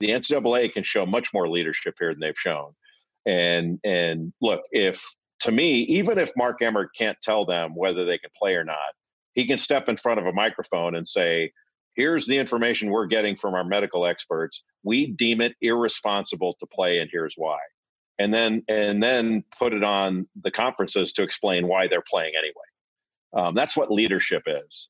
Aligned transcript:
The 0.00 0.08
NCAA 0.08 0.72
can 0.72 0.82
show 0.82 1.06
much 1.06 1.32
more 1.32 1.48
leadership 1.48 1.94
here 1.98 2.12
than 2.12 2.20
they've 2.20 2.38
shown. 2.38 2.72
And 3.26 3.78
and 3.84 4.32
look, 4.40 4.62
if 4.70 5.04
to 5.40 5.52
me, 5.52 5.80
even 5.82 6.18
if 6.18 6.32
Mark 6.36 6.62
Emmert 6.62 6.90
can't 6.96 7.18
tell 7.22 7.44
them 7.44 7.74
whether 7.74 8.04
they 8.04 8.18
can 8.18 8.30
play 8.36 8.54
or 8.54 8.64
not, 8.64 8.94
he 9.34 9.46
can 9.46 9.58
step 9.58 9.88
in 9.88 9.96
front 9.96 10.20
of 10.20 10.26
a 10.26 10.32
microphone 10.32 10.94
and 10.94 11.06
say, 11.06 11.52
here's 11.94 12.26
the 12.26 12.38
information 12.38 12.90
we're 12.90 13.06
getting 13.06 13.36
from 13.36 13.54
our 13.54 13.64
medical 13.64 14.06
experts. 14.06 14.62
We 14.82 15.08
deem 15.08 15.40
it 15.40 15.54
irresponsible 15.60 16.54
to 16.60 16.66
play, 16.66 16.98
and 16.98 17.08
here's 17.12 17.34
why. 17.36 17.58
And 18.18 18.32
then 18.32 18.62
and 18.68 19.02
then 19.02 19.44
put 19.58 19.72
it 19.72 19.82
on 19.82 20.28
the 20.42 20.50
conferences 20.50 21.12
to 21.12 21.22
explain 21.22 21.66
why 21.66 21.88
they're 21.88 22.04
playing 22.08 22.34
anyway. 22.38 22.54
Um, 23.36 23.54
that's 23.54 23.76
what 23.76 23.90
leadership 23.90 24.42
is. 24.46 24.88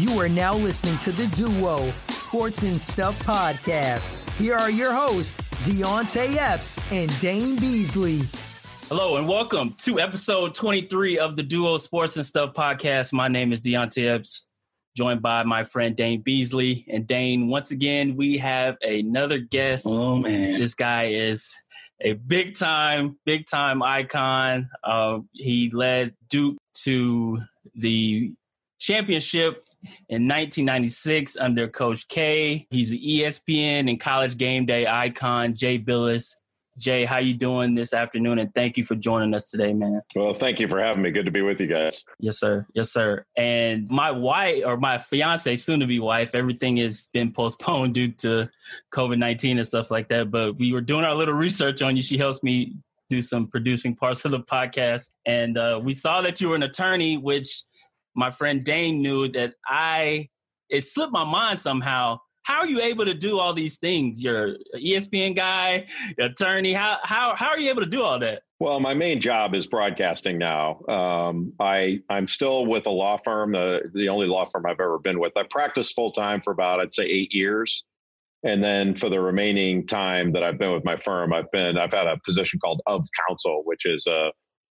You 0.00 0.18
are 0.18 0.30
now 0.30 0.54
listening 0.54 0.96
to 1.00 1.12
the 1.12 1.26
Duo 1.36 1.92
Sports 2.08 2.62
and 2.62 2.80
Stuff 2.80 3.18
podcast. 3.22 4.14
Here 4.38 4.54
are 4.54 4.70
your 4.70 4.94
hosts, 4.94 5.34
Deonte 5.62 6.38
Epps 6.38 6.78
and 6.90 7.20
Dane 7.20 7.56
Beasley. 7.56 8.22
Hello 8.88 9.18
and 9.18 9.28
welcome 9.28 9.74
to 9.80 10.00
episode 10.00 10.54
23 10.54 11.18
of 11.18 11.36
the 11.36 11.42
Duo 11.42 11.76
Sports 11.76 12.16
and 12.16 12.24
Stuff 12.24 12.54
podcast. 12.54 13.12
My 13.12 13.28
name 13.28 13.52
is 13.52 13.60
Deonte 13.60 14.08
Epps, 14.08 14.46
joined 14.96 15.20
by 15.20 15.42
my 15.42 15.64
friend 15.64 15.94
Dane 15.94 16.22
Beasley. 16.22 16.86
And 16.88 17.06
Dane, 17.06 17.48
once 17.48 17.70
again, 17.70 18.16
we 18.16 18.38
have 18.38 18.78
another 18.80 19.36
guest. 19.36 19.84
Oh, 19.86 20.16
man. 20.16 20.58
This 20.58 20.72
guy 20.72 21.08
is 21.08 21.54
a 22.00 22.14
big 22.14 22.56
time, 22.56 23.18
big 23.26 23.44
time 23.44 23.82
icon. 23.82 24.70
Uh, 24.82 25.18
he 25.34 25.68
led 25.68 26.14
Duke 26.30 26.56
to 26.84 27.42
the 27.74 28.32
championship 28.78 29.66
in 30.08 30.28
1996 30.28 31.36
under 31.36 31.68
Coach 31.68 32.08
K. 32.08 32.66
He's 32.70 32.92
an 32.92 32.98
ESPN 32.98 33.88
and 33.88 34.00
college 34.00 34.36
game 34.36 34.66
day 34.66 34.86
icon, 34.86 35.54
Jay 35.54 35.78
Bilas. 35.78 36.34
Jay, 36.78 37.04
how 37.04 37.18
you 37.18 37.34
doing 37.34 37.74
this 37.74 37.92
afternoon? 37.92 38.38
And 38.38 38.54
thank 38.54 38.78
you 38.78 38.84
for 38.84 38.94
joining 38.94 39.34
us 39.34 39.50
today, 39.50 39.74
man. 39.74 40.00
Well, 40.14 40.32
thank 40.32 40.60
you 40.60 40.68
for 40.68 40.80
having 40.80 41.02
me. 41.02 41.10
Good 41.10 41.26
to 41.26 41.30
be 41.30 41.42
with 41.42 41.60
you 41.60 41.66
guys. 41.66 42.04
Yes, 42.18 42.38
sir. 42.38 42.66
Yes, 42.74 42.90
sir. 42.90 43.26
And 43.36 43.88
my 43.90 44.10
wife 44.10 44.62
or 44.64 44.78
my 44.78 44.96
fiance, 44.96 45.56
soon 45.56 45.80
to 45.80 45.86
be 45.86 45.98
wife, 45.98 46.34
everything 46.34 46.78
has 46.78 47.08
been 47.12 47.32
postponed 47.32 47.94
due 47.94 48.12
to 48.12 48.48
COVID 48.94 49.18
19 49.18 49.58
and 49.58 49.66
stuff 49.66 49.90
like 49.90 50.08
that. 50.08 50.30
But 50.30 50.58
we 50.58 50.72
were 50.72 50.80
doing 50.80 51.04
our 51.04 51.14
little 51.14 51.34
research 51.34 51.82
on 51.82 51.96
you. 51.96 52.02
She 52.02 52.16
helps 52.16 52.42
me 52.42 52.76
do 53.10 53.20
some 53.20 53.48
producing 53.48 53.94
parts 53.94 54.24
of 54.24 54.30
the 54.30 54.40
podcast. 54.40 55.10
And 55.26 55.58
uh, 55.58 55.80
we 55.82 55.94
saw 55.94 56.22
that 56.22 56.40
you 56.40 56.48
were 56.48 56.56
an 56.56 56.62
attorney, 56.62 57.18
which 57.18 57.64
my 58.14 58.30
friend 58.30 58.64
Dane 58.64 59.02
knew 59.02 59.28
that 59.28 59.54
I 59.66 60.28
it 60.68 60.86
slipped 60.86 61.12
my 61.12 61.24
mind 61.24 61.58
somehow. 61.58 62.18
How 62.42 62.60
are 62.60 62.66
you 62.66 62.80
able 62.80 63.04
to 63.04 63.14
do 63.14 63.38
all 63.38 63.52
these 63.52 63.78
things? 63.78 64.22
You're 64.22 64.56
ESPN 64.74 65.36
guy, 65.36 65.86
attorney. 66.18 66.72
How 66.72 66.98
how 67.02 67.34
how 67.36 67.48
are 67.48 67.58
you 67.58 67.70
able 67.70 67.82
to 67.82 67.88
do 67.88 68.02
all 68.02 68.18
that? 68.20 68.42
Well, 68.60 68.80
my 68.80 68.92
main 68.92 69.20
job 69.20 69.54
is 69.54 69.66
broadcasting 69.66 70.38
now. 70.38 70.80
Um, 70.88 71.52
I 71.60 72.00
I'm 72.08 72.26
still 72.26 72.66
with 72.66 72.86
a 72.86 72.90
law 72.90 73.16
firm, 73.18 73.52
the 73.52 73.90
the 73.94 74.08
only 74.08 74.26
law 74.26 74.44
firm 74.44 74.66
I've 74.66 74.80
ever 74.80 74.98
been 74.98 75.20
with. 75.20 75.32
I 75.36 75.44
practiced 75.44 75.94
full 75.94 76.10
time 76.10 76.40
for 76.40 76.52
about 76.52 76.80
I'd 76.80 76.94
say 76.94 77.04
eight 77.04 77.32
years, 77.32 77.84
and 78.42 78.64
then 78.64 78.94
for 78.94 79.08
the 79.08 79.20
remaining 79.20 79.86
time 79.86 80.32
that 80.32 80.42
I've 80.42 80.58
been 80.58 80.72
with 80.72 80.84
my 80.84 80.96
firm, 80.96 81.32
I've 81.32 81.50
been 81.52 81.78
I've 81.78 81.92
had 81.92 82.06
a 82.06 82.18
position 82.24 82.58
called 82.58 82.80
of 82.86 83.06
counsel, 83.28 83.62
which 83.64 83.86
is 83.86 84.06
a 84.06 84.30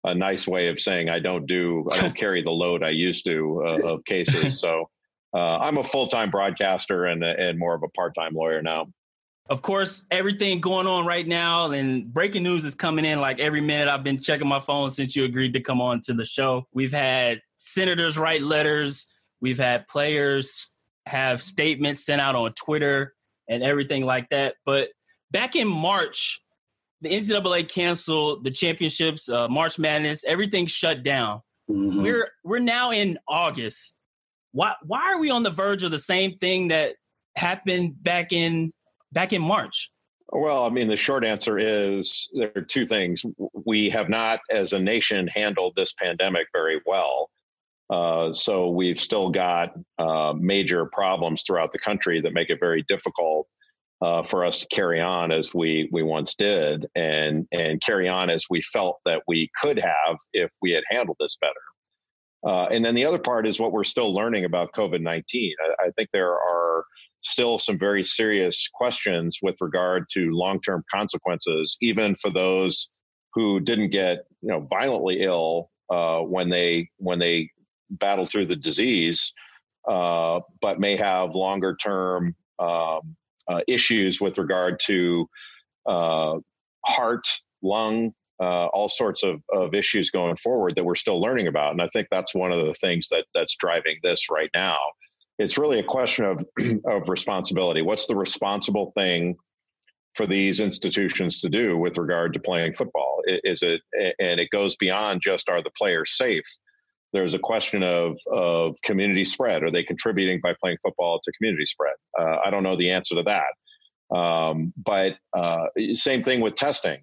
a 0.05 0.14
nice 0.14 0.47
way 0.48 0.69
of 0.69 0.78
saying 0.78 1.08
I 1.08 1.19
don't 1.19 1.47
do 1.47 1.86
I 1.92 2.00
don't 2.00 2.17
carry 2.25 2.42
the 2.42 2.50
load 2.50 2.83
I 2.83 2.91
used 2.91 3.27
to 3.27 3.62
uh, 3.67 3.89
of 3.89 4.05
cases. 4.05 4.61
So 4.61 4.91
uh, 5.34 5.58
I'm 5.58 5.78
a 5.78 5.84
full 5.84 6.08
time 6.08 6.31
broadcaster 6.31 7.06
and 7.06 7.23
and 7.24 7.58
more 7.58 7.74
of 7.74 7.83
a 7.83 7.89
part 7.89 8.14
time 8.14 8.35
lawyer 8.35 8.62
now. 8.62 8.89
Of 9.51 9.61
course, 9.61 10.05
everything 10.11 10.61
going 10.61 10.86
on 10.86 11.05
right 11.05 11.27
now 11.27 11.73
and 11.73 12.12
breaking 12.12 12.45
news 12.45 12.64
is 12.64 12.74
coming 12.74 13.05
in 13.05 13.20
like 13.20 13.41
every 13.41 13.61
minute. 13.61 13.89
I've 13.89 14.05
been 14.05 14.23
checking 14.23 14.46
my 14.46 14.61
phone 14.61 14.91
since 14.91 15.17
you 15.17 15.24
agreed 15.24 15.55
to 15.55 15.61
come 15.61 15.80
on 15.80 16.01
to 16.02 16.14
the 16.14 16.24
show. 16.24 16.67
We've 16.73 16.92
had 16.92 17.42
senators 17.57 18.17
write 18.17 18.42
letters. 18.42 19.07
We've 19.41 19.58
had 19.58 19.89
players 19.89 20.73
have 21.07 21.42
statements 21.42 22.07
sent 22.07 22.20
out 22.20 22.36
on 22.36 22.52
Twitter 22.52 23.14
and 23.48 23.62
everything 23.62 24.07
like 24.07 24.29
that. 24.30 24.55
But 24.64 24.91
back 25.33 25.57
in 25.57 25.67
March, 25.67 26.41
the 27.02 27.11
NCAA 27.11 27.68
canceled 27.68 28.45
the 28.45 28.51
championships, 28.51 29.29
uh, 29.29 29.48
March 29.48 29.79
Madness, 29.79 30.24
everything 30.24 30.67
shut 30.67 31.02
down. 31.02 31.42
Mm-hmm. 31.70 32.02
We're 32.02 32.29
we're 32.45 32.58
now 32.61 32.92
in 32.92 33.18
August. 33.29 33.98
Why 34.52 34.74
why 34.85 35.12
are 35.12 35.20
we 35.20 35.30
on 35.30 35.42
the 35.42 35.51
verge 35.51 35.83
of 35.83 35.91
the 35.91 35.98
same 35.98 36.39
thing 36.39 36.68
that 36.68 36.95
happened 37.36 38.02
back 38.02 38.33
in 38.33 38.73
back 39.12 39.33
in 39.33 39.42
March? 39.42 39.91
Well, 40.30 40.64
I 40.64 40.70
mean, 40.70 40.89
the 40.89 40.96
short 40.96 41.24
answer 41.24 41.58
is 41.58 42.30
there 42.33 42.52
are 42.57 42.62
two 42.62 42.85
things. 42.86 43.23
We 43.67 43.91
have 43.91 44.08
not, 44.08 44.41
as 44.51 44.73
a 44.73 44.79
nation, 44.79 45.29
handled 45.29 45.74
this 45.77 45.92
pandemic 45.92 46.46
very 46.55 46.80
well. 46.86 47.29
Uh, 47.91 48.33
so 48.33 48.70
we've 48.70 48.98
still 48.98 49.29
got 49.29 49.74
uh, 49.98 50.33
major 50.39 50.86
problems 50.86 51.42
throughout 51.42 51.73
the 51.73 51.79
country 51.79 52.23
that 52.23 52.33
make 52.33 52.48
it 52.48 52.58
very 52.58 52.83
difficult 52.89 53.46
uh, 54.02 54.23
for 54.23 54.45
us 54.45 54.58
to 54.58 54.67
carry 54.67 55.01
on 55.01 55.30
as 55.30 55.55
we 55.55 55.89
we 55.92 56.02
once 56.02 56.35
did, 56.35 56.86
and 56.96 57.46
and 57.52 57.80
carry 57.80 58.08
on 58.08 58.29
as 58.30 58.46
we 58.51 58.61
felt 58.61 58.98
that 59.05 59.23
we 59.29 59.48
could 59.61 59.79
have 59.79 60.17
if 60.33 60.51
we 60.61 60.73
had 60.73 60.83
handled 60.90 61.17
this 61.20 61.36
better. 61.40 61.55
Uh, 62.45 62.67
and 62.73 62.85
then 62.85 62.96
the 62.96 63.07
other 63.07 63.20
part 63.20 63.46
is 63.46 63.61
what 63.61 63.70
we're 63.70 63.85
still 63.85 64.12
learning 64.12 64.45
about 64.45 64.73
COVID 64.73 65.01
nineteen. 65.01 65.55
I, 65.62 65.86
I, 65.86 65.91
think 65.92 66.11
there 66.11 66.33
are 66.33 66.85
still 67.20 67.57
some 67.58 67.79
very 67.79 68.02
serious 68.02 68.68
questions 68.74 69.39
with 69.41 69.55
regard 69.61 70.07
to 70.11 70.33
long 70.33 70.61
term 70.61 70.83
consequences, 70.92 71.77
even 71.80 72.17
for 72.17 72.30
those 72.30 72.91
who 73.35 73.61
didn't 73.61 73.91
get 73.91 74.24
you 74.41 74.48
know 74.48 74.67
violently 74.68 75.20
ill 75.20 75.70
uh, 75.91 76.18
when 76.23 76.48
they 76.48 76.89
when 76.96 77.20
they 77.20 77.48
battled 77.91 78.30
through 78.30 78.46
the 78.46 78.57
disease, 78.57 79.33
uh, 79.89 80.41
but 80.61 80.80
may 80.80 80.96
have 80.96 81.36
longer 81.36 81.77
term 81.77 82.35
um, 82.58 83.17
uh, 83.48 83.61
issues 83.69 84.20
with 84.20 84.39
regard 84.39 84.80
to 84.86 85.27
uh, 85.86 86.39
heart, 86.86 87.27
lung, 87.63 88.13
uh, 88.41 88.67
all 88.67 88.89
sorts 88.89 89.23
of, 89.23 89.41
of 89.53 89.75
issues 89.75 90.11
going 90.11 90.36
forward 90.36 90.75
that 90.75 90.85
we're 90.85 90.95
still 90.95 91.20
learning 91.20 91.47
about. 91.47 91.73
And 91.73 91.83
I 91.83 91.89
think 91.89 92.08
that's 92.11 92.35
one 92.35 92.51
of 92.53 92.67
the 92.67 92.75
things 92.75 93.08
that 93.11 93.25
that's 93.35 93.57
driving 93.57 93.98
this 94.03 94.30
right 94.30 94.51
now. 94.55 94.79
It's 95.39 95.58
really 95.58 95.79
a 95.79 95.85
question 95.85 96.25
of 96.25 96.45
of 96.86 97.08
responsibility. 97.08 97.83
What's 97.83 98.07
the 98.07 98.17
responsible 98.17 98.92
thing 98.97 99.36
for 100.14 100.27
these 100.27 100.61
institutions 100.61 101.41
to 101.41 101.48
do 101.48 101.79
with 101.79 101.97
regard 101.97 102.35
to 102.35 102.41
playing 102.41 102.74
football? 102.74 103.23
Is 103.27 103.63
it 103.63 103.80
and 104.19 104.41
it 104.41 104.51
goes 104.51 104.77
beyond 104.77 105.23
just 105.23 105.48
are 105.48 105.63
the 105.63 105.70
players 105.79 106.17
safe? 106.17 106.45
There's 107.12 107.34
a 107.34 107.39
question 107.39 107.83
of 107.83 108.18
of 108.30 108.77
community 108.83 109.24
spread. 109.24 109.62
Are 109.62 109.70
they 109.70 109.83
contributing 109.83 110.40
by 110.42 110.55
playing 110.61 110.78
football 110.83 111.20
to 111.23 111.33
community 111.33 111.67
spread? 111.67 111.95
Uh, 112.18 112.39
I 112.45 112.50
don't 112.50 112.62
know 112.62 112.77
the 112.77 112.90
answer 112.90 113.14
to 113.17 113.23
that. 113.23 114.17
Um, 114.17 114.73
but 114.77 115.17
uh, 115.36 115.67
same 115.92 116.23
thing 116.23 116.40
with 116.40 116.55
testing. 116.55 117.00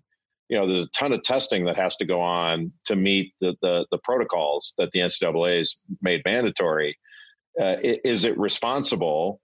You 0.48 0.60
know, 0.60 0.68
there's 0.68 0.84
a 0.84 0.90
ton 0.90 1.14
of 1.14 1.22
testing 1.24 1.66
that 1.66 1.76
has 1.76 1.96
to 1.98 2.06
go 2.06 2.22
on 2.22 2.72
to 2.86 2.96
meet 2.96 3.34
the 3.42 3.56
the, 3.62 3.86
the 3.92 4.00
protocols 4.04 4.74
that 4.78 4.92
the 4.92 5.00
NCAA 5.00 5.60
has 5.60 5.76
made 6.02 6.22
mandatory. 6.26 6.98
Uh, 7.60 7.76
is 7.82 8.26
it 8.26 8.38
responsible 8.38 9.42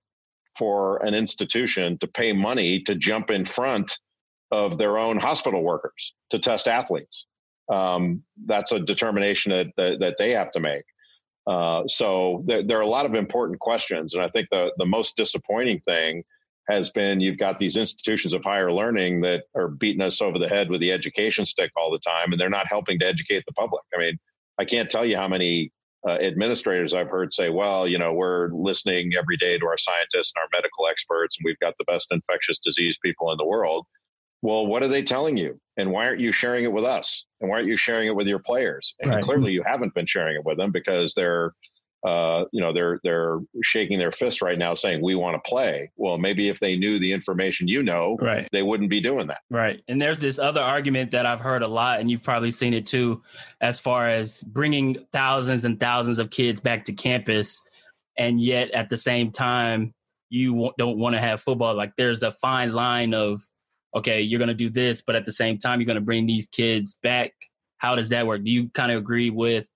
for 0.57 1.03
an 1.05 1.13
institution 1.13 1.97
to 1.99 2.07
pay 2.07 2.31
money 2.31 2.79
to 2.81 2.95
jump 2.95 3.29
in 3.29 3.43
front 3.43 3.99
of 4.51 4.77
their 4.77 4.97
own 4.97 5.19
hospital 5.19 5.61
workers 5.61 6.15
to 6.29 6.39
test 6.39 6.67
athletes? 6.67 7.25
Um, 7.71 8.23
that's 8.45 8.71
a 8.71 8.79
determination 8.79 9.51
that, 9.51 9.67
that, 9.77 9.99
that 9.99 10.15
they 10.19 10.31
have 10.31 10.51
to 10.51 10.59
make. 10.59 10.85
Uh, 11.47 11.85
so 11.87 12.43
there, 12.47 12.63
there, 12.63 12.77
are 12.77 12.81
a 12.81 12.87
lot 12.87 13.05
of 13.05 13.13
important 13.13 13.59
questions, 13.59 14.13
and 14.13 14.23
I 14.23 14.29
think 14.29 14.47
the 14.49 14.71
the 14.77 14.85
most 14.85 15.15
disappointing 15.15 15.79
thing 15.81 16.23
has 16.67 16.89
been 16.89 17.19
you've 17.19 17.37
got 17.37 17.59
these 17.59 17.77
institutions 17.77 18.33
of 18.33 18.43
higher 18.43 18.71
learning 18.71 19.21
that 19.21 19.43
are 19.55 19.67
beating 19.67 20.01
us 20.01 20.21
over 20.21 20.39
the 20.39 20.49
head 20.49 20.71
with 20.71 20.81
the 20.81 20.91
education 20.91 21.45
stick 21.45 21.71
all 21.77 21.91
the 21.91 21.99
time, 21.99 22.31
and 22.31 22.41
they're 22.41 22.49
not 22.49 22.65
helping 22.67 22.97
to 22.99 23.05
educate 23.05 23.43
the 23.45 23.53
public. 23.53 23.83
I 23.93 23.99
mean, 23.99 24.17
I 24.57 24.65
can't 24.65 24.89
tell 24.89 25.05
you 25.05 25.17
how 25.17 25.27
many 25.27 25.71
uh, 26.07 26.13
administrators 26.13 26.95
I've 26.95 27.11
heard 27.11 27.31
say, 27.31 27.49
"Well, 27.49 27.87
you 27.87 27.99
know, 27.99 28.13
we're 28.13 28.49
listening 28.51 29.11
every 29.15 29.37
day 29.37 29.59
to 29.59 29.65
our 29.67 29.77
scientists 29.77 30.33
and 30.35 30.41
our 30.41 30.49
medical 30.51 30.87
experts, 30.87 31.37
and 31.37 31.45
we've 31.45 31.59
got 31.59 31.75
the 31.77 31.85
best 31.85 32.07
infectious 32.11 32.57
disease 32.57 32.97
people 33.03 33.31
in 33.31 33.37
the 33.37 33.45
world." 33.45 33.85
Well, 34.45 34.67
what 34.67 34.83
are 34.83 34.87
they 34.87 35.01
telling 35.01 35.37
you? 35.37 35.59
And 35.77 35.91
why 35.91 36.05
aren't 36.05 36.21
you 36.21 36.31
sharing 36.31 36.63
it 36.63 36.71
with 36.71 36.85
us? 36.85 37.25
And 37.41 37.49
why 37.49 37.57
aren't 37.57 37.67
you 37.67 37.75
sharing 37.75 38.07
it 38.07 38.15
with 38.15 38.27
your 38.27 38.39
players? 38.39 38.95
And 38.99 39.11
right. 39.11 39.23
clearly 39.23 39.51
you 39.51 39.63
haven't 39.65 39.93
been 39.93 40.05
sharing 40.05 40.35
it 40.35 40.45
with 40.45 40.57
them 40.57 40.71
because 40.71 41.13
they're 41.13 41.53
uh, 42.05 42.45
you 42.51 42.61
know, 42.61 42.71
they're 42.71 42.99
they're 43.03 43.39
shaking 43.63 43.97
their 43.97 44.11
fist 44.11 44.39
right 44.43 44.59
now, 44.59 44.75
saying 44.75 45.01
we 45.01 45.15
want 45.15 45.43
to 45.43 45.49
play. 45.49 45.89
Well, 45.95 46.19
maybe 46.19 46.49
if 46.49 46.59
they 46.59 46.77
knew 46.77 46.99
the 46.99 47.11
information 47.11 47.67
you 47.67 47.81
know, 47.81 48.15
right. 48.21 48.47
they 48.51 48.61
wouldn't 48.61 48.91
be 48.91 49.01
doing 49.01 49.25
that. 49.27 49.39
Right. 49.49 49.81
And 49.87 49.99
there's 49.99 50.19
this 50.19 50.37
other 50.37 50.61
argument 50.61 51.11
that 51.11 51.25
I've 51.25 51.39
heard 51.39 51.63
a 51.63 51.67
lot, 51.67 51.99
and 51.99 52.11
you've 52.11 52.21
probably 52.21 52.51
seen 52.51 52.75
it 52.75 52.85
too, 52.85 53.23
as 53.59 53.79
far 53.79 54.07
as 54.07 54.41
bringing 54.43 54.97
thousands 55.11 55.63
and 55.63 55.79
thousands 55.79 56.19
of 56.19 56.29
kids 56.29 56.61
back 56.61 56.85
to 56.85 56.93
campus, 56.93 57.65
and 58.15 58.39
yet 58.39 58.69
at 58.69 58.89
the 58.89 58.97
same 58.97 59.31
time 59.31 59.91
you 60.29 60.71
don't 60.77 60.99
want 60.99 61.15
to 61.15 61.19
have 61.19 61.41
football. 61.41 61.73
Like 61.75 61.93
there's 61.97 62.21
a 62.21 62.31
fine 62.31 62.73
line 62.73 63.15
of 63.15 63.41
okay, 63.95 64.21
you're 64.21 64.39
going 64.39 64.49
to 64.49 64.53
do 64.53 64.69
this, 64.69 65.01
but 65.01 65.15
at 65.15 65.25
the 65.25 65.31
same 65.31 65.57
time 65.57 65.79
you're 65.79 65.87
going 65.87 65.95
to 65.95 66.01
bring 66.01 66.27
these 66.27 66.47
kids 66.47 66.99
back. 67.01 67.31
How 67.77 67.95
does 67.95 68.09
that 68.09 68.27
work? 68.27 68.43
Do 68.43 68.51
you 68.51 68.69
kind 68.69 68.91
of 68.91 68.97
agree 68.97 69.29
with 69.29 69.67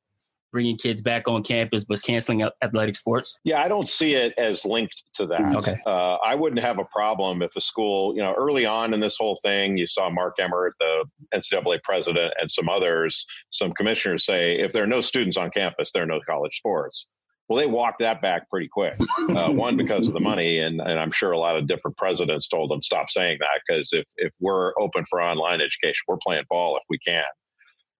bringing 0.51 0.77
kids 0.77 1.01
back 1.01 1.27
on 1.27 1.43
campus 1.43 1.85
but 1.85 2.01
canceling 2.01 2.47
athletic 2.63 2.95
sports? 2.95 3.37
Yeah, 3.43 3.61
I 3.61 3.67
don't 3.67 3.87
see 3.87 4.15
it 4.15 4.33
as 4.37 4.65
linked 4.65 5.03
to 5.15 5.27
that. 5.27 5.55
Okay. 5.55 5.77
Uh, 5.85 6.15
I 6.15 6.35
wouldn't 6.35 6.61
have 6.61 6.79
a 6.79 6.85
problem 6.85 7.41
if 7.41 7.55
a 7.55 7.61
school, 7.61 8.15
you 8.15 8.21
know, 8.21 8.33
early 8.37 8.65
on 8.65 8.93
in 8.93 8.99
this 8.99 9.17
whole 9.17 9.37
thing, 9.43 9.77
you 9.77 9.85
saw 9.85 10.09
Mark 10.09 10.35
Emmert, 10.39 10.73
the 10.79 11.05
NCAA 11.33 11.81
president, 11.83 12.33
and 12.39 12.49
some 12.49 12.67
others, 12.67 13.25
some 13.51 13.71
commissioners 13.73 14.25
say 14.25 14.59
if 14.59 14.71
there 14.71 14.83
are 14.83 14.87
no 14.87 15.01
students 15.01 15.37
on 15.37 15.51
campus, 15.51 15.91
there 15.91 16.03
are 16.03 16.07
no 16.07 16.19
college 16.27 16.57
sports. 16.57 17.07
Well, 17.49 17.57
they 17.57 17.65
walked 17.65 17.99
that 17.99 18.21
back 18.21 18.47
pretty 18.49 18.67
quick. 18.67 18.95
Uh, 19.29 19.51
one 19.51 19.75
because 19.75 20.07
of 20.07 20.13
the 20.13 20.19
money, 20.19 20.59
and 20.59 20.79
and 20.79 20.99
I'm 20.99 21.11
sure 21.11 21.31
a 21.31 21.39
lot 21.39 21.57
of 21.57 21.67
different 21.67 21.97
presidents 21.97 22.47
told 22.47 22.69
them 22.69 22.81
stop 22.81 23.09
saying 23.09 23.39
that 23.39 23.61
because 23.67 23.91
if 23.91 24.05
if 24.17 24.31
we're 24.39 24.73
open 24.79 25.03
for 25.09 25.21
online 25.21 25.59
education, 25.59 26.03
we're 26.07 26.17
playing 26.17 26.43
ball 26.49 26.77
if 26.77 26.83
we 26.89 26.99
can. 26.99 27.23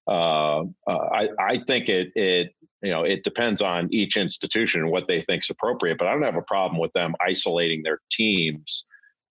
Uh, 0.08 0.64
uh, 0.88 1.10
I 1.14 1.30
I 1.40 1.64
think 1.68 1.90
it 1.90 2.10
it 2.16 2.52
you 2.84 2.92
know 2.92 3.04
it 3.04 3.24
depends 3.24 3.62
on 3.62 3.90
each 3.92 4.18
institution 4.18 4.82
and 4.82 4.92
what 4.92 5.08
they 5.08 5.22
think 5.22 5.44
is 5.44 5.50
appropriate, 5.50 5.98
but 5.98 6.08
I 6.08 6.14
don't 6.14 6.24
have 6.24 6.36
a 6.36 6.44
problem 6.44 6.80
with 6.80 6.94
them 6.94 7.16
isolating 7.20 7.84
their 7.84 8.00
teams 8.12 8.86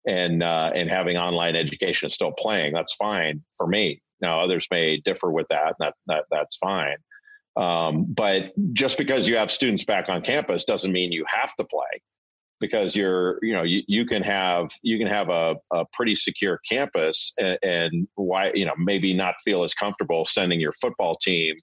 and 0.06 0.43
uh, 0.43 0.73
and 0.75 0.91
having 0.91 1.17
online 1.17 1.55
education 1.55 2.11
still 2.11 2.32
playing. 2.32 2.73
That's 2.73 2.94
fine 2.94 3.43
for 3.56 3.67
me. 3.67 4.03
Now 4.20 4.41
others 4.41 4.67
may 4.70 4.99
differ 5.05 5.31
with 5.31 5.47
that. 5.50 5.75
That 5.79 5.94
that 6.06 6.25
that's 6.31 6.56
fine. 6.56 6.97
Um, 7.58 8.06
but 8.08 8.52
just 8.72 8.99
because 8.99 9.26
you 9.26 9.37
have 9.37 9.50
students 9.50 9.84
back 9.84 10.08
on 10.08 10.22
campus 10.22 10.64
doesn't 10.64 10.93
mean 10.93 11.10
you 11.10 11.25
have 11.28 11.55
to 11.56 11.64
play 11.64 12.00
because 12.60 12.96
you're 12.96 13.38
you 13.43 13.52
know 13.52 13.64
you, 13.64 13.82
you 13.88 14.06
can 14.06 14.22
have 14.22 14.70
you 14.82 14.96
can 14.96 15.08
have 15.08 15.28
a, 15.28 15.56
a 15.72 15.84
pretty 15.93 16.14
secure 16.14 16.60
campus 16.69 17.32
and, 17.38 17.58
and, 17.62 18.08
why 18.14 18.52
you 18.55 18.64
know 18.64 18.75
maybe 18.78 19.12
not 19.12 19.34
feel 19.44 19.64
as 19.64 19.75
comfortable 19.75 20.25
sending 20.25 20.60
your 20.60 20.72
football 20.81 21.16
team 21.16 21.56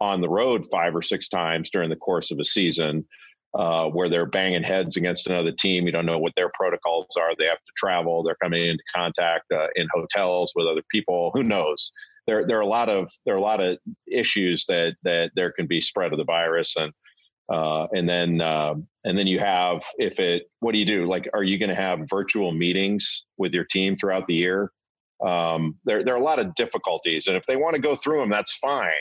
on 0.00 0.20
the 0.20 0.28
road 0.28 0.64
five 0.70 0.94
or 0.94 1.02
six 1.02 1.28
times 1.28 1.70
during 1.70 1.88
the 1.88 1.96
course 1.96 2.30
of 2.30 2.38
a 2.38 2.44
season 2.44 3.06
uh, 3.54 3.88
where 3.88 4.08
they're 4.08 4.26
banging 4.26 4.62
heads 4.62 4.96
against 4.96 5.26
another 5.26 5.50
team. 5.50 5.86
You 5.86 5.92
don't 5.92 6.06
know 6.06 6.18
what 6.18 6.34
their 6.36 6.50
protocols 6.54 7.16
are. 7.18 7.34
They 7.36 7.46
have 7.46 7.58
to 7.58 7.72
travel. 7.76 8.22
They're 8.22 8.36
coming 8.42 8.66
into 8.66 8.82
contact 8.94 9.50
uh, 9.52 9.68
in 9.74 9.88
hotels 9.92 10.52
with 10.54 10.66
other 10.66 10.82
people. 10.90 11.30
Who 11.34 11.42
knows 11.42 11.90
there 12.28 12.46
there 12.46 12.58
are 12.58 12.62
a 12.62 12.66
lot 12.66 12.88
of 12.88 13.10
there 13.24 13.34
are 13.34 13.38
a 13.38 13.42
lot 13.42 13.60
of 13.60 13.78
issues 14.06 14.66
that 14.66 14.94
that 15.02 15.30
there 15.34 15.50
can 15.50 15.66
be 15.66 15.80
spread 15.80 16.12
of 16.12 16.18
the 16.18 16.24
virus 16.24 16.76
and 16.76 16.92
uh, 17.50 17.86
and 17.92 18.06
then 18.06 18.42
uh, 18.42 18.74
and 19.04 19.18
then 19.18 19.26
you 19.26 19.38
have 19.38 19.82
if 19.96 20.20
it 20.20 20.44
what 20.60 20.72
do 20.72 20.78
you 20.78 20.84
do? 20.84 21.08
Like 21.08 21.28
are 21.32 21.42
you 21.42 21.58
going 21.58 21.70
to 21.70 21.74
have 21.74 22.00
virtual 22.10 22.52
meetings 22.52 23.24
with 23.38 23.54
your 23.54 23.64
team 23.64 23.96
throughout 23.96 24.26
the 24.26 24.34
year? 24.34 24.70
Um, 25.26 25.76
there 25.84 26.04
there 26.04 26.14
are 26.14 26.18
a 26.18 26.22
lot 26.22 26.38
of 26.38 26.54
difficulties 26.54 27.26
and 27.26 27.36
if 27.36 27.44
they 27.46 27.56
want 27.56 27.74
to 27.74 27.80
go 27.80 27.96
through 27.96 28.20
them 28.20 28.30
that's 28.30 28.56
fine. 28.58 28.92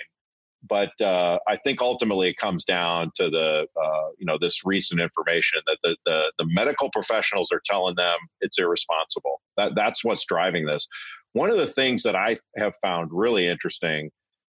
But 0.68 1.00
uh, 1.00 1.38
I 1.48 1.56
think 1.58 1.82
ultimately 1.82 2.30
it 2.30 2.38
comes 2.38 2.66
down 2.66 3.12
to 3.16 3.30
the 3.30 3.68
uh, 3.80 4.08
you 4.18 4.26
know 4.26 4.38
this 4.40 4.62
recent 4.66 5.02
information 5.02 5.60
that 5.68 5.78
the, 5.84 5.98
the 6.06 6.32
the 6.40 6.46
medical 6.48 6.90
professionals 6.92 7.52
are 7.52 7.62
telling 7.66 7.96
them 7.96 8.18
it's 8.40 8.58
irresponsible. 8.58 9.42
That 9.58 9.74
that's 9.76 10.06
what's 10.06 10.26
driving 10.26 10.66
this 10.66 10.88
one 11.38 11.50
of 11.50 11.58
the 11.58 11.68
things 11.68 12.04
that 12.04 12.16
I 12.16 12.38
have 12.58 12.76
found 12.82 13.12
really 13.14 13.48
interesting 13.48 14.12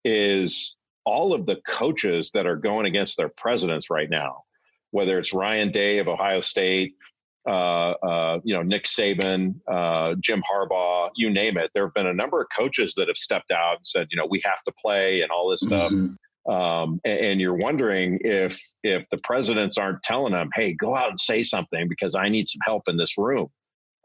is 0.05 0.77
all 1.05 1.33
of 1.33 1.45
the 1.45 1.59
coaches 1.67 2.31
that 2.33 2.45
are 2.45 2.55
going 2.55 2.85
against 2.85 3.17
their 3.17 3.29
presidents 3.29 3.89
right 3.89 4.09
now, 4.09 4.43
whether 4.91 5.19
it's 5.19 5.33
Ryan 5.33 5.71
Day 5.71 5.99
of 5.99 6.07
Ohio 6.07 6.39
State, 6.39 6.93
uh, 7.47 7.91
uh, 8.03 8.39
you 8.43 8.53
know, 8.53 8.61
Nick 8.61 8.83
Saban, 8.85 9.55
uh, 9.71 10.15
Jim 10.19 10.43
Harbaugh, 10.49 11.09
you 11.15 11.29
name 11.29 11.57
it. 11.57 11.71
There 11.73 11.85
have 11.85 11.93
been 11.93 12.07
a 12.07 12.13
number 12.13 12.41
of 12.41 12.47
coaches 12.55 12.93
that 12.95 13.07
have 13.07 13.17
stepped 13.17 13.51
out 13.51 13.77
and 13.77 13.85
said, 13.85 14.07
you 14.11 14.17
know, 14.17 14.27
we 14.29 14.41
have 14.45 14.61
to 14.65 14.73
play 14.83 15.21
and 15.21 15.31
all 15.31 15.49
this 15.49 15.61
stuff. 15.61 15.91
Mm-hmm. 15.91 16.51
Um, 16.51 16.99
and, 17.03 17.19
and, 17.19 17.41
you're 17.41 17.57
wondering 17.57 18.17
if 18.21 18.59
if 18.83 19.07
the 19.09 19.19
presidents 19.19 19.77
aren't 19.77 20.01
telling 20.01 20.33
them, 20.33 20.49
"Hey, 20.55 20.73
go 20.73 20.95
out 20.95 21.09
and 21.09 21.19
say 21.19 21.43
something 21.43 21.87
because 21.87 22.15
I 22.15 22.27
need 22.29 22.47
some 22.47 22.61
help 22.65 22.87
in 22.87 22.97
this 22.97 23.19
room." 23.19 23.49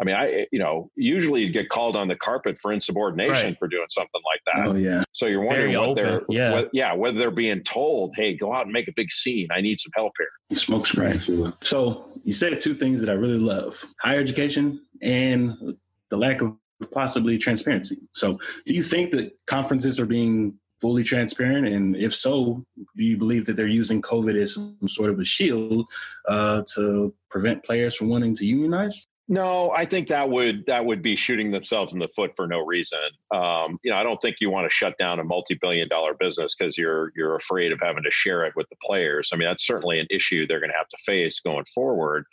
I 0.01 0.05
mean, 0.05 0.15
I 0.15 0.47
you 0.51 0.59
know 0.59 0.91
usually 0.97 1.43
you'd 1.43 1.53
get 1.53 1.69
called 1.69 1.97
on 1.97 2.09
the 2.09 2.17
carpet 2.17 2.59
for 2.61 2.73
insubordination 2.73 3.51
right. 3.51 3.59
for 3.59 3.69
doing 3.69 3.87
something 3.89 4.21
like 4.25 4.41
that. 4.55 4.67
Oh 4.67 4.75
yeah. 4.75 5.05
So 5.13 5.27
you're 5.27 5.43
wondering 5.43 5.73
Very 5.73 5.77
what 5.77 5.89
open. 5.89 6.05
they're 6.05 6.23
yeah. 6.29 6.53
What, 6.53 6.71
yeah 6.73 6.95
whether 6.95 7.19
they're 7.19 7.31
being 7.31 7.63
told, 7.63 8.15
hey, 8.17 8.37
go 8.37 8.53
out 8.53 8.65
and 8.65 8.73
make 8.73 8.89
a 8.89 8.93
big 8.97 9.13
scene. 9.13 9.49
I 9.53 9.61
need 9.61 9.79
some 9.81 9.93
help 9.95 10.13
here. 10.19 10.59
Smoke 10.59 10.87
screen. 10.87 11.53
So 11.63 12.07
you 12.25 12.33
said 12.33 12.61
two 12.61 12.75
things 12.75 13.01
that 13.01 13.09
I 13.09 13.15
really 13.15 13.39
love: 13.39 13.85
higher 14.01 14.21
education 14.21 14.81
and 15.01 15.77
the 16.11 16.17
lack 16.17 16.43
of 16.43 16.57
possibly 16.93 17.39
transparency. 17.39 18.09
So 18.15 18.39
do 18.67 18.75
you 18.75 18.83
think 18.83 19.13
that 19.13 19.33
conferences 19.47 20.01
are 20.01 20.07
being 20.07 20.59
fully 20.81 21.03
transparent? 21.03 21.67
And 21.67 21.97
if 21.97 22.15
so, 22.15 22.65
do 22.97 23.05
you 23.05 23.17
believe 23.17 23.47
that 23.47 23.57
they're 23.57 23.67
using 23.67 24.03
COVID 24.03 24.41
as 24.41 24.55
some 24.55 24.77
sort 24.87 25.11
of 25.11 25.19
a 25.19 25.25
shield 25.25 25.87
uh, 26.29 26.63
to 26.75 27.15
prevent 27.31 27.65
players 27.65 27.95
from 27.95 28.09
wanting 28.09 28.35
to 28.37 28.45
unionize? 28.45 29.07
No, 29.27 29.71
I 29.71 29.87
think 29.87 30.09
that 30.09 30.29
would 30.29 30.67
that 30.67 30.85
would 30.85 31.01
be 31.01 31.17
shooting 31.17 31.51
themselves 31.51 31.95
in 31.95 31.99
the 31.99 32.09
foot 32.09 32.33
for 32.37 32.47
no 32.47 32.61
reason. 32.61 32.99
Um, 33.35 33.79
you 33.83 33.91
know, 33.91 33.97
I 33.97 34.03
don't 34.03 34.21
think 34.21 34.37
you 34.39 34.51
want 34.51 34.69
to 34.69 34.75
shut 34.75 34.99
down 34.99 35.19
a 35.19 35.25
multi-billion-dollar 35.25 36.15
business 36.21 36.55
because 36.55 36.77
you're 36.77 37.11
you're 37.17 37.37
afraid 37.37 37.73
of 37.73 37.81
having 37.83 38.03
to 38.05 38.11
share 38.11 38.45
it 38.45 38.53
with 38.55 38.69
the 38.69 38.77
players. 38.85 39.31
I 39.33 39.37
mean, 39.37 39.49
that's 39.49 39.67
certainly 39.67 39.99
an 39.99 40.07
issue 40.11 40.47
they're 40.47 40.61
going 40.61 40.73
to 40.73 40.77
have 40.77 40.91
to 40.91 41.03
face 41.07 41.41
going 41.41 41.65
forward, 41.75 42.27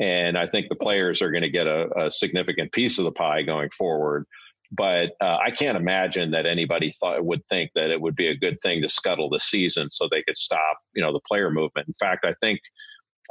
and 0.00 0.38
I 0.38 0.46
think 0.46 0.68
the 0.68 0.76
players 0.76 1.20
are 1.22 1.32
going 1.32 1.42
to 1.42 1.50
get 1.50 1.66
a, 1.66 1.88
a 2.06 2.10
significant 2.10 2.70
piece 2.70 2.98
of 2.98 3.04
the 3.04 3.12
pie 3.12 3.42
going 3.42 3.70
forward. 3.70 4.24
But 4.70 5.14
uh, 5.20 5.38
I 5.44 5.50
can't 5.50 5.78
imagine 5.78 6.30
that 6.32 6.46
anybody 6.46 6.92
thought 6.92 7.24
would 7.24 7.44
think 7.46 7.70
that 7.74 7.90
it 7.90 8.00
would 8.00 8.14
be 8.14 8.28
a 8.28 8.36
good 8.36 8.58
thing 8.62 8.82
to 8.82 8.88
scuttle 8.88 9.28
the 9.28 9.40
season 9.40 9.90
so 9.90 10.08
they 10.08 10.22
could 10.22 10.36
stop, 10.36 10.78
you 10.94 11.02
know, 11.02 11.12
the 11.12 11.22
player 11.26 11.50
movement. 11.50 11.88
In 11.88 11.94
fact, 11.94 12.24
I 12.24 12.34
think 12.42 12.60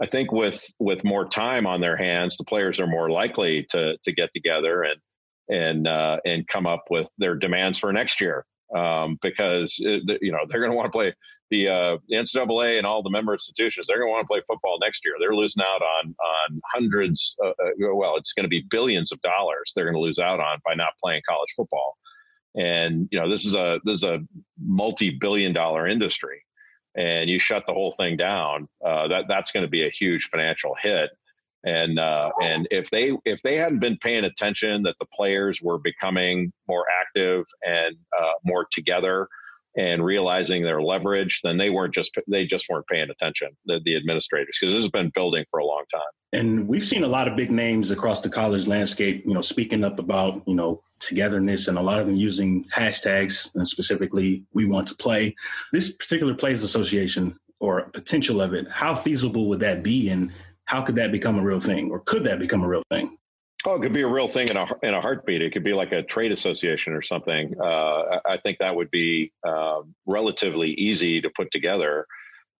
I 0.01 0.05
think 0.05 0.31
with 0.31 0.63
with 0.79 1.03
more 1.03 1.27
time 1.27 1.65
on 1.65 1.81
their 1.81 1.97
hands, 1.97 2.37
the 2.37 2.43
players 2.43 2.79
are 2.79 2.87
more 2.87 3.09
likely 3.09 3.65
to 3.71 3.97
to 4.03 4.11
get 4.11 4.31
together 4.33 4.83
and 4.83 4.99
and 5.49 5.87
uh, 5.87 6.19
and 6.25 6.47
come 6.47 6.67
up 6.67 6.85
with 6.89 7.09
their 7.17 7.35
demands 7.35 7.79
for 7.79 7.91
next 7.91 8.21
year 8.21 8.45
um, 8.75 9.17
because 9.21 9.77
it, 9.79 10.03
uh, 10.09 10.17
you 10.21 10.31
know 10.31 10.39
they're 10.47 10.59
going 10.59 10.71
to 10.71 10.77
want 10.77 10.91
to 10.91 10.97
play 10.97 11.13
the, 11.49 11.69
uh, 11.69 11.97
NCAA 12.11 12.77
and 12.77 12.85
all 12.85 13.01
the 13.01 13.09
member 13.09 13.31
institutions. 13.31 13.87
They're 13.87 13.97
going 13.97 14.09
to 14.09 14.11
want 14.11 14.25
to 14.25 14.27
play 14.27 14.41
football 14.45 14.77
next 14.81 15.05
year. 15.05 15.15
They're 15.19 15.35
losing 15.35 15.63
out 15.63 15.81
on 15.81 16.15
on 16.19 16.61
hundreds. 16.73 17.35
Uh, 17.43 17.49
uh 17.49 17.95
well, 17.95 18.17
it's 18.17 18.33
going 18.33 18.43
to 18.43 18.49
be 18.49 18.65
billions 18.69 19.11
of 19.11 19.21
dollars 19.21 19.71
they're 19.75 19.85
going 19.85 19.95
to 19.95 20.01
lose 20.01 20.19
out 20.19 20.39
on 20.39 20.59
by 20.65 20.75
not 20.75 20.91
playing 21.03 21.21
college 21.27 21.53
football. 21.55 21.97
And 22.55 23.07
you 23.11 23.19
know 23.19 23.29
this 23.29 23.45
is 23.45 23.55
a 23.55 23.79
this 23.85 23.97
is 23.99 24.03
a 24.03 24.19
multi 24.63 25.11
billion 25.11 25.53
dollar 25.53 25.87
industry 25.87 26.43
and 26.97 27.29
you 27.29 27.39
shut 27.39 27.65
the 27.67 27.73
whole 27.73 27.91
thing 27.91 28.17
down, 28.17 28.67
uh, 28.85 29.07
that 29.07 29.25
that's 29.29 29.51
going 29.51 29.65
to 29.65 29.69
be 29.69 29.85
a 29.85 29.89
huge 29.89 30.29
financial 30.29 30.75
hit. 30.81 31.11
And 31.63 31.99
uh, 31.99 32.31
and 32.41 32.67
if 32.71 32.89
they 32.89 33.13
if 33.25 33.41
they 33.41 33.57
hadn't 33.57 33.79
been 33.79 33.97
paying 33.97 34.25
attention 34.25 34.83
that 34.83 34.95
the 34.99 35.05
players 35.05 35.61
were 35.61 35.77
becoming 35.77 36.51
more 36.67 36.85
active 37.01 37.45
and 37.65 37.95
uh, 38.17 38.31
more 38.45 38.67
together 38.71 39.27
and 39.77 40.03
realizing 40.03 40.63
their 40.63 40.81
leverage, 40.81 41.41
then 41.43 41.57
they 41.57 41.69
weren't 41.69 41.93
just 41.93 42.17
they 42.27 42.45
just 42.45 42.67
weren't 42.69 42.87
paying 42.87 43.09
attention. 43.09 43.49
The, 43.65 43.79
the 43.83 43.95
administrators 43.95 44.57
because 44.59 44.73
this 44.73 44.83
has 44.83 44.91
been 44.91 45.11
building 45.13 45.45
for 45.51 45.59
a 45.59 45.65
long 45.65 45.83
time. 45.91 46.01
And 46.33 46.67
we've 46.67 46.85
seen 46.85 47.03
a 47.03 47.07
lot 47.07 47.27
of 47.27 47.35
big 47.35 47.51
names 47.51 47.91
across 47.91 48.21
the 48.21 48.29
college 48.29 48.67
landscape, 48.67 49.23
you 49.25 49.33
know, 49.33 49.41
speaking 49.41 49.83
up 49.83 49.99
about 49.99 50.43
you 50.47 50.55
know 50.55 50.81
togetherness 50.99 51.67
and 51.67 51.77
a 51.77 51.81
lot 51.81 51.99
of 51.99 52.07
them 52.07 52.15
using 52.15 52.65
hashtags 52.65 53.53
and 53.55 53.67
specifically 53.67 54.43
we 54.53 54.65
want 54.65 54.87
to 54.87 54.95
play 54.95 55.35
this 55.71 55.91
particular 55.91 56.33
players 56.33 56.63
association 56.63 57.37
or 57.59 57.83
potential 57.93 58.41
of 58.41 58.53
it 58.53 58.67
how 58.69 58.93
feasible 58.95 59.47
would 59.47 59.59
that 59.59 59.83
be 59.83 60.09
and 60.09 60.31
how 60.65 60.81
could 60.81 60.95
that 60.95 61.11
become 61.11 61.39
a 61.39 61.43
real 61.43 61.61
thing 61.61 61.89
or 61.91 61.99
could 62.01 62.23
that 62.23 62.39
become 62.39 62.63
a 62.63 62.67
real 62.67 62.83
thing 62.89 63.17
Oh, 63.65 63.75
it 63.75 63.81
could 63.81 63.91
be 63.91 64.03
a 64.03 64.07
real 64.07 64.27
thing 64.27 64.47
in 64.49 64.55
a 64.55 64.65
in 64.83 64.93
a 64.93 65.01
heartbeat. 65.01 65.41
It 65.41 65.51
could 65.51 65.63
be 65.63 65.73
like 65.73 65.91
a 65.91 66.03
trade 66.03 66.31
association 66.31 66.93
or 66.93 67.01
something. 67.01 67.53
Uh, 67.59 68.19
I 68.25 68.37
think 68.37 68.59
that 68.59 68.73
would 68.73 68.91
be 68.91 69.33
uh, 69.45 69.81
relatively 70.05 70.69
easy 70.75 71.19
to 71.19 71.29
put 71.31 71.51
together 71.51 72.05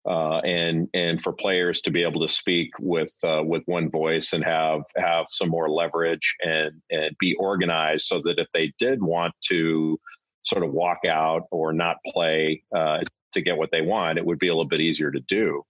uh, 0.07 0.39
and 0.39 0.87
and 0.93 1.21
for 1.21 1.33
players 1.33 1.81
to 1.81 1.91
be 1.91 2.03
able 2.03 2.21
to 2.21 2.33
speak 2.33 2.69
with 2.79 3.13
uh, 3.23 3.43
with 3.43 3.63
one 3.65 3.89
voice 3.91 4.33
and 4.33 4.43
have 4.43 4.81
have 4.95 5.25
some 5.27 5.49
more 5.49 5.69
leverage 5.69 6.35
and 6.41 6.71
and 6.89 7.15
be 7.19 7.35
organized 7.35 8.05
so 8.05 8.21
that 8.21 8.39
if 8.39 8.47
they 8.53 8.71
did 8.79 9.01
want 9.01 9.33
to 9.49 9.99
sort 10.43 10.63
of 10.63 10.71
walk 10.71 10.99
out 11.05 11.43
or 11.51 11.73
not 11.73 11.97
play 12.05 12.63
uh, 12.75 13.01
to 13.33 13.41
get 13.41 13.57
what 13.57 13.69
they 13.71 13.81
want, 13.81 14.17
it 14.17 14.25
would 14.25 14.39
be 14.39 14.47
a 14.47 14.53
little 14.53 14.65
bit 14.65 14.79
easier 14.79 15.11
to 15.11 15.19
do. 15.27 15.61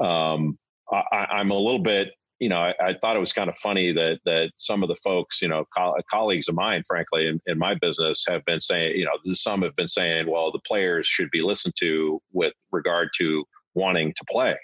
Um, 0.00 0.58
I, 0.92 1.40
am 1.40 1.50
a 1.50 1.58
little 1.58 1.78
bit, 1.78 2.12
you 2.38 2.50
know, 2.50 2.58
I, 2.58 2.74
I, 2.78 2.94
thought 3.00 3.16
it 3.16 3.20
was 3.20 3.32
kind 3.32 3.48
of 3.48 3.56
funny 3.58 3.92
that 3.92 4.18
that 4.26 4.50
some 4.58 4.82
of 4.82 4.90
the 4.90 4.96
folks, 4.96 5.40
you 5.40 5.48
know, 5.48 5.64
co- 5.74 5.96
colleagues 6.10 6.48
of 6.48 6.54
mine, 6.54 6.82
frankly, 6.86 7.26
in, 7.26 7.40
in, 7.46 7.58
my 7.58 7.74
business, 7.74 8.24
have 8.28 8.44
been 8.44 8.60
saying, 8.60 8.94
you 8.94 9.06
know, 9.06 9.32
some 9.32 9.62
have 9.62 9.74
been 9.74 9.86
saying, 9.86 10.30
well, 10.30 10.52
the 10.52 10.60
players 10.66 11.06
should 11.06 11.30
be 11.30 11.40
listened 11.40 11.74
to 11.78 12.20
with 12.32 12.52
regard 12.70 13.08
to 13.16 13.42
wanting 13.76 14.12
to 14.16 14.24
play. 14.28 14.56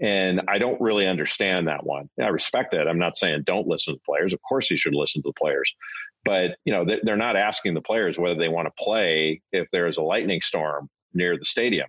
And 0.00 0.42
I 0.46 0.58
don't 0.58 0.80
really 0.80 1.06
understand 1.06 1.68
that 1.68 1.84
one. 1.84 2.10
I 2.20 2.28
respect 2.28 2.74
it. 2.74 2.86
I'm 2.86 2.98
not 2.98 3.16
saying 3.16 3.44
don't 3.46 3.66
listen 3.66 3.94
to 3.94 4.00
players. 4.04 4.34
Of 4.34 4.40
course, 4.46 4.70
you 4.70 4.76
should 4.76 4.94
listen 4.94 5.22
to 5.22 5.30
the 5.30 5.40
players, 5.40 5.74
but 6.24 6.58
you 6.66 6.72
know 6.72 6.84
they're 7.02 7.16
not 7.16 7.36
asking 7.36 7.72
the 7.74 7.80
players 7.80 8.18
whether 8.18 8.38
they 8.38 8.48
want 8.48 8.66
to 8.66 8.84
play 8.84 9.40
if 9.52 9.68
there's 9.72 9.96
a 9.96 10.02
lightning 10.02 10.42
storm 10.42 10.90
near 11.14 11.38
the 11.38 11.46
stadium. 11.46 11.88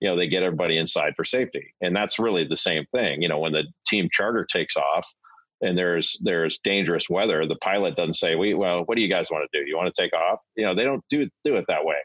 You 0.00 0.08
know, 0.08 0.16
they 0.16 0.26
get 0.26 0.42
everybody 0.42 0.78
inside 0.78 1.14
for 1.14 1.24
safety, 1.24 1.72
and 1.80 1.94
that's 1.94 2.18
really 2.18 2.44
the 2.44 2.56
same 2.56 2.86
thing. 2.92 3.22
You 3.22 3.28
know, 3.28 3.38
when 3.38 3.52
the 3.52 3.64
team 3.86 4.08
charter 4.10 4.44
takes 4.44 4.76
off 4.76 5.08
and 5.62 5.78
there's 5.78 6.18
there's 6.22 6.58
dangerous 6.64 7.08
weather, 7.08 7.46
the 7.46 7.56
pilot 7.56 7.94
doesn't 7.94 8.14
say, 8.14 8.34
"We 8.34 8.54
well, 8.54 8.82
what 8.86 8.96
do 8.96 9.02
you 9.02 9.08
guys 9.08 9.30
want 9.30 9.48
to 9.50 9.58
do? 9.58 9.64
You 9.64 9.76
want 9.76 9.94
to 9.94 10.02
take 10.02 10.12
off?" 10.12 10.42
You 10.56 10.66
know, 10.66 10.74
they 10.74 10.84
don't 10.84 11.04
do 11.08 11.28
do 11.44 11.54
it 11.54 11.66
that 11.68 11.84
way. 11.84 11.96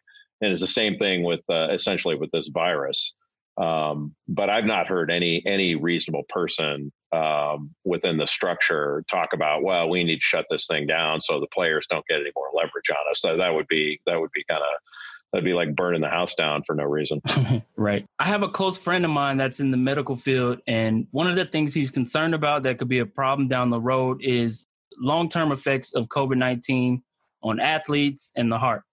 And 0.41 0.51
it's 0.51 0.61
the 0.61 0.67
same 0.67 0.95
thing 0.95 1.23
with 1.23 1.41
uh, 1.49 1.69
essentially 1.71 2.15
with 2.15 2.29
this 2.31 2.49
virus. 2.49 3.15
Um, 3.59 4.15
but 4.27 4.49
I've 4.49 4.65
not 4.65 4.87
heard 4.87 5.11
any 5.11 5.43
any 5.45 5.75
reasonable 5.75 6.23
person 6.29 6.91
um, 7.11 7.75
within 7.83 8.17
the 8.17 8.27
structure 8.27 9.03
talk 9.09 9.33
about, 9.33 9.63
well, 9.63 9.89
we 9.89 10.03
need 10.03 10.17
to 10.17 10.21
shut 10.21 10.45
this 10.49 10.65
thing 10.65 10.87
down 10.87 11.19
so 11.19 11.39
the 11.39 11.47
players 11.47 11.85
don't 11.89 12.05
get 12.07 12.21
any 12.21 12.31
more 12.35 12.49
leverage 12.53 12.89
on 12.89 13.11
us. 13.11 13.21
So 13.21 13.35
that 13.37 13.53
would 13.53 13.67
be 13.67 13.99
that 14.05 14.19
would 14.19 14.31
be 14.31 14.45
kind 14.49 14.61
of 14.61 14.79
that'd 15.33 15.43
be 15.43 15.53
like 15.53 15.75
burning 15.75 16.01
the 16.01 16.09
house 16.09 16.35
down 16.35 16.63
for 16.63 16.73
no 16.73 16.85
reason. 16.85 17.21
right. 17.75 18.05
I 18.17 18.25
have 18.25 18.43
a 18.43 18.49
close 18.49 18.77
friend 18.77 19.03
of 19.03 19.11
mine 19.11 19.37
that's 19.37 19.59
in 19.59 19.71
the 19.71 19.77
medical 19.77 20.15
field, 20.15 20.61
and 20.65 21.07
one 21.11 21.27
of 21.27 21.35
the 21.35 21.45
things 21.45 21.73
he's 21.73 21.91
concerned 21.91 22.33
about 22.33 22.63
that 22.63 22.77
could 22.77 22.89
be 22.89 22.99
a 22.99 23.05
problem 23.05 23.49
down 23.49 23.71
the 23.71 23.81
road 23.81 24.21
is 24.21 24.65
long 24.97 25.27
term 25.27 25.51
effects 25.51 25.93
of 25.93 26.07
COVID 26.07 26.37
nineteen 26.37 27.03
on 27.43 27.59
athletes 27.59 28.31
and 28.37 28.49
the 28.49 28.57
heart. 28.57 28.83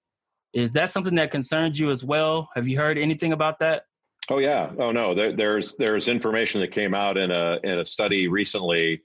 Is 0.52 0.72
that 0.72 0.90
something 0.90 1.16
that 1.16 1.30
concerns 1.30 1.78
you 1.78 1.90
as 1.90 2.02
well? 2.02 2.48
Have 2.54 2.66
you 2.66 2.78
heard 2.78 2.96
anything 2.96 3.32
about 3.32 3.58
that? 3.58 3.84
Oh 4.30 4.38
yeah. 4.38 4.70
Oh 4.78 4.92
no. 4.92 5.14
There, 5.14 5.32
there's 5.32 5.74
there's 5.74 6.08
information 6.08 6.60
that 6.60 6.72
came 6.72 6.94
out 6.94 7.16
in 7.16 7.30
a 7.30 7.58
in 7.62 7.78
a 7.78 7.84
study 7.84 8.28
recently 8.28 9.02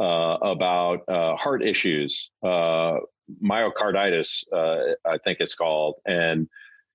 uh, 0.00 0.38
about 0.42 1.00
uh, 1.08 1.36
heart 1.36 1.62
issues, 1.62 2.30
uh, 2.42 2.98
myocarditis, 3.42 4.44
uh, 4.52 4.94
I 5.06 5.18
think 5.18 5.38
it's 5.40 5.54
called, 5.54 5.96
and 6.06 6.48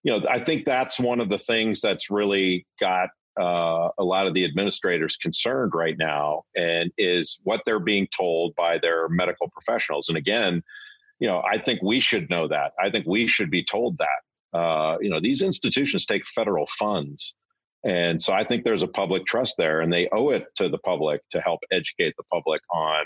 you 0.03 0.11
know 0.11 0.25
I 0.29 0.39
think 0.39 0.65
that's 0.65 0.99
one 0.99 1.19
of 1.19 1.29
the 1.29 1.37
things 1.37 1.81
that's 1.81 2.09
really 2.09 2.65
got 2.79 3.09
uh, 3.39 3.89
a 3.99 4.03
lot 4.03 4.25
of 4.25 4.33
the 4.33 4.45
administrators 4.45 5.15
concerned 5.15 5.73
right 5.75 5.97
now, 5.97 6.43
and 6.55 6.91
is 6.97 7.39
what 7.43 7.61
they're 7.65 7.79
being 7.79 8.07
told 8.15 8.55
by 8.55 8.79
their 8.79 9.07
medical 9.09 9.49
professionals. 9.49 10.09
And 10.09 10.17
again, 10.17 10.63
you 11.19 11.27
know, 11.27 11.43
I 11.49 11.57
think 11.59 11.81
we 11.83 11.99
should 11.99 12.29
know 12.29 12.47
that. 12.47 12.73
I 12.81 12.89
think 12.89 13.05
we 13.05 13.27
should 13.27 13.51
be 13.51 13.63
told 13.63 13.99
that. 13.99 14.57
Uh, 14.57 14.97
you 15.01 15.09
know, 15.09 15.19
these 15.19 15.41
institutions 15.41 16.05
take 16.05 16.25
federal 16.25 16.65
funds. 16.67 17.35
And 17.87 18.21
so 18.21 18.33
I 18.33 18.43
think 18.43 18.63
there's 18.63 18.83
a 18.83 18.87
public 18.87 19.25
trust 19.25 19.55
there, 19.57 19.79
and 19.79 19.91
they 19.91 20.09
owe 20.11 20.29
it 20.31 20.47
to 20.57 20.67
the 20.67 20.77
public 20.79 21.21
to 21.31 21.39
help 21.39 21.61
educate 21.71 22.13
the 22.17 22.23
public 22.23 22.61
on 22.73 23.05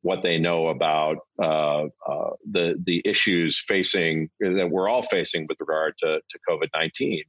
what 0.00 0.22
they 0.22 0.38
know 0.38 0.68
about 0.68 1.18
uh, 1.40 1.84
uh, 2.08 2.30
the 2.50 2.80
the 2.82 3.02
issues 3.04 3.60
facing 3.60 4.30
that 4.40 4.70
we're 4.70 4.88
all 4.88 5.02
facing 5.02 5.46
with 5.48 5.58
regard 5.60 5.94
to, 5.98 6.18
to 6.30 6.38
COVID 6.48 6.68
nineteen. 6.74 7.24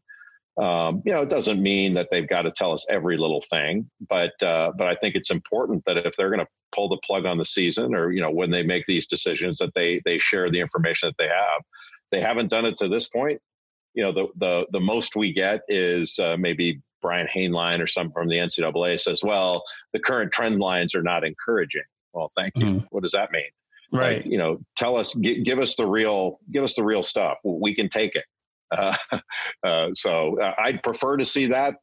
Um, 0.57 1.01
you 1.05 1.11
know, 1.11 1.23
it 1.23 1.29
doesn't 1.29 1.61
mean 1.61 1.93
that 1.95 2.07
they've 2.09 2.27
got 2.27 2.43
to 2.43 2.51
tell 2.51 2.71
us 2.71 2.85
every 2.89 3.17
little 3.17 3.43
thing, 3.49 3.89
but 4.07 4.41
uh, 4.41 4.71
but 4.77 4.87
I 4.87 4.95
think 4.95 5.15
it's 5.15 5.31
important 5.31 5.83
that 5.85 5.97
if 5.97 6.15
they're 6.15 6.29
going 6.29 6.45
to 6.45 6.51
pull 6.73 6.87
the 6.87 7.01
plug 7.05 7.25
on 7.25 7.37
the 7.37 7.45
season, 7.45 7.93
or 7.93 8.11
you 8.11 8.21
know, 8.21 8.31
when 8.31 8.49
they 8.49 8.63
make 8.63 8.85
these 8.85 9.07
decisions, 9.07 9.57
that 9.59 9.73
they 9.75 10.01
they 10.05 10.19
share 10.19 10.49
the 10.49 10.61
information 10.61 11.09
that 11.09 11.21
they 11.21 11.29
have. 11.29 11.63
They 12.13 12.21
haven't 12.21 12.49
done 12.49 12.65
it 12.65 12.77
to 12.77 12.87
this 12.87 13.09
point 13.09 13.41
you 13.95 14.03
know 14.03 14.11
the 14.11 14.27
the 14.37 14.65
the 14.71 14.79
most 14.79 15.15
we 15.15 15.31
get 15.31 15.61
is 15.67 16.17
uh, 16.19 16.35
maybe 16.37 16.81
Brian 17.03 17.27
Hainline 17.27 17.79
or 17.79 17.85
some 17.85 18.11
from 18.11 18.27
the 18.27 18.37
NCAA 18.37 18.99
says, 18.99 19.23
"Well, 19.23 19.63
the 19.91 19.99
current 19.99 20.31
trend 20.31 20.59
lines 20.59 20.95
are 20.95 21.03
not 21.03 21.23
encouraging." 21.23 21.83
Well, 22.13 22.31
thank 22.35 22.53
you. 22.57 22.65
Mm. 22.65 22.87
What 22.89 23.03
does 23.03 23.11
that 23.11 23.31
mean? 23.31 23.43
Right. 23.91 24.17
Like, 24.17 24.25
you 24.25 24.39
know, 24.39 24.59
tell 24.75 24.97
us, 24.97 25.13
g- 25.13 25.43
give 25.43 25.59
us 25.59 25.75
the 25.75 25.85
real, 25.85 26.39
give 26.51 26.63
us 26.63 26.73
the 26.73 26.83
real 26.83 27.03
stuff. 27.03 27.37
We 27.43 27.75
can 27.75 27.89
take 27.89 28.15
it. 28.15 28.25
Uh, 28.71 28.95
uh, 29.63 29.89
so 29.93 30.39
uh, 30.41 30.53
I'd 30.57 30.81
prefer 30.81 31.17
to 31.17 31.25
see 31.25 31.47
that. 31.47 31.75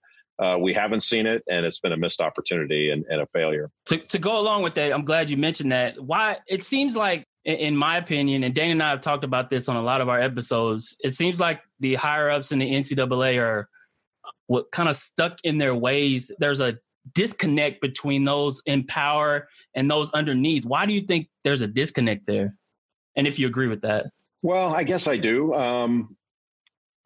Uh, 0.42 0.56
we 0.58 0.72
haven't 0.72 1.02
seen 1.02 1.26
it, 1.26 1.42
and 1.50 1.66
it's 1.66 1.80
been 1.80 1.92
a 1.92 1.96
missed 1.96 2.20
opportunity 2.20 2.90
and, 2.90 3.04
and 3.10 3.20
a 3.20 3.26
failure. 3.26 3.70
To, 3.86 3.98
to 3.98 4.18
go 4.18 4.40
along 4.40 4.62
with 4.62 4.74
that, 4.76 4.92
I'm 4.92 5.04
glad 5.04 5.30
you 5.30 5.36
mentioned 5.36 5.70
that. 5.70 6.02
Why 6.02 6.38
it 6.48 6.64
seems 6.64 6.96
like 6.96 7.26
in 7.44 7.76
my 7.76 7.96
opinion, 7.96 8.44
and 8.44 8.54
Dana 8.54 8.72
and 8.72 8.82
I 8.82 8.90
have 8.90 9.00
talked 9.00 9.24
about 9.24 9.50
this 9.50 9.68
on 9.68 9.76
a 9.76 9.82
lot 9.82 10.00
of 10.00 10.08
our 10.08 10.20
episodes, 10.20 10.96
it 11.00 11.14
seems 11.14 11.40
like 11.40 11.60
the 11.78 11.94
higher 11.94 12.30
ups 12.30 12.52
in 12.52 12.58
the 12.58 12.70
NCAA 12.70 13.40
are 13.40 13.68
what 14.50 14.72
kind 14.72 14.88
of 14.88 14.96
stuck 14.96 15.38
in 15.44 15.58
their 15.58 15.76
ways. 15.76 16.32
There's 16.40 16.60
a 16.60 16.76
disconnect 17.14 17.80
between 17.80 18.24
those 18.24 18.60
in 18.66 18.84
power 18.84 19.48
and 19.76 19.88
those 19.88 20.10
underneath. 20.10 20.64
Why 20.64 20.86
do 20.86 20.92
you 20.92 21.02
think 21.02 21.28
there's 21.44 21.60
a 21.60 21.68
disconnect 21.68 22.26
there? 22.26 22.56
And 23.14 23.28
if 23.28 23.38
you 23.38 23.46
agree 23.46 23.68
with 23.68 23.82
that? 23.82 24.06
Well, 24.42 24.74
I 24.74 24.82
guess 24.82 25.06
I 25.06 25.18
do. 25.18 25.54
Um, 25.54 26.16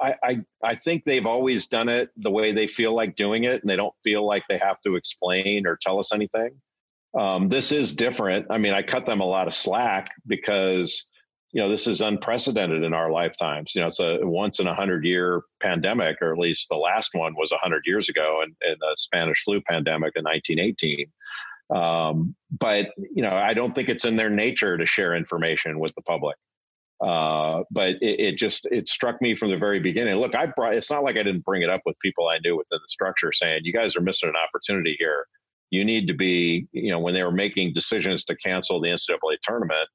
I, 0.00 0.14
I, 0.22 0.40
I 0.62 0.74
think 0.74 1.04
they've 1.04 1.26
always 1.26 1.66
done 1.66 1.90
it 1.90 2.08
the 2.16 2.30
way 2.30 2.52
they 2.52 2.66
feel 2.66 2.94
like 2.94 3.14
doing 3.14 3.44
it, 3.44 3.60
and 3.60 3.68
they 3.68 3.76
don't 3.76 3.94
feel 4.02 4.24
like 4.26 4.44
they 4.48 4.58
have 4.62 4.80
to 4.80 4.96
explain 4.96 5.66
or 5.66 5.76
tell 5.78 5.98
us 5.98 6.14
anything. 6.14 6.48
Um, 7.14 7.50
this 7.50 7.72
is 7.72 7.92
different. 7.92 8.46
I 8.48 8.56
mean, 8.56 8.72
I 8.72 8.80
cut 8.80 9.04
them 9.04 9.20
a 9.20 9.26
lot 9.26 9.48
of 9.48 9.54
slack 9.54 10.08
because 10.26 11.10
you 11.54 11.62
know 11.62 11.68
this 11.68 11.86
is 11.86 12.00
unprecedented 12.00 12.82
in 12.82 12.92
our 12.92 13.12
lifetimes. 13.12 13.74
You 13.74 13.80
know, 13.80 13.86
it's 13.86 14.00
a 14.00 14.18
once 14.22 14.58
in 14.58 14.66
a 14.66 14.74
hundred 14.74 15.04
year 15.04 15.42
pandemic, 15.60 16.20
or 16.20 16.32
at 16.32 16.38
least 16.38 16.68
the 16.68 16.76
last 16.76 17.14
one 17.14 17.34
was 17.36 17.52
a 17.52 17.58
hundred 17.58 17.84
years 17.86 18.08
ago, 18.08 18.42
in, 18.42 18.48
in 18.68 18.76
the 18.80 18.94
Spanish 18.98 19.44
flu 19.44 19.60
pandemic 19.60 20.14
in 20.16 20.24
1918. 20.24 21.06
Um, 21.70 22.34
but 22.58 22.90
you 22.98 23.22
know, 23.22 23.30
I 23.30 23.54
don't 23.54 23.72
think 23.72 23.88
it's 23.88 24.04
in 24.04 24.16
their 24.16 24.30
nature 24.30 24.76
to 24.76 24.84
share 24.84 25.14
information 25.14 25.78
with 25.78 25.94
the 25.94 26.02
public. 26.02 26.36
Uh, 27.00 27.62
but 27.70 27.94
it, 28.02 28.20
it, 28.20 28.36
just 28.36 28.66
it 28.72 28.88
struck 28.88 29.22
me 29.22 29.34
from 29.34 29.50
the 29.50 29.56
very 29.56 29.78
beginning. 29.78 30.16
Look, 30.16 30.34
I 30.34 30.46
brought. 30.46 30.74
It's 30.74 30.90
not 30.90 31.04
like 31.04 31.16
I 31.16 31.22
didn't 31.22 31.44
bring 31.44 31.62
it 31.62 31.70
up 31.70 31.82
with 31.86 31.96
people 32.00 32.26
I 32.26 32.38
knew 32.42 32.56
within 32.56 32.80
the 32.82 32.88
structure, 32.88 33.32
saying 33.32 33.60
you 33.62 33.72
guys 33.72 33.94
are 33.94 34.00
missing 34.00 34.28
an 34.28 34.34
opportunity 34.36 34.96
here 34.98 35.26
you 35.70 35.84
need 35.84 36.06
to 36.06 36.14
be, 36.14 36.68
you 36.72 36.90
know, 36.90 37.00
when 37.00 37.14
they 37.14 37.24
were 37.24 37.32
making 37.32 37.72
decisions 37.72 38.24
to 38.24 38.36
cancel 38.36 38.80
the 38.80 38.90
NCAA 38.90 39.38
tournament, 39.42 39.88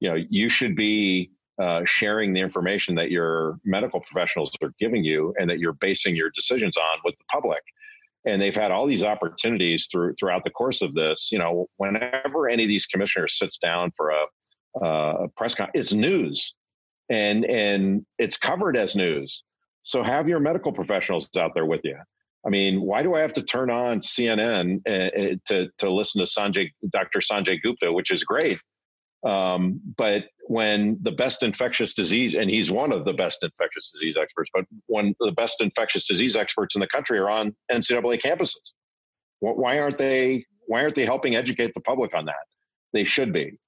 you 0.00 0.08
know, 0.08 0.16
you 0.28 0.48
should 0.48 0.76
be 0.76 1.30
uh, 1.58 1.82
sharing 1.84 2.32
the 2.32 2.40
information 2.40 2.94
that 2.96 3.10
your 3.10 3.58
medical 3.64 4.00
professionals 4.00 4.50
are 4.62 4.72
giving 4.78 5.04
you 5.04 5.34
and 5.38 5.48
that 5.48 5.58
you're 5.58 5.72
basing 5.74 6.14
your 6.14 6.30
decisions 6.30 6.76
on 6.76 6.98
with 7.04 7.16
the 7.16 7.24
public. 7.32 7.62
And 8.26 8.42
they've 8.42 8.54
had 8.54 8.70
all 8.70 8.86
these 8.86 9.04
opportunities 9.04 9.86
through 9.90 10.14
throughout 10.18 10.42
the 10.42 10.50
course 10.50 10.82
of 10.82 10.92
this. 10.94 11.30
You 11.30 11.38
know, 11.38 11.66
whenever 11.76 12.48
any 12.48 12.64
of 12.64 12.68
these 12.68 12.84
commissioners 12.84 13.38
sits 13.38 13.56
down 13.56 13.92
for 13.96 14.10
a, 14.10 14.84
uh, 14.84 15.12
a 15.24 15.28
press 15.28 15.54
conference, 15.54 15.80
it's 15.80 15.92
news, 15.92 16.54
and 17.08 17.44
and 17.44 18.04
it's 18.18 18.36
covered 18.36 18.76
as 18.76 18.96
news. 18.96 19.44
So 19.84 20.02
have 20.02 20.28
your 20.28 20.40
medical 20.40 20.72
professionals 20.72 21.30
out 21.38 21.52
there 21.54 21.66
with 21.66 21.82
you. 21.84 21.96
I 22.44 22.50
mean, 22.50 22.82
why 22.82 23.02
do 23.02 23.14
I 23.14 23.20
have 23.20 23.32
to 23.34 23.42
turn 23.42 23.70
on 23.70 24.00
CNN 24.00 24.80
uh, 24.86 24.90
uh, 24.90 25.36
to 25.46 25.68
to 25.78 25.90
listen 25.90 26.18
to 26.18 26.26
Sanjay, 26.26 26.70
Dr. 26.90 27.20
Sanjay 27.20 27.62
Gupta, 27.62 27.92
which 27.92 28.10
is 28.10 28.24
great. 28.24 28.58
Um, 29.26 29.80
but 29.96 30.26
when 30.46 30.98
the 31.02 31.10
best 31.10 31.42
infectious 31.42 31.92
disease, 31.92 32.34
and 32.34 32.48
he's 32.48 32.70
one 32.70 32.92
of 32.92 33.04
the 33.04 33.12
best 33.12 33.42
infectious 33.42 33.90
disease 33.90 34.16
experts, 34.16 34.50
but 34.54 34.64
when 34.86 35.14
the 35.18 35.32
best 35.32 35.60
infectious 35.60 36.06
disease 36.06 36.36
experts 36.36 36.76
in 36.76 36.80
the 36.80 36.86
country 36.86 37.18
are 37.18 37.28
on 37.28 37.54
NCAA 37.70 38.20
campuses, 38.20 38.72
why 39.40 39.78
aren't 39.78 39.98
they? 39.98 40.46
Why 40.68 40.82
aren't 40.82 40.94
they 40.94 41.04
helping 41.04 41.36
educate 41.36 41.74
the 41.74 41.80
public 41.80 42.14
on 42.14 42.24
that? 42.26 42.34
They 42.92 43.04
should 43.04 43.32
be, 43.32 43.58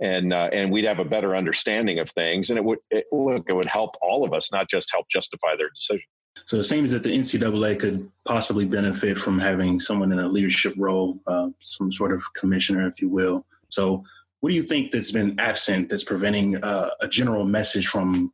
and 0.00 0.32
uh, 0.32 0.48
and 0.52 0.70
we'd 0.70 0.84
have 0.84 1.00
a 1.00 1.04
better 1.04 1.34
understanding 1.34 1.98
of 1.98 2.08
things, 2.10 2.50
and 2.50 2.58
it 2.58 2.64
would 2.64 2.78
it, 2.90 3.04
look 3.12 3.44
it 3.48 3.54
would 3.54 3.66
help 3.66 3.96
all 4.00 4.24
of 4.24 4.32
us, 4.32 4.52
not 4.52 4.70
just 4.70 4.90
help 4.92 5.06
justify 5.10 5.56
their 5.56 5.70
decision. 5.74 6.06
So 6.46 6.56
it 6.58 6.64
seems 6.64 6.92
that 6.92 7.02
the 7.02 7.10
NCAA 7.10 7.78
could 7.78 8.10
possibly 8.24 8.64
benefit 8.64 9.18
from 9.18 9.38
having 9.38 9.80
someone 9.80 10.12
in 10.12 10.20
a 10.20 10.28
leadership 10.28 10.74
role, 10.76 11.20
uh, 11.26 11.48
some 11.60 11.92
sort 11.92 12.12
of 12.12 12.22
commissioner, 12.34 12.86
if 12.86 13.00
you 13.02 13.08
will. 13.08 13.44
So, 13.68 14.04
what 14.40 14.50
do 14.50 14.56
you 14.56 14.62
think 14.62 14.90
that's 14.90 15.12
been 15.12 15.38
absent 15.38 15.88
that's 15.88 16.04
preventing 16.04 16.56
uh, 16.62 16.90
a 17.00 17.08
general 17.08 17.44
message 17.44 17.86
from 17.86 18.32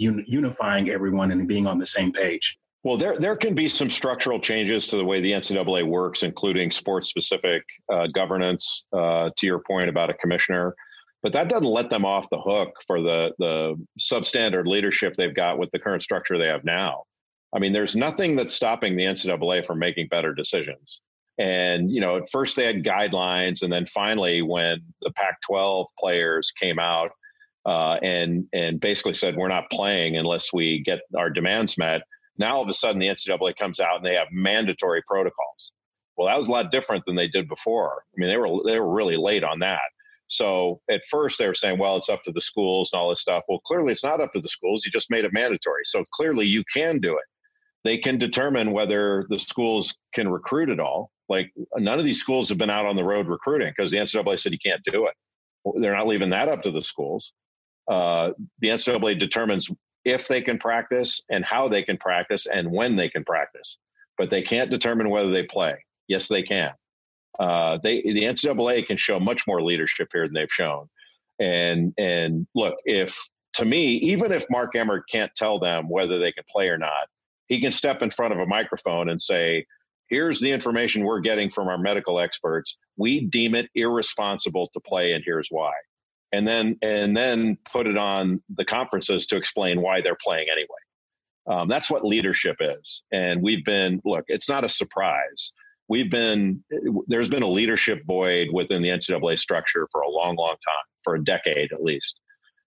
un- 0.00 0.24
unifying 0.26 0.90
everyone 0.90 1.30
and 1.32 1.48
being 1.48 1.66
on 1.66 1.78
the 1.78 1.86
same 1.86 2.12
page? 2.12 2.58
Well, 2.84 2.96
there 2.96 3.18
there 3.18 3.34
can 3.34 3.54
be 3.54 3.68
some 3.68 3.90
structural 3.90 4.38
changes 4.38 4.86
to 4.88 4.96
the 4.96 5.04
way 5.04 5.20
the 5.20 5.32
NCAA 5.32 5.84
works, 5.86 6.22
including 6.22 6.70
sports 6.70 7.08
specific 7.08 7.64
uh, 7.92 8.06
governance. 8.14 8.86
Uh, 8.92 9.30
to 9.36 9.46
your 9.46 9.58
point 9.58 9.88
about 9.88 10.08
a 10.08 10.14
commissioner, 10.14 10.74
but 11.22 11.32
that 11.32 11.48
doesn't 11.48 11.66
let 11.66 11.90
them 11.90 12.04
off 12.04 12.30
the 12.30 12.40
hook 12.40 12.70
for 12.86 13.00
the 13.00 13.32
the 13.38 13.74
substandard 13.98 14.66
leadership 14.66 15.14
they've 15.16 15.34
got 15.34 15.58
with 15.58 15.70
the 15.72 15.78
current 15.80 16.02
structure 16.02 16.38
they 16.38 16.46
have 16.46 16.64
now. 16.64 17.02
I 17.52 17.58
mean, 17.58 17.72
there's 17.72 17.96
nothing 17.96 18.36
that's 18.36 18.54
stopping 18.54 18.96
the 18.96 19.04
NCAA 19.04 19.64
from 19.64 19.78
making 19.78 20.08
better 20.08 20.34
decisions. 20.34 21.00
And 21.38 21.90
you 21.90 22.00
know, 22.00 22.16
at 22.16 22.30
first 22.30 22.56
they 22.56 22.64
had 22.64 22.84
guidelines, 22.84 23.62
and 23.62 23.72
then 23.72 23.86
finally, 23.86 24.42
when 24.42 24.80
the 25.02 25.10
Pac-12 25.12 25.86
players 25.98 26.50
came 26.58 26.78
out 26.78 27.10
uh, 27.66 27.98
and 28.02 28.46
and 28.52 28.80
basically 28.80 29.12
said 29.12 29.36
we're 29.36 29.48
not 29.48 29.70
playing 29.70 30.16
unless 30.16 30.52
we 30.52 30.82
get 30.82 31.00
our 31.16 31.28
demands 31.28 31.76
met, 31.76 32.02
now 32.38 32.54
all 32.54 32.62
of 32.62 32.68
a 32.68 32.74
sudden 32.74 32.98
the 32.98 33.08
NCAA 33.08 33.56
comes 33.56 33.80
out 33.80 33.96
and 33.96 34.04
they 34.04 34.14
have 34.14 34.28
mandatory 34.32 35.02
protocols. 35.06 35.72
Well, 36.16 36.28
that 36.28 36.36
was 36.36 36.46
a 36.46 36.50
lot 36.50 36.70
different 36.70 37.04
than 37.06 37.16
they 37.16 37.28
did 37.28 37.48
before. 37.48 38.02
I 38.02 38.14
mean, 38.16 38.30
they 38.30 38.36
were 38.38 38.62
they 38.64 38.80
were 38.80 38.92
really 38.92 39.16
late 39.16 39.44
on 39.44 39.58
that. 39.60 39.80
So 40.28 40.80
at 40.90 41.04
first 41.08 41.38
they 41.38 41.46
were 41.46 41.54
saying, 41.54 41.78
well, 41.78 41.96
it's 41.96 42.08
up 42.08 42.22
to 42.24 42.32
the 42.32 42.40
schools 42.40 42.90
and 42.92 43.00
all 43.00 43.10
this 43.10 43.20
stuff. 43.20 43.44
Well, 43.48 43.60
clearly 43.60 43.92
it's 43.92 44.04
not 44.04 44.20
up 44.20 44.32
to 44.32 44.40
the 44.40 44.48
schools. 44.48 44.84
You 44.84 44.90
just 44.90 45.10
made 45.10 45.24
it 45.24 45.32
mandatory. 45.32 45.82
So 45.84 46.02
clearly 46.12 46.46
you 46.46 46.64
can 46.72 46.98
do 46.98 47.12
it. 47.12 47.24
They 47.84 47.98
can 47.98 48.18
determine 48.18 48.72
whether 48.72 49.24
the 49.28 49.38
schools 49.38 49.96
can 50.12 50.28
recruit 50.28 50.70
at 50.70 50.80
all. 50.80 51.10
Like 51.28 51.52
none 51.76 51.98
of 51.98 52.04
these 52.04 52.20
schools 52.20 52.48
have 52.48 52.58
been 52.58 52.70
out 52.70 52.86
on 52.86 52.96
the 52.96 53.04
road 53.04 53.26
recruiting 53.26 53.72
because 53.76 53.90
the 53.90 53.98
NCAA 53.98 54.38
said 54.38 54.52
you 54.52 54.58
can't 54.58 54.82
do 54.84 55.06
it. 55.06 55.14
They're 55.80 55.96
not 55.96 56.06
leaving 56.06 56.30
that 56.30 56.48
up 56.48 56.62
to 56.62 56.70
the 56.70 56.82
schools. 56.82 57.32
Uh, 57.90 58.30
the 58.60 58.68
NCAA 58.68 59.18
determines 59.18 59.70
if 60.04 60.28
they 60.28 60.40
can 60.40 60.58
practice 60.58 61.20
and 61.30 61.44
how 61.44 61.68
they 61.68 61.82
can 61.82 61.96
practice 61.96 62.46
and 62.46 62.70
when 62.70 62.94
they 62.94 63.08
can 63.08 63.24
practice, 63.24 63.78
but 64.16 64.30
they 64.30 64.42
can't 64.42 64.70
determine 64.70 65.10
whether 65.10 65.30
they 65.30 65.42
play. 65.42 65.76
Yes, 66.06 66.28
they 66.28 66.42
can. 66.42 66.72
Uh, 67.38 67.78
they 67.82 68.00
the 68.02 68.22
NCAA 68.22 68.86
can 68.86 68.96
show 68.96 69.18
much 69.20 69.46
more 69.46 69.62
leadership 69.62 70.08
here 70.12 70.26
than 70.26 70.34
they've 70.34 70.50
shown. 70.50 70.88
And 71.40 71.92
and 71.98 72.46
look, 72.54 72.76
if 72.84 73.18
to 73.54 73.64
me, 73.64 73.94
even 73.96 74.32
if 74.32 74.46
Mark 74.48 74.74
Emmert 74.76 75.04
can't 75.10 75.34
tell 75.34 75.58
them 75.58 75.88
whether 75.88 76.18
they 76.18 76.32
can 76.32 76.44
play 76.50 76.68
or 76.68 76.78
not, 76.78 77.08
he 77.48 77.60
can 77.60 77.72
step 77.72 78.02
in 78.02 78.10
front 78.10 78.32
of 78.32 78.38
a 78.38 78.46
microphone 78.46 79.08
and 79.08 79.20
say, 79.20 79.66
"Here's 80.08 80.40
the 80.40 80.52
information 80.52 81.04
we're 81.04 81.20
getting 81.20 81.50
from 81.50 81.68
our 81.68 81.78
medical 81.78 82.18
experts. 82.20 82.76
We 82.96 83.26
deem 83.26 83.54
it 83.54 83.68
irresponsible 83.74 84.68
to 84.72 84.80
play, 84.80 85.12
and 85.12 85.22
here's 85.24 85.48
why." 85.50 85.72
And 86.32 86.46
then 86.46 86.78
and 86.82 87.16
then 87.16 87.58
put 87.70 87.86
it 87.86 87.96
on 87.96 88.42
the 88.54 88.64
conferences 88.64 89.26
to 89.26 89.36
explain 89.36 89.80
why 89.80 90.00
they're 90.00 90.16
playing 90.16 90.48
anyway. 90.50 90.66
Um, 91.48 91.68
that's 91.68 91.90
what 91.90 92.04
leadership 92.04 92.56
is. 92.60 93.04
And 93.12 93.42
we've 93.42 93.64
been 93.64 94.00
look. 94.04 94.24
It's 94.28 94.48
not 94.48 94.64
a 94.64 94.68
surprise 94.68 95.52
we've 95.88 96.10
been 96.10 96.62
there's 97.06 97.28
been 97.28 97.42
a 97.42 97.48
leadership 97.48 98.02
void 98.06 98.48
within 98.52 98.82
the 98.82 98.88
NCAA 98.88 99.38
structure 99.38 99.88
for 99.90 100.00
a 100.00 100.10
long, 100.10 100.36
long 100.36 100.56
time, 100.64 100.84
for 101.02 101.14
a 101.14 101.24
decade 101.24 101.72
at 101.72 101.82
least, 101.82 102.20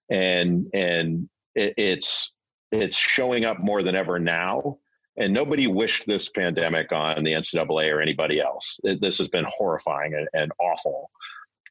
and 0.10 0.68
and 0.74 1.30
it, 1.56 1.74
it's 1.78 2.34
it's 2.72 2.98
showing 2.98 3.46
up 3.46 3.60
more 3.60 3.84
than 3.84 3.96
ever 3.96 4.20
now. 4.20 4.78
And 5.20 5.34
nobody 5.34 5.68
wished 5.68 6.08
this 6.08 6.30
pandemic 6.30 6.92
on 6.94 7.24
the 7.24 7.34
NCAA 7.34 7.94
or 7.94 8.02
anybody 8.02 8.40
else. 8.40 8.80
It, 8.84 9.02
this 9.02 9.18
has 9.18 9.28
been 9.28 9.46
horrifying 9.50 10.14
and, 10.14 10.28
and 10.34 10.52
awful. 10.60 11.12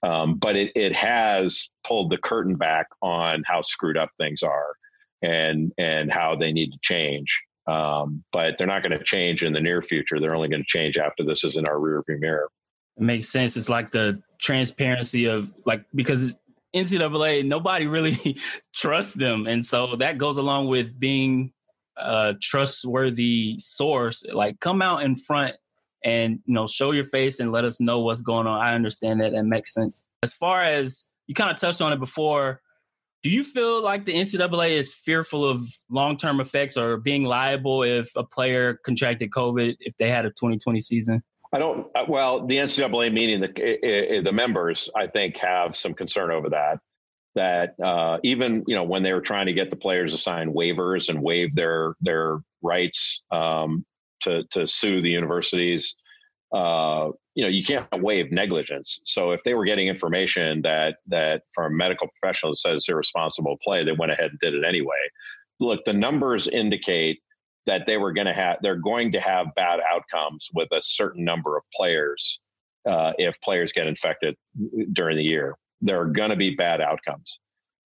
Um, 0.03 0.37
but 0.37 0.57
it, 0.57 0.71
it 0.77 0.95
has 0.95 1.71
pulled 1.85 2.11
the 2.11 2.19
curtain 2.19 2.55
back 2.55 2.87
on 3.03 3.43
how 3.47 3.63
screwed 3.63 3.97
up 3.97 4.11
things 4.19 4.43
are 4.43 4.75
and 5.23 5.73
and 5.79 6.13
how 6.13 6.37
they 6.37 6.53
need 6.53 6.71
to 6.71 6.79
change. 6.83 7.41
Um, 7.67 8.25
but 8.33 8.57
they're 8.57 8.67
not 8.67 8.83
going 8.83 8.97
to 8.97 9.05
change 9.05 9.43
in 9.43 9.53
the 9.53 9.61
near 9.61 9.83
future. 9.83 10.21
They're 10.21 10.35
only 10.35 10.49
going 10.49 10.63
to 10.63 10.67
change 10.67 10.97
after 10.97 11.25
this 11.25 11.45
is 11.45 11.57
in 11.57 11.67
our 11.67 11.77
rearview 11.77 12.19
mirror. 12.21 12.49
It 12.97 13.03
makes 13.03 13.29
sense. 13.29 13.57
It's 13.57 13.69
like 13.69 13.91
the 13.91 14.23
transparency 14.41 15.27
of 15.27 15.53
like 15.67 15.85
because 15.95 16.37
NCAA 16.75 17.45
nobody 17.45 17.87
really 17.87 18.39
trusts 18.75 19.15
them, 19.15 19.47
and 19.47 19.65
so 19.65 19.97
that 19.97 20.19
goes 20.19 20.37
along 20.37 20.69
with 20.69 20.99
being 20.99 21.53
a 21.99 22.35
trustworthy 22.41 23.57
source. 23.59 24.25
Like 24.33 24.61
come 24.61 24.83
out 24.83 25.03
in 25.03 25.17
front 25.17 25.57
and 26.05 26.41
you 26.45 26.55
know 26.55 26.67
show 26.67 26.93
your 26.93 27.05
face 27.05 27.41
and 27.41 27.53
let 27.53 27.65
us 27.65 27.81
know 27.81 28.01
what's 28.01 28.21
going 28.21 28.47
on. 28.47 28.61
I 28.61 28.75
understand 28.75 29.21
that. 29.21 29.33
That 29.33 29.45
makes 29.45 29.75
sense. 29.75 30.05
As 30.23 30.33
far 30.33 30.63
as 30.63 31.07
you 31.27 31.35
kind 31.35 31.51
of 31.51 31.59
touched 31.59 31.81
on 31.81 31.93
it 31.93 32.01
before, 32.01 32.61
do 33.23 33.31
you 33.31 33.43
feel 33.43 33.83
like 33.83 34.05
the 34.05 34.15
NCAA 34.15 34.71
is 34.71 34.95
fearful 34.95 35.45
of 35.45 35.63
long 35.91 36.17
term 36.17 36.41
effects 36.41 36.77
or 36.77 36.97
being 36.97 37.25
liable 37.25 37.83
if 37.83 38.11
a 38.17 38.25
player 38.25 38.79
contracted 38.85 39.31
COVID 39.31 39.77
if 39.81 39.95
they 39.99 40.09
had 40.09 40.25
a 40.25 40.31
2020 40.31 40.81
season? 40.81 41.23
I 41.53 41.59
don't. 41.59 41.87
Uh, 41.95 42.05
well, 42.09 42.47
the 42.47 42.57
NCAA 42.57 43.13
meeting 43.13 43.41
the 43.41 44.21
the 44.23 44.33
members, 44.33 44.91
I 44.95 45.07
think, 45.07 45.37
have 45.39 45.75
some 45.75 45.95
concern 45.95 46.31
over 46.31 46.51
that. 46.51 46.79
That 47.35 47.75
uh, 47.83 48.19
even 48.25 48.65
you 48.67 48.75
know 48.75 48.85
when 48.85 49.03
they 49.03 49.13
were 49.13 49.21
trying 49.21 49.47
to 49.47 49.53
get 49.53 49.71
the 49.71 49.77
players 49.77 50.13
to 50.13 50.19
sign 50.19 50.53
waivers 50.53 51.09
and 51.09 51.23
waive 51.23 51.55
their 51.55 51.95
their 52.01 52.41
rights 52.63 53.23
um, 53.31 53.85
to 54.23 54.45
to 54.51 54.67
sue 54.67 55.01
the 55.01 55.11
universities, 55.11 55.95
uh, 56.53 57.11
you 57.35 57.45
know 57.45 57.51
you 57.51 57.63
can't 57.65 57.87
waive 58.03 58.33
negligence. 58.33 59.01
So 59.05 59.33
if 59.33 59.41
they 59.45 59.55
were 59.55 59.65
getting 59.65 59.89
information 59.89 60.63
that 60.63 60.97
that 61.07 61.43
from 61.53 61.73
a 61.73 61.77
medical 61.77 62.09
professional 62.21 62.53
that 62.53 62.57
says 62.57 62.87
irresponsible 62.89 63.59
play, 63.63 63.85
they 63.85 63.93
went 63.93 64.13
ahead 64.13 64.31
and 64.31 64.41
did 64.41 64.55
it 64.55 64.65
anyway. 64.67 65.09
Look, 65.61 65.85
the 65.85 65.93
numbers 65.93 66.49
indicate 66.49 67.21
that 67.67 67.85
they 67.85 67.99
were 67.99 68.13
going 68.13 68.27
to 68.27 68.33
have 68.33 68.57
they're 68.63 68.77
going 68.77 69.13
to 69.13 69.21
have 69.21 69.55
bad 69.55 69.81
outcomes 69.93 70.49
with 70.55 70.69
a 70.73 70.81
certain 70.83 71.25
number 71.25 71.57
of 71.57 71.63
players 71.75 72.41
uh, 72.89 73.13
if 73.19 73.41
players 73.43 73.73
get 73.73 73.87
infected 73.87 74.35
during 74.93 75.17
the 75.17 75.23
year. 75.23 75.55
There 75.81 76.01
are 76.01 76.07
going 76.07 76.31
to 76.31 76.37
be 76.37 76.55
bad 76.55 76.81
outcomes. 76.81 77.41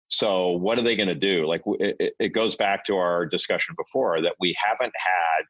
So 0.08 0.50
what 0.50 0.78
are 0.78 0.82
they 0.82 0.96
going 0.96 1.08
to 1.08 1.14
do? 1.14 1.46
Like 1.46 1.62
it, 1.80 2.14
it 2.18 2.28
goes 2.34 2.54
back 2.54 2.84
to 2.86 2.96
our 2.96 3.24
discussion 3.24 3.74
before 3.78 4.20
that 4.20 4.34
we 4.40 4.54
haven't 4.62 4.92
had 4.94 5.44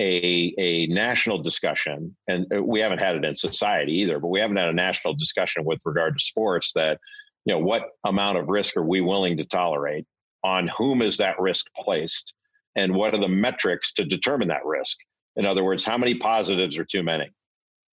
a, 0.00 0.54
a 0.58 0.86
national 0.86 1.42
discussion, 1.42 2.16
and 2.26 2.46
uh, 2.54 2.62
we 2.62 2.80
haven't 2.80 2.98
had 2.98 3.16
it 3.16 3.24
in 3.24 3.34
society 3.34 3.92
either, 3.92 4.18
but 4.18 4.28
we 4.28 4.40
haven't 4.40 4.56
had 4.56 4.68
a 4.68 4.72
national 4.72 5.14
discussion 5.14 5.64
with 5.64 5.80
regard 5.84 6.16
to 6.16 6.24
sports 6.24 6.72
that, 6.74 6.98
you 7.44 7.54
know, 7.54 7.60
what 7.60 7.90
amount 8.04 8.38
of 8.38 8.48
risk 8.48 8.76
are 8.76 8.84
we 8.84 9.00
willing 9.00 9.36
to 9.36 9.44
tolerate? 9.44 10.06
On 10.42 10.68
whom 10.76 11.02
is 11.02 11.16
that 11.18 11.38
risk 11.38 11.66
placed? 11.76 12.34
And 12.76 12.94
what 12.94 13.14
are 13.14 13.20
the 13.20 13.28
metrics 13.28 13.92
to 13.94 14.04
determine 14.04 14.48
that 14.48 14.64
risk? 14.64 14.96
In 15.36 15.44
other 15.44 15.62
words, 15.62 15.84
how 15.84 15.98
many 15.98 16.14
positives 16.14 16.78
are 16.78 16.84
too 16.84 17.02
many? 17.02 17.30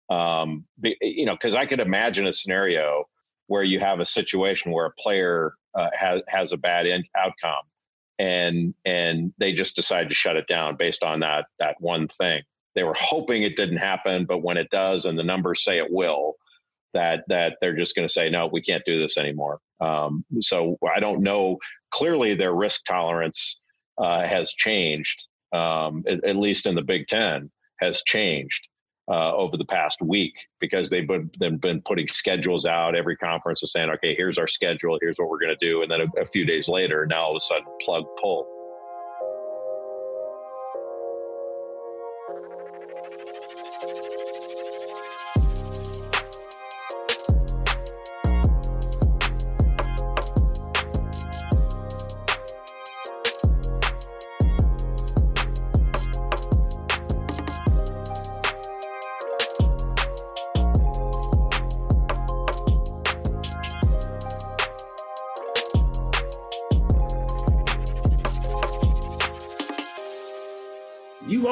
Um, 0.10 0.66
you 1.02 1.26
know, 1.26 1.34
because 1.34 1.56
I 1.56 1.66
could 1.66 1.80
imagine 1.80 2.28
a 2.28 2.34
scenario 2.34 3.06
where 3.48 3.64
you 3.64 3.80
have 3.80 4.00
a 4.00 4.06
situation 4.06 4.72
where 4.72 4.86
a 4.86 4.92
player 4.92 5.54
uh, 5.76 5.90
has 5.98 6.22
has 6.28 6.52
a 6.52 6.58
bad 6.58 6.86
in- 6.86 7.04
outcome, 7.16 7.64
and 8.20 8.74
and 8.86 9.34
they 9.38 9.54
just 9.54 9.76
decide 9.76 10.10
to 10.10 10.16
shut 10.16 10.38
it 10.38 10.48
down 10.48 10.76
based 10.78 11.04
on 11.04 11.20
that 11.22 11.46
that 11.60 11.76
one 11.80 12.08
thing. 12.08 12.44
They 12.76 12.84
were 12.84 12.96
hoping 12.98 13.44
it 13.44 13.56
didn't 13.56 13.78
happen, 13.78 14.26
but 14.26 14.42
when 14.42 14.58
it 14.58 14.70
does, 14.70 15.06
and 15.06 15.18
the 15.18 15.24
numbers 15.24 15.64
say 15.64 15.78
it 15.78 15.92
will, 15.92 16.36
that 16.94 17.24
that 17.28 17.58
they're 17.62 17.76
just 17.76 17.96
going 17.96 18.08
to 18.08 18.14
say 18.14 18.30
no, 18.30 18.48
we 18.48 18.62
can't 18.62 18.86
do 18.86 19.00
this 19.00 19.18
anymore. 19.18 19.60
Um, 19.80 20.26
so 20.40 20.78
I 20.96 21.00
don't 21.00 21.22
know. 21.22 21.58
Clearly, 21.92 22.36
their 22.36 22.54
risk 22.54 22.86
tolerance 22.86 23.60
uh, 23.98 24.24
has 24.24 24.54
changed, 24.54 25.28
um, 25.54 26.04
at, 26.08 26.24
at 26.24 26.36
least 26.36 26.66
in 26.66 26.76
the 26.76 26.82
Big 26.82 27.08
Ten, 27.08 27.52
has 27.80 28.02
changed 28.04 28.68
uh, 29.10 29.34
over 29.36 29.58
the 29.58 29.66
past 29.66 30.02
week 30.02 30.34
because 30.60 30.90
they've 30.90 31.08
been, 31.08 31.30
they've 31.40 31.60
been 31.60 31.82
putting 31.82 32.08
schedules 32.08 32.66
out. 32.66 32.96
Every 32.96 33.18
conference 33.18 33.64
is 33.64 33.72
saying, 33.72 33.90
okay, 33.90 34.16
here's 34.16 34.38
our 34.38 34.48
schedule, 34.48 34.98
here's 35.02 35.18
what 35.18 35.30
we're 35.30 35.40
going 35.40 35.56
to 35.60 35.66
do. 35.66 35.82
And 35.82 35.92
then 35.92 36.02
a, 36.02 36.22
a 36.22 36.26
few 36.26 36.46
days 36.46 36.68
later, 36.68 37.06
now 37.06 37.24
all 37.24 37.32
of 37.32 37.38
a 37.38 37.42
sudden, 37.42 37.66
plug 37.82 38.06
pull. 38.22 38.48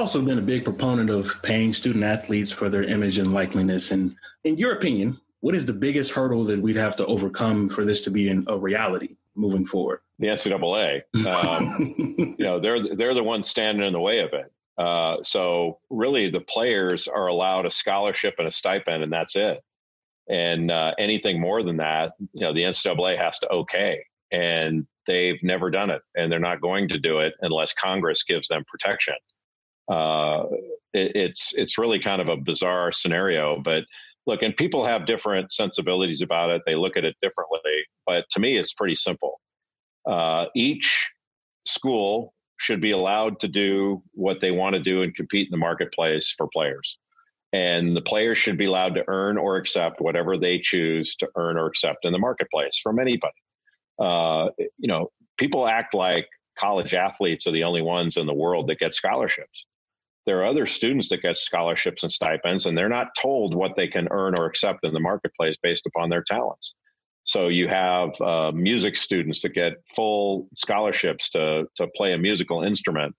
Also 0.02 0.20
been 0.22 0.40
a 0.40 0.42
big 0.42 0.66
proponent 0.66 1.10
of 1.12 1.42
paying 1.42 1.74
student 1.74 2.04
athletes 2.04 2.52
for 2.52 2.70
their 2.70 2.84
image 2.84 3.18
and 3.18 3.30
likeliness. 3.30 3.92
And 3.92 4.16
in 4.44 4.58
your 4.58 4.74
opinion, 4.74 5.22
what 5.42 5.56
is 5.56 5.66
the 5.66 5.74
biggest 5.74 6.12
hurdle 6.12 6.44
that 6.46 6.60
we'd 6.60 6.76
have 6.76 6.98
to 6.98 7.06
overcome 7.06 7.70
for 7.70 7.86
this 7.86 8.02
to 8.02 8.12
be 8.12 8.28
in 8.28 8.44
a 8.48 8.58
reality 8.58 9.16
moving 9.36 9.66
forward? 9.66 10.00
The 10.20 10.28
NCAA. 10.28 11.04
Um, 11.26 11.96
you 12.38 12.44
know, 12.44 12.60
they're 12.60 12.96
they're 12.96 13.14
the 13.14 13.24
ones 13.24 13.48
standing 13.48 13.86
in 13.86 13.94
the 13.94 14.00
way 14.00 14.20
of 14.20 14.34
it. 14.34 14.52
Uh, 14.78 15.18
so 15.24 15.80
really, 15.90 16.30
the 16.30 16.42
players 16.42 17.08
are 17.08 17.28
allowed 17.28 17.66
a 17.66 17.72
scholarship 17.72 18.36
and 18.40 18.48
a 18.48 18.52
stipend, 18.52 19.04
and 19.04 19.14
that's 19.14 19.36
it. 19.36 19.62
And 20.28 20.72
uh, 20.72 20.94
anything 20.98 21.40
more 21.40 21.64
than 21.64 21.78
that, 21.78 22.14
you 22.34 22.42
know, 22.42 22.54
the 22.54 22.64
NCAA 22.64 23.18
has 23.18 23.40
to 23.40 23.52
okay. 23.52 24.04
And 24.32 24.88
they've 25.08 25.42
never 25.44 25.70
done 25.70 25.90
it, 25.90 26.02
and 26.16 26.32
they're 26.32 26.40
not 26.40 26.60
going 26.60 26.90
to 26.90 27.00
do 27.00 27.20
it 27.20 27.36
unless 27.42 27.74
Congress 27.74 28.24
gives 28.24 28.48
them 28.50 28.66
protection. 28.68 29.16
Uh, 29.92 30.46
it, 30.94 31.16
it's 31.16 31.54
it's 31.56 31.78
really 31.78 32.00
kind 32.00 32.22
of 32.22 32.30
a 32.30 32.38
bizarre 32.38 32.92
scenario. 32.92 33.62
But 33.62 33.84
look, 34.26 34.42
and 34.42 34.56
people 34.56 34.86
have 34.86 35.06
different 35.06 35.52
sensibilities 35.52 36.22
about 36.22 36.50
it. 36.50 36.62
They 36.66 36.76
look 36.76 36.96
at 36.98 37.04
it 37.04 37.16
differently. 37.22 37.60
But 38.06 38.26
to 38.32 38.40
me, 38.40 38.58
it's 38.58 38.74
pretty 38.74 38.96
simple. 38.96 39.40
Uh, 40.08 40.46
each 40.56 41.12
school 41.66 42.34
should 42.58 42.80
be 42.80 42.92
allowed 42.92 43.40
to 43.40 43.48
do 43.48 44.02
what 44.14 44.40
they 44.40 44.52
want 44.52 44.76
to 44.76 44.82
do 44.82 45.02
and 45.02 45.16
compete 45.16 45.48
in 45.48 45.52
the 45.52 45.58
marketplace 45.58 46.34
for 46.38 46.48
players. 46.54 46.98
And 47.54 47.98
the 47.98 48.02
players 48.02 48.38
should 48.38 48.58
be 48.58 48.66
allowed 48.66 48.96
to 48.96 49.04
earn 49.08 49.38
or 49.38 49.58
accept 49.58 50.00
whatever 50.00 50.38
they 50.38 50.60
choose 50.60 51.16
to 51.16 51.28
earn 51.36 51.58
or 51.58 51.66
accept 51.66 52.06
in 52.06 52.14
the 52.14 52.20
marketplace 52.20 52.80
from 52.82 53.00
anybody. 53.00 53.34
Uh, 54.00 54.50
you 54.78 54.88
know, 54.88 55.10
people 55.38 55.68
act 55.68 55.94
like 55.94 56.28
college 56.58 56.94
athletes 56.94 57.46
are 57.48 57.52
the 57.52 57.64
only 57.64 57.82
ones 57.82 58.16
in 58.16 58.26
the 58.26 58.34
world 58.34 58.68
that 58.68 58.80
get 58.80 58.94
scholarships. 58.94 59.66
There 60.26 60.40
are 60.40 60.46
other 60.46 60.66
students 60.66 61.10
that 61.10 61.22
get 61.22 61.38
scholarships 61.38 62.04
and 62.04 62.12
stipends, 62.12 62.66
and 62.66 62.78
they're 62.78 62.90
not 62.90 63.16
told 63.20 63.56
what 63.56 63.76
they 63.76 63.88
can 63.88 64.08
earn 64.12 64.38
or 64.38 64.46
accept 64.46 64.86
in 64.86 64.94
the 64.94 65.00
marketplace 65.00 65.58
based 65.62 65.86
upon 65.88 66.10
their 66.10 66.24
talents. 66.24 66.76
So 67.24 67.48
you 67.48 67.68
have 67.68 68.20
uh, 68.22 68.52
music 68.54 68.98
students 68.98 69.42
that 69.42 69.54
get 69.54 69.74
full 69.96 70.48
scholarships 70.56 71.30
to 71.32 71.66
to 71.76 71.88
play 71.96 72.14
a 72.14 72.18
musical 72.18 72.64
instrument 72.64 73.16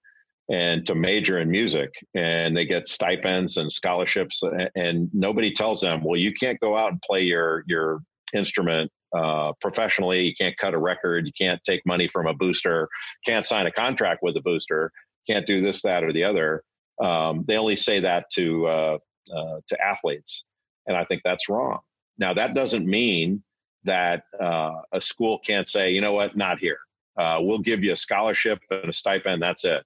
and 0.51 0.85
to 0.87 0.95
major 0.95 1.39
in 1.39 1.51
music, 1.51 1.91
and 2.15 2.57
they 2.57 2.67
get 2.67 2.89
stipends 2.89 3.57
and 3.57 3.71
scholarships, 3.73 4.43
and, 4.43 4.71
and 4.75 5.11
nobody 5.13 5.53
tells 5.53 5.81
them, 5.81 6.03
well, 6.03 6.19
you 6.19 6.33
can't 6.35 6.61
go 6.61 6.77
out 6.77 6.91
and 6.91 7.01
play 7.03 7.23
your 7.23 7.65
your 7.69 8.01
instrument 8.35 8.91
uh, 9.17 9.53
professionally. 9.61 10.25
You 10.25 10.35
can't 10.35 10.57
cut 10.57 10.75
a 10.75 10.79
record. 10.79 11.27
You 11.27 11.33
can't 11.33 11.61
take 11.65 11.83
money 11.87 12.09
from 12.09 12.27
a 12.27 12.35
booster. 12.35 12.89
Can't 13.25 13.47
sign 13.47 13.67
a 13.67 13.73
contract 13.73 14.21
with 14.23 14.37
a 14.37 14.43
booster. 14.43 14.91
Can't 15.29 15.47
do 15.47 15.61
this, 15.61 15.83
that, 15.83 16.03
or 16.03 16.13
the 16.13 16.25
other. 16.25 16.63
Um, 17.01 17.45
they 17.47 17.57
only 17.57 17.77
say 17.77 18.01
that 18.01 18.31
to 18.35 18.67
uh, 18.67 18.99
uh, 19.35 19.61
to 19.69 19.85
athletes, 19.85 20.45
and 20.87 20.97
I 20.97 21.05
think 21.05 21.23
that's 21.25 21.49
wrong. 21.49 21.81
Now 22.19 22.35
that 22.35 22.55
doesn't 22.55 22.87
mean 22.87 23.43
that 23.85 24.25
uh, 24.41 24.73
a 24.93 25.01
school 25.01 25.39
can't 25.39 25.69
say, 25.69 25.91
you 25.91 26.01
know 26.01 26.13
what, 26.13 26.37
not 26.37 26.59
here. 26.59 26.79
Uh, 27.17 27.39
we'll 27.41 27.59
give 27.59 27.83
you 27.83 27.93
a 27.93 27.97
scholarship 27.97 28.61
and 28.71 28.89
a 28.89 28.93
stipend. 28.93 29.43
That's 29.43 29.65
it. 29.65 29.85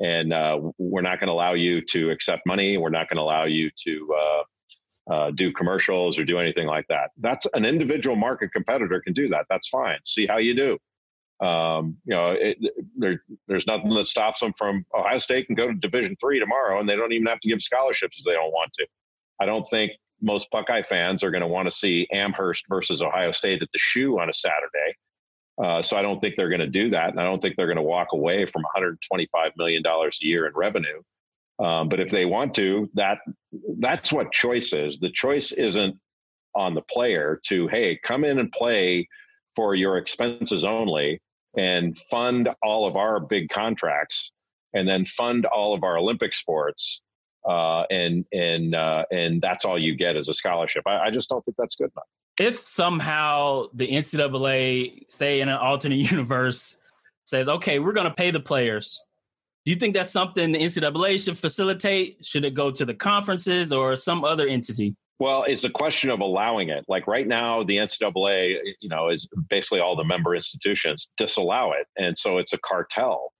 And 0.00 0.32
uh, 0.32 0.60
we're 0.78 1.02
not 1.02 1.18
going 1.18 1.28
to 1.28 1.32
allow 1.32 1.54
you 1.54 1.80
to 1.90 2.10
accept 2.10 2.42
money. 2.46 2.76
We're 2.76 2.90
not 2.90 3.08
going 3.08 3.16
to 3.16 3.22
allow 3.22 3.44
you 3.44 3.70
to 3.84 4.14
uh, 5.10 5.30
do 5.32 5.52
commercials 5.52 6.18
or 6.18 6.24
do 6.24 6.38
anything 6.38 6.66
like 6.66 6.86
that. 6.88 7.10
That's 7.18 7.46
an 7.54 7.64
individual 7.64 8.16
market 8.16 8.52
competitor 8.52 9.00
can 9.00 9.12
do 9.12 9.28
that. 9.28 9.46
That's 9.48 9.68
fine. 9.68 9.98
See 10.04 10.26
how 10.26 10.38
you 10.38 10.54
do. 10.54 10.78
Um, 11.42 11.96
you 12.04 12.14
know, 12.14 12.28
it, 12.30 12.56
there, 12.96 13.20
there's 13.48 13.66
nothing 13.66 13.90
that 13.94 14.06
stops 14.06 14.40
them 14.40 14.52
from 14.56 14.86
Ohio 14.96 15.18
State 15.18 15.46
can 15.46 15.56
go 15.56 15.66
to 15.66 15.74
Division 15.74 16.16
three 16.20 16.38
tomorrow, 16.38 16.78
and 16.78 16.88
they 16.88 16.94
don't 16.94 17.12
even 17.12 17.26
have 17.26 17.40
to 17.40 17.48
give 17.48 17.60
scholarships 17.60 18.16
if 18.18 18.24
they 18.24 18.32
don't 18.32 18.52
want 18.52 18.72
to. 18.74 18.86
I 19.40 19.46
don't 19.46 19.64
think 19.64 19.92
most 20.20 20.48
Buckeye 20.52 20.82
fans 20.82 21.24
are 21.24 21.32
going 21.32 21.42
to 21.42 21.48
want 21.48 21.66
to 21.66 21.74
see 21.74 22.06
Amherst 22.12 22.66
versus 22.68 23.02
Ohio 23.02 23.32
State 23.32 23.60
at 23.60 23.68
the 23.72 23.78
shoe 23.78 24.20
on 24.20 24.30
a 24.30 24.32
Saturday. 24.32 24.96
Uh, 25.62 25.82
so 25.82 25.96
I 25.96 26.02
don't 26.02 26.20
think 26.20 26.36
they're 26.36 26.48
going 26.48 26.60
to 26.60 26.68
do 26.68 26.90
that, 26.90 27.10
and 27.10 27.20
I 27.20 27.24
don't 27.24 27.42
think 27.42 27.56
they're 27.56 27.66
going 27.66 27.76
to 27.76 27.82
walk 27.82 28.08
away 28.12 28.46
from 28.46 28.62
125 28.62 29.52
million 29.56 29.82
dollars 29.82 30.20
a 30.22 30.26
year 30.26 30.46
in 30.46 30.52
revenue. 30.54 31.02
Um, 31.58 31.88
but 31.88 31.98
if 31.98 32.08
they 32.08 32.24
want 32.24 32.54
to, 32.54 32.86
that 32.94 33.18
that's 33.80 34.12
what 34.12 34.32
choice 34.32 34.72
is. 34.72 34.98
The 34.98 35.10
choice 35.10 35.50
isn't 35.50 35.96
on 36.54 36.74
the 36.74 36.82
player 36.82 37.40
to 37.46 37.66
hey, 37.66 37.98
come 38.02 38.24
in 38.24 38.38
and 38.38 38.50
play 38.52 39.08
for 39.56 39.74
your 39.74 39.98
expenses 39.98 40.64
only 40.64 41.20
and 41.56 41.98
fund 41.98 42.48
all 42.62 42.86
of 42.86 42.96
our 42.96 43.20
big 43.20 43.48
contracts 43.50 44.32
and 44.74 44.88
then 44.88 45.04
fund 45.04 45.46
all 45.46 45.74
of 45.74 45.84
our 45.84 45.98
Olympic 45.98 46.34
sports. 46.34 47.02
Uh, 47.48 47.82
and 47.90 48.24
and 48.32 48.74
uh, 48.74 49.04
and 49.10 49.42
that's 49.42 49.64
all 49.64 49.76
you 49.76 49.96
get 49.96 50.16
as 50.16 50.28
a 50.28 50.34
scholarship. 50.34 50.84
I, 50.86 51.06
I 51.06 51.10
just 51.10 51.28
don't 51.28 51.44
think 51.44 51.56
that's 51.58 51.74
good 51.74 51.90
enough. 51.94 52.06
If 52.38 52.64
somehow 52.64 53.66
the 53.74 53.88
NCAA, 53.88 55.10
say 55.10 55.40
in 55.40 55.48
an 55.48 55.56
alternate 55.56 55.96
universe, 56.12 56.76
says, 57.24 57.48
"Okay, 57.48 57.80
we're 57.80 57.94
going 57.94 58.08
to 58.08 58.14
pay 58.14 58.30
the 58.30 58.38
players," 58.38 59.00
Do 59.64 59.70
you 59.70 59.76
think 59.76 59.94
that's 59.94 60.10
something 60.10 60.50
the 60.50 60.58
NCAA 60.58 61.24
should 61.24 61.38
facilitate? 61.38 62.26
Should 62.26 62.44
it 62.44 62.54
go 62.54 62.72
to 62.72 62.84
the 62.84 62.94
conferences 62.94 63.72
or 63.72 63.94
some 63.94 64.24
other 64.24 64.46
entity? 64.46 64.96
Well, 65.22 65.44
it's 65.44 65.62
a 65.62 65.70
question 65.70 66.10
of 66.10 66.18
allowing 66.18 66.70
it. 66.70 66.84
Like 66.88 67.06
right 67.06 67.28
now, 67.28 67.62
the 67.62 67.76
NCAA, 67.76 68.56
you 68.80 68.88
know, 68.88 69.08
is 69.08 69.28
basically 69.48 69.78
all 69.78 69.94
the 69.94 70.02
member 70.02 70.34
institutions 70.34 71.10
disallow 71.16 71.70
it, 71.70 71.86
and 71.96 72.18
so 72.18 72.38
it's 72.38 72.54
a 72.54 72.58
cartel, 72.58 73.32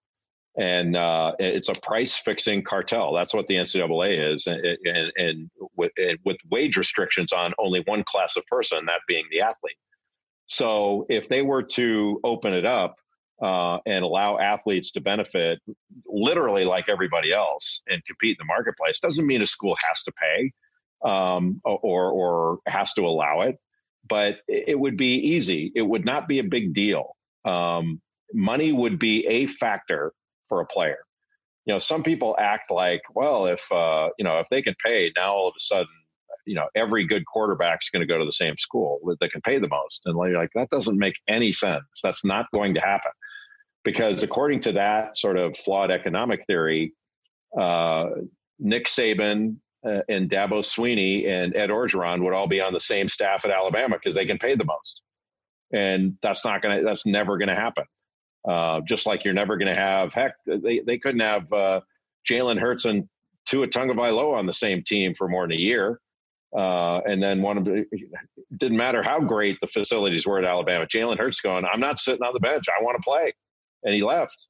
and 0.57 0.95
uh, 0.95 1.33
it's 1.41 1.69
a 1.69 1.73
price 1.81 2.17
fixing 2.17 2.63
cartel. 2.63 3.13
That's 3.13 3.35
what 3.35 3.49
the 3.49 3.57
NCAA 3.57 4.33
is, 4.33 4.47
and, 4.47 4.65
and, 4.65 5.13
and 5.17 5.51
with, 5.77 5.91
with 6.25 6.37
wage 6.53 6.77
restrictions 6.77 7.33
on 7.33 7.53
only 7.59 7.83
one 7.87 8.05
class 8.05 8.37
of 8.37 8.47
person, 8.47 8.87
that 8.87 9.01
being 9.09 9.25
the 9.33 9.41
athlete. 9.41 9.75
So 10.47 11.05
if 11.11 11.29
they 11.29 11.43
were 11.43 11.65
to 11.65 12.21
open 12.23 12.53
it 12.53 12.65
up, 12.65 12.95
uh, 13.43 13.81
and 13.87 14.05
allow 14.05 14.39
athletes 14.39 14.93
to 14.93 15.01
benefit 15.01 15.59
literally 16.07 16.65
like 16.65 16.89
everybody 16.89 17.33
else 17.33 17.83
and 17.89 18.01
compete 18.07 18.39
in 18.39 18.47
the 18.47 18.55
marketplace 18.55 19.01
doesn't 19.01 19.27
mean 19.27 19.43
a 19.43 19.47
school 19.47 19.77
has 19.89 20.05
to 20.05 20.13
pay 20.13 20.53
um, 21.05 21.61
or 21.65 22.11
or 22.11 22.59
has 22.67 22.93
to 22.95 23.03
allow 23.03 23.43
it, 23.43 23.59
but 24.09 24.39
it 24.49 24.79
would 24.79 24.97
be 24.97 25.15
easy. 25.15 25.73
It 25.75 25.83
would 25.83 26.05
not 26.05 26.29
be 26.29 26.39
a 26.39 26.45
big 26.45 26.75
deal. 26.75 27.17
Um, 27.45 28.01
money 28.33 28.73
would 28.73 28.99
be 28.99 29.27
a 29.27 29.47
factor 29.47 30.13
for 30.49 30.61
a 30.61 30.67
player. 30.67 30.99
You 31.67 31.75
know, 31.75 31.79
some 31.79 32.03
people 32.03 32.37
act 32.39 32.71
like, 32.71 33.03
well, 33.15 33.47
if 33.47 33.71
uh, 33.73 34.11
you 34.19 34.25
know, 34.25 34.39
if 34.39 34.49
they 34.49 34.63
can 34.63 34.75
pay, 34.85 35.13
now 35.17 35.33
all 35.33 35.49
of 35.49 35.55
a 35.57 35.61
sudden, 35.61 35.89
you 36.47 36.55
know, 36.55 36.67
every 36.75 37.07
good 37.07 37.25
quarterback's 37.27 37.91
going 37.91 38.01
to 38.01 38.07
go 38.07 38.19
to 38.19 38.25
the 38.25 38.33
same 38.33 38.59
school 38.59 39.01
that 39.07 39.19
they 39.21 39.29
can 39.29 39.41
pay 39.43 39.59
the 39.59 39.69
most, 39.69 40.03
and 40.05 40.17
like 40.17 40.51
that 40.55 40.71
doesn't 40.71 40.99
make 40.99 41.15
any 41.29 41.53
sense. 41.53 41.85
That's 42.03 42.25
not 42.25 42.47
going 42.53 42.75
to 42.75 42.81
happen 42.81 43.13
because 43.85 44.23
according 44.23 44.61
to 44.61 44.73
that 44.73 45.19
sort 45.19 45.37
of 45.37 45.57
flawed 45.57 45.91
economic 45.91 46.45
theory, 46.47 46.95
uh, 47.59 48.07
Nick 48.59 48.87
Saban 48.87 49.57
uh, 49.87 50.01
and 50.09 50.31
Dabo 50.31 50.61
Swinney 50.61 51.29
and 51.29 51.57
Ed 51.57 51.71
Orgeron 51.71 52.23
would 52.23 52.35
all 52.35 52.47
be 52.47 52.61
on 52.61 52.73
the 52.73 52.81
same 52.81 53.09
staff 53.09 53.45
at 53.45 53.51
Alabama 53.51 53.97
because 53.97 54.15
they 54.15 54.27
can 54.27 54.39
pay 54.39 54.55
the 54.55 54.65
most, 54.65 55.03
and 55.73 56.17
that's 56.23 56.45
not 56.45 56.63
gonna 56.63 56.83
that's 56.83 57.07
never 57.07 57.39
gonna 57.39 57.55
happen. 57.55 57.85
Uh, 58.49 58.81
just 58.81 59.07
like 59.07 59.25
you're 59.25 59.35
never 59.35 59.57
gonna 59.57 59.77
have 59.77 60.13
heck 60.13 60.35
they 60.47 60.81
they 60.81 60.99
couldn't 60.99 61.21
have 61.21 61.53
uh, 61.53 61.81
Jalen 62.29 62.59
Hurts 62.59 62.85
and 62.85 63.09
Tua 63.47 63.67
Tagovailoa 63.67 64.37
on 64.37 64.47
the 64.47 64.53
same 64.53 64.83
team 64.85 65.15
for 65.15 65.29
more 65.29 65.45
than 65.45 65.53
a 65.53 65.61
year. 65.61 66.01
Uh, 66.57 67.01
and 67.07 67.23
then 67.23 67.41
one 67.41 67.57
of 67.57 67.65
the, 67.65 67.87
didn't 68.59 68.77
matter 68.77 69.03
how 69.03 69.19
great 69.19 69.57
the 69.63 69.67
facilities 69.67 70.27
were 70.27 70.39
at 70.39 70.45
Alabama. 70.45 70.87
Jalen 70.87 71.19
Hurts 71.19 71.41
going, 71.41 71.65
I'm 71.65 71.81
not 71.81 71.99
sitting 71.99 72.23
on 72.23 72.35
the 72.35 72.41
bench. 72.41 72.67
I 72.69 72.83
want 72.85 72.99
to 72.99 73.03
play 73.03 73.33
and 73.85 73.95
he 73.95 74.03
left. 74.03 74.49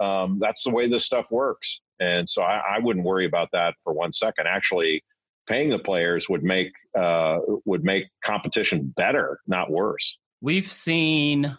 Um, 0.00 0.38
that's 0.40 0.64
the 0.64 0.70
way 0.70 0.86
this 0.88 1.04
stuff 1.04 1.30
works. 1.30 1.80
And 2.00 2.28
so 2.28 2.42
I, 2.42 2.76
I, 2.76 2.78
wouldn't 2.80 3.04
worry 3.04 3.24
about 3.24 3.48
that 3.52 3.74
for 3.84 3.92
one 3.92 4.12
second. 4.12 4.46
Actually, 4.48 5.02
paying 5.46 5.70
the 5.70 5.78
players 5.78 6.28
would 6.28 6.42
make 6.42 6.72
uh, 6.98 7.38
would 7.64 7.84
make 7.84 8.06
competition 8.24 8.92
better, 8.96 9.38
not 9.46 9.70
worse. 9.70 10.18
We've 10.40 10.70
seen 10.70 11.56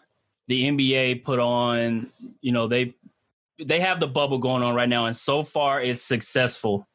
the 0.48 0.64
NBA 0.66 1.24
put 1.24 1.40
on, 1.40 2.12
you 2.42 2.52
know, 2.52 2.68
they 2.68 2.96
they 3.64 3.80
have 3.80 4.00
the 4.00 4.08
bubble 4.08 4.40
going 4.40 4.64
on 4.64 4.76
right 4.76 4.90
now, 4.90 5.06
and 5.06 5.16
so 5.16 5.44
far 5.44 5.82
it's 5.82 6.04
successful. 6.04 6.88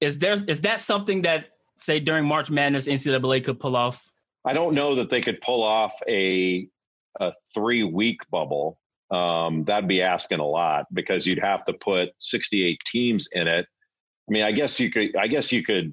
Is 0.00 0.18
there 0.18 0.36
is 0.46 0.62
that 0.62 0.80
something 0.80 1.22
that 1.22 1.46
say 1.78 2.00
during 2.00 2.26
March 2.26 2.50
Madness 2.50 2.86
NCAA 2.86 3.44
could 3.44 3.58
pull 3.58 3.76
off? 3.76 4.10
I 4.44 4.52
don't 4.52 4.74
know 4.74 4.94
that 4.94 5.10
they 5.10 5.20
could 5.20 5.40
pull 5.40 5.62
off 5.62 5.94
a 6.08 6.68
a 7.18 7.32
three 7.52 7.84
week 7.84 8.20
bubble, 8.30 8.78
um, 9.10 9.64
that'd 9.64 9.88
be 9.88 10.02
asking 10.02 10.38
a 10.38 10.46
lot 10.46 10.86
because 10.92 11.26
you'd 11.26 11.38
have 11.40 11.64
to 11.64 11.72
put 11.72 12.10
68 12.18 12.80
teams 12.86 13.28
in 13.32 13.48
it. 13.48 13.66
I 14.28 14.32
mean, 14.32 14.42
I 14.42 14.52
guess 14.52 14.78
you 14.78 14.90
could, 14.90 15.16
I 15.16 15.26
guess 15.26 15.50
you 15.50 15.64
could 15.64 15.92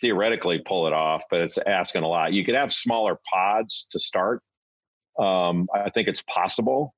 theoretically 0.00 0.58
pull 0.58 0.86
it 0.86 0.92
off, 0.92 1.24
but 1.30 1.40
it's 1.40 1.58
asking 1.58 2.02
a 2.02 2.08
lot. 2.08 2.32
You 2.32 2.44
could 2.44 2.54
have 2.54 2.72
smaller 2.72 3.18
pods 3.30 3.86
to 3.90 3.98
start. 3.98 4.42
Um, 5.18 5.68
I 5.74 5.90
think 5.90 6.08
it's 6.08 6.22
possible, 6.22 6.94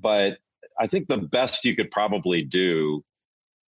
but 0.00 0.38
I 0.78 0.86
think 0.86 1.08
the 1.08 1.18
best 1.18 1.64
you 1.64 1.74
could 1.74 1.90
probably 1.90 2.42
do 2.42 3.04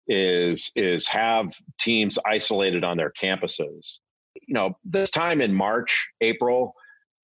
is 0.07 0.71
is 0.75 1.07
have 1.07 1.51
teams 1.79 2.19
isolated 2.25 2.83
on 2.83 2.97
their 2.97 3.11
campuses. 3.11 3.99
You 4.47 4.53
know, 4.53 4.77
this 4.83 5.09
time 5.11 5.41
in 5.41 5.53
March, 5.53 6.07
April, 6.21 6.75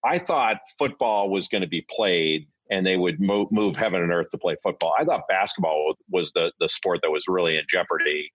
I 0.03 0.17
thought 0.17 0.57
football 0.79 1.29
was 1.29 1.47
going 1.47 1.61
to 1.61 1.67
be 1.67 1.85
played 1.89 2.47
and 2.71 2.85
they 2.85 2.95
would 2.95 3.19
move, 3.19 3.51
move 3.51 3.75
heaven 3.75 4.01
and 4.01 4.11
earth 4.11 4.29
to 4.31 4.37
play 4.37 4.55
football. 4.63 4.93
I 4.97 5.03
thought 5.03 5.27
basketball 5.27 5.93
was 6.09 6.31
the, 6.31 6.53
the 6.59 6.69
sport 6.69 6.99
that 7.03 7.11
was 7.11 7.25
really 7.27 7.57
in 7.57 7.65
jeopardy 7.69 8.31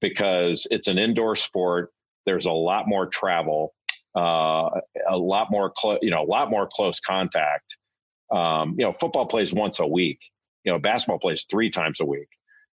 because 0.00 0.66
it's 0.70 0.88
an 0.88 0.98
indoor 0.98 1.34
sport. 1.34 1.90
There's 2.26 2.46
a 2.46 2.52
lot 2.52 2.86
more 2.86 3.06
travel, 3.06 3.74
uh, 4.14 4.68
a 5.08 5.16
lot 5.16 5.50
more, 5.50 5.72
you 6.02 6.10
know, 6.10 6.22
a 6.22 6.28
lot 6.28 6.50
more 6.50 6.68
close 6.70 7.00
contact. 7.00 7.78
Um, 8.30 8.74
you 8.78 8.84
know, 8.84 8.92
football 8.92 9.26
plays 9.26 9.54
once 9.54 9.80
a 9.80 9.86
week. 9.86 10.18
You 10.64 10.72
know, 10.72 10.78
basketball 10.78 11.18
plays 11.18 11.46
three 11.50 11.70
times 11.70 11.98
a 12.00 12.04
week, 12.04 12.28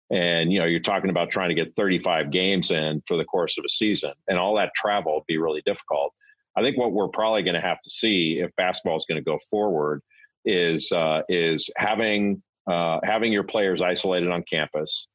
And 0.10 0.52
you 0.52 0.58
know, 0.58 0.65
you're 0.65 0.80
talking 0.80 1.12
about 1.12 1.30
trying 1.30 1.49
to 1.49 1.56
get 1.56 1.76
35 1.76 2.32
games 2.32 2.71
in 2.71 3.04
for 3.08 3.17
the 3.17 3.26
course 3.26 3.60
of 3.60 3.65
a 3.65 3.69
season, 3.69 4.13
and 4.28 4.39
all 4.39 4.56
that 4.56 4.71
travel 4.76 5.13
would 5.13 5.28
be 5.28 5.38
really 5.38 5.62
difficult. 5.63 6.12
I 6.56 6.63
think 6.63 6.76
what 6.78 6.91
we're 6.91 7.10
probably 7.10 7.43
going 7.43 7.54
to 7.54 7.62
have 7.62 7.82
to 7.82 7.89
see 7.89 8.39
if 8.39 8.56
basketball 8.56 8.97
is 8.97 9.06
going 9.08 9.23
to 9.23 9.26
go 9.26 9.38
forward 9.52 10.02
is 10.45 10.91
uh, 10.91 11.21
is 11.29 11.69
having 11.77 12.41
uh, 12.69 12.99
having 13.03 13.32
your 13.32 13.43
players 13.43 13.82
isolated 13.82 14.29
on 14.29 14.43
campus, 14.43 15.08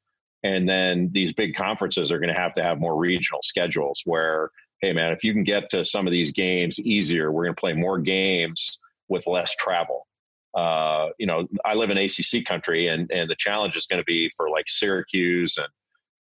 and 0.43 0.69
then 0.69 1.11
these 1.13 1.33
big 1.33 1.55
conferences 1.55 2.13
are 2.13 2.19
going 2.19 2.33
to 2.33 2.41
have 2.41 2.53
to 2.53 2.63
have 2.63 2.79
more 2.79 2.97
regional 2.97 3.41
schedules 3.43 4.03
where, 4.05 4.51
hey 4.81 4.93
man, 4.93 5.13
if 5.13 5.25
you 5.25 5.33
can 5.33 5.45
get 5.45 5.71
to 5.71 5.85
some 5.85 6.07
of 6.07 6.13
these 6.13 6.31
games 6.31 6.79
easier, 6.81 7.33
we're 7.33 7.45
going 7.45 7.55
to 7.55 7.61
play 7.61 7.73
more 7.73 7.99
games 7.99 8.79
with 9.09 9.27
less 9.27 9.55
travel. 9.57 10.07
Uh, 10.55 11.09
you 11.19 11.27
know, 11.27 11.47
I 11.65 11.75
live 11.75 11.91
in 11.91 11.99
ACC 11.99 12.45
country, 12.47 12.89
and 12.89 13.11
and 13.11 13.29
the 13.31 13.37
challenge 13.37 13.77
is 13.77 13.87
going 13.87 14.01
to 14.01 14.05
be 14.05 14.31
for 14.37 14.51
like 14.51 14.69
Syracuse 14.69 15.57
and 15.59 15.69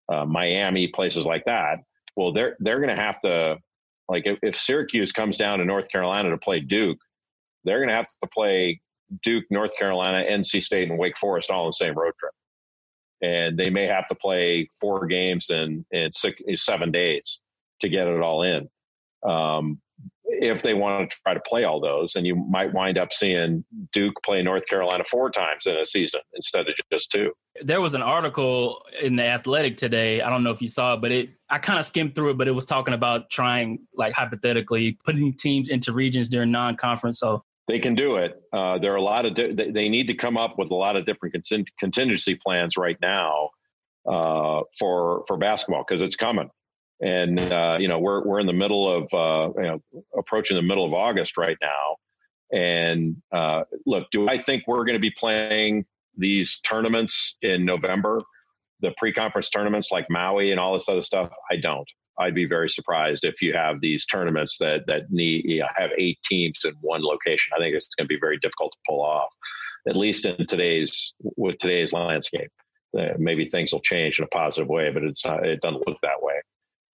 uh, 0.08 0.24
Miami, 0.24 0.88
places 0.88 1.26
like 1.26 1.44
that. 1.44 1.78
Well, 2.16 2.32
they're 2.32 2.56
they're 2.60 2.80
going 2.80 2.94
to 2.94 3.02
have 3.02 3.20
to 3.20 3.58
like 4.08 4.26
if, 4.26 4.38
if 4.42 4.56
Syracuse 4.56 5.12
comes 5.12 5.36
down 5.36 5.58
to 5.58 5.64
North 5.64 5.88
Carolina 5.90 6.30
to 6.30 6.38
play 6.38 6.60
Duke, 6.60 6.98
they're 7.64 7.78
going 7.78 7.88
to 7.88 7.94
have 7.94 8.06
to 8.06 8.28
play 8.28 8.80
Duke, 9.22 9.44
North 9.50 9.76
Carolina, 9.76 10.24
NC 10.28 10.62
State, 10.62 10.88
and 10.90 10.98
Wake 10.98 11.16
Forest 11.16 11.50
all 11.50 11.62
on 11.62 11.68
the 11.68 11.72
same 11.72 11.94
road 11.94 12.12
trip. 12.18 12.32
And 13.20 13.58
they 13.58 13.70
may 13.70 13.86
have 13.86 14.06
to 14.08 14.14
play 14.14 14.68
four 14.80 15.06
games 15.06 15.50
in, 15.50 15.84
in 15.90 16.12
six, 16.12 16.40
seven 16.56 16.92
days 16.92 17.40
to 17.80 17.88
get 17.88 18.06
it 18.06 18.20
all 18.20 18.42
in. 18.42 18.68
Um, 19.28 19.80
if 20.30 20.62
they 20.62 20.74
want 20.74 21.10
to 21.10 21.16
try 21.24 21.34
to 21.34 21.40
play 21.40 21.64
all 21.64 21.80
those, 21.80 22.14
and 22.14 22.26
you 22.26 22.36
might 22.36 22.72
wind 22.72 22.98
up 22.98 23.12
seeing 23.12 23.64
Duke 23.92 24.14
play 24.24 24.42
North 24.42 24.66
Carolina 24.66 25.02
four 25.04 25.30
times 25.30 25.66
in 25.66 25.76
a 25.76 25.86
season 25.86 26.20
instead 26.34 26.68
of 26.68 26.74
just 26.92 27.10
two. 27.10 27.32
There 27.62 27.80
was 27.80 27.94
an 27.94 28.02
article 28.02 28.84
in 29.00 29.16
the 29.16 29.24
Athletic 29.24 29.78
today. 29.78 30.20
I 30.20 30.30
don't 30.30 30.44
know 30.44 30.50
if 30.50 30.60
you 30.60 30.68
saw 30.68 30.94
it, 30.94 31.00
but 31.00 31.12
it 31.12 31.30
I 31.48 31.58
kind 31.58 31.78
of 31.78 31.86
skimmed 31.86 32.14
through 32.14 32.30
it, 32.30 32.38
but 32.38 32.46
it 32.46 32.52
was 32.52 32.66
talking 32.66 32.94
about 32.94 33.30
trying, 33.30 33.80
like 33.94 34.12
hypothetically, 34.12 34.98
putting 35.04 35.32
teams 35.32 35.70
into 35.70 35.92
regions 35.92 36.28
during 36.28 36.50
non-conference. 36.50 37.18
So 37.18 37.42
they 37.68 37.78
can 37.78 37.94
do 37.94 38.16
it. 38.16 38.40
Uh, 38.52 38.78
there 38.78 38.92
are 38.92 38.96
a 38.96 39.02
lot 39.02 39.26
of 39.26 39.34
di- 39.34 39.52
they 39.52 39.88
need 39.88 40.08
to 40.08 40.14
come 40.14 40.36
up 40.36 40.58
with 40.58 40.70
a 40.70 40.74
lot 40.74 40.96
of 40.96 41.06
different 41.06 41.34
contingency 41.78 42.34
plans 42.34 42.76
right 42.76 42.96
now 43.00 43.50
uh, 44.08 44.62
for 44.78 45.22
for 45.28 45.36
basketball 45.36 45.84
because 45.86 46.00
it's 46.00 46.16
coming 46.16 46.50
and 47.00 47.38
uh, 47.40 47.76
you 47.78 47.88
know 47.88 47.98
we're 47.98 48.24
we're 48.24 48.40
in 48.40 48.46
the 48.46 48.52
middle 48.52 48.88
of 48.88 49.02
uh, 49.14 49.52
you 49.56 49.68
know 49.68 49.82
approaching 50.16 50.56
the 50.56 50.62
middle 50.62 50.84
of 50.84 50.92
August 50.92 51.36
right 51.36 51.56
now. 51.60 51.96
And 52.50 53.16
uh, 53.30 53.64
look, 53.86 54.10
do 54.10 54.28
I 54.28 54.38
think 54.38 54.64
we're 54.66 54.84
going 54.84 54.94
to 54.94 55.00
be 55.00 55.10
playing 55.10 55.84
these 56.16 56.60
tournaments 56.60 57.36
in 57.42 57.64
November, 57.64 58.22
the 58.80 58.94
pre-conference 58.96 59.50
tournaments 59.50 59.90
like 59.92 60.06
Maui 60.08 60.50
and 60.50 60.58
all 60.58 60.72
this 60.72 60.88
other 60.88 61.02
stuff? 61.02 61.30
I 61.50 61.56
don't. 61.56 61.88
I'd 62.18 62.34
be 62.34 62.46
very 62.46 62.68
surprised 62.68 63.24
if 63.24 63.40
you 63.40 63.52
have 63.54 63.80
these 63.80 64.06
tournaments 64.06 64.58
that 64.58 64.86
that 64.86 65.10
need 65.10 65.44
you 65.44 65.60
know, 65.60 65.66
have 65.76 65.90
eight 65.98 66.18
teams 66.24 66.60
in 66.64 66.74
one 66.80 67.02
location. 67.02 67.52
I 67.56 67.60
think 67.60 67.74
it's 67.74 67.94
going 67.94 68.06
to 68.06 68.14
be 68.14 68.20
very 68.20 68.38
difficult 68.38 68.72
to 68.72 68.78
pull 68.88 69.02
off, 69.02 69.32
at 69.88 69.96
least 69.96 70.26
in 70.26 70.46
today's 70.46 71.14
with 71.36 71.58
today's 71.58 71.92
landscape. 71.92 72.50
Uh, 72.98 73.14
maybe 73.18 73.44
things 73.44 73.72
will 73.72 73.80
change 73.80 74.18
in 74.18 74.24
a 74.24 74.28
positive 74.28 74.68
way, 74.68 74.90
but 74.90 75.04
it's 75.04 75.24
not, 75.24 75.44
it 75.44 75.60
doesn't 75.60 75.86
look 75.86 75.98
that 76.02 76.22
way. 76.22 76.40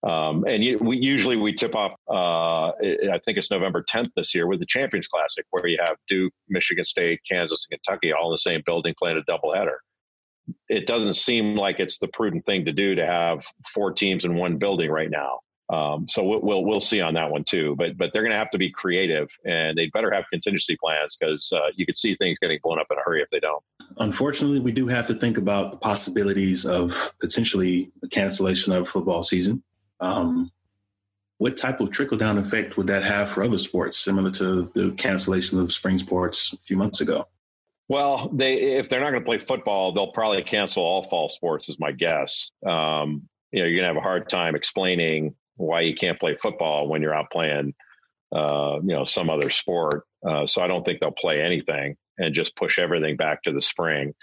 Um, 0.04 0.44
and 0.46 0.62
you, 0.62 0.76
we 0.78 0.98
usually 0.98 1.36
we 1.36 1.54
tip 1.54 1.74
off. 1.74 1.94
Uh, 2.10 2.68
I 2.68 3.18
think 3.24 3.38
it's 3.38 3.50
November 3.50 3.82
10th 3.82 4.10
this 4.16 4.34
year 4.34 4.46
with 4.46 4.60
the 4.60 4.66
Champions 4.66 5.06
Classic, 5.06 5.46
where 5.50 5.66
you 5.66 5.78
have 5.84 5.96
Duke, 6.08 6.32
Michigan 6.48 6.84
State, 6.84 7.20
Kansas, 7.28 7.66
and 7.70 7.80
Kentucky 7.82 8.12
all 8.12 8.28
in 8.28 8.32
the 8.32 8.38
same 8.38 8.62
building 8.66 8.94
playing 8.98 9.16
a 9.16 9.30
doubleheader. 9.30 9.76
It 10.68 10.86
doesn't 10.86 11.14
seem 11.14 11.56
like 11.56 11.80
it's 11.80 11.98
the 11.98 12.08
prudent 12.08 12.44
thing 12.44 12.64
to 12.66 12.72
do 12.72 12.94
to 12.94 13.06
have 13.06 13.44
four 13.66 13.92
teams 13.92 14.24
in 14.24 14.34
one 14.34 14.58
building 14.58 14.90
right 14.90 15.10
now. 15.10 15.40
Um, 15.70 16.06
so 16.08 16.22
we'll, 16.22 16.40
we'll, 16.42 16.64
we'll 16.64 16.80
see 16.80 17.00
on 17.00 17.14
that 17.14 17.30
one 17.30 17.44
too. 17.44 17.74
But 17.76 17.96
but 17.96 18.12
they're 18.12 18.22
going 18.22 18.32
to 18.32 18.38
have 18.38 18.50
to 18.50 18.58
be 18.58 18.70
creative, 18.70 19.30
and 19.44 19.76
they 19.78 19.86
better 19.86 20.12
have 20.12 20.24
contingency 20.30 20.76
plans 20.76 21.16
because 21.16 21.52
uh, 21.52 21.68
you 21.74 21.86
could 21.86 21.96
see 21.96 22.14
things 22.14 22.38
getting 22.38 22.58
blown 22.62 22.78
up 22.78 22.86
in 22.90 22.98
a 22.98 23.00
hurry 23.02 23.22
if 23.22 23.28
they 23.30 23.40
don't. 23.40 23.62
Unfortunately, 23.98 24.60
we 24.60 24.72
do 24.72 24.86
have 24.88 25.06
to 25.06 25.14
think 25.14 25.38
about 25.38 25.72
the 25.72 25.78
possibilities 25.78 26.66
of 26.66 27.14
potentially 27.20 27.90
a 28.02 28.08
cancellation 28.08 28.72
of 28.72 28.88
football 28.88 29.22
season. 29.22 29.62
Um, 30.00 30.50
what 31.38 31.56
type 31.56 31.80
of 31.80 31.90
trickle 31.90 32.18
down 32.18 32.38
effect 32.38 32.76
would 32.76 32.86
that 32.88 33.02
have 33.02 33.30
for 33.30 33.42
other 33.42 33.58
sports, 33.58 33.98
similar 33.98 34.30
to 34.32 34.70
the 34.74 34.92
cancellation 34.92 35.58
of 35.58 35.72
spring 35.72 35.98
sports 35.98 36.52
a 36.52 36.58
few 36.58 36.76
months 36.76 37.00
ago? 37.00 37.26
Well, 37.88 38.30
they 38.32 38.54
if 38.54 38.88
they're 38.88 39.00
not 39.00 39.10
going 39.10 39.22
to 39.22 39.26
play 39.26 39.38
football, 39.38 39.92
they'll 39.92 40.12
probably 40.12 40.42
cancel 40.42 40.82
all 40.82 41.02
fall 41.02 41.28
sports, 41.28 41.68
is 41.68 41.78
my 41.78 41.92
guess. 41.92 42.50
Um, 42.66 43.28
you 43.52 43.60
know, 43.60 43.66
you're 43.66 43.82
going 43.82 43.88
to 43.88 43.94
have 43.94 43.96
a 43.96 44.00
hard 44.00 44.28
time 44.28 44.54
explaining 44.54 45.34
why 45.56 45.82
you 45.82 45.94
can't 45.94 46.18
play 46.18 46.34
football 46.36 46.88
when 46.88 47.02
you're 47.02 47.14
out 47.14 47.30
playing, 47.30 47.74
uh, 48.34 48.78
you 48.82 48.94
know, 48.94 49.04
some 49.04 49.30
other 49.30 49.50
sport. 49.50 50.04
Uh, 50.26 50.46
so 50.46 50.62
I 50.62 50.66
don't 50.66 50.84
think 50.84 51.00
they'll 51.00 51.12
play 51.12 51.40
anything 51.40 51.96
and 52.18 52.34
just 52.34 52.56
push 52.56 52.78
everything 52.78 53.16
back 53.16 53.42
to 53.42 53.52
the 53.52 53.60
spring. 53.60 54.14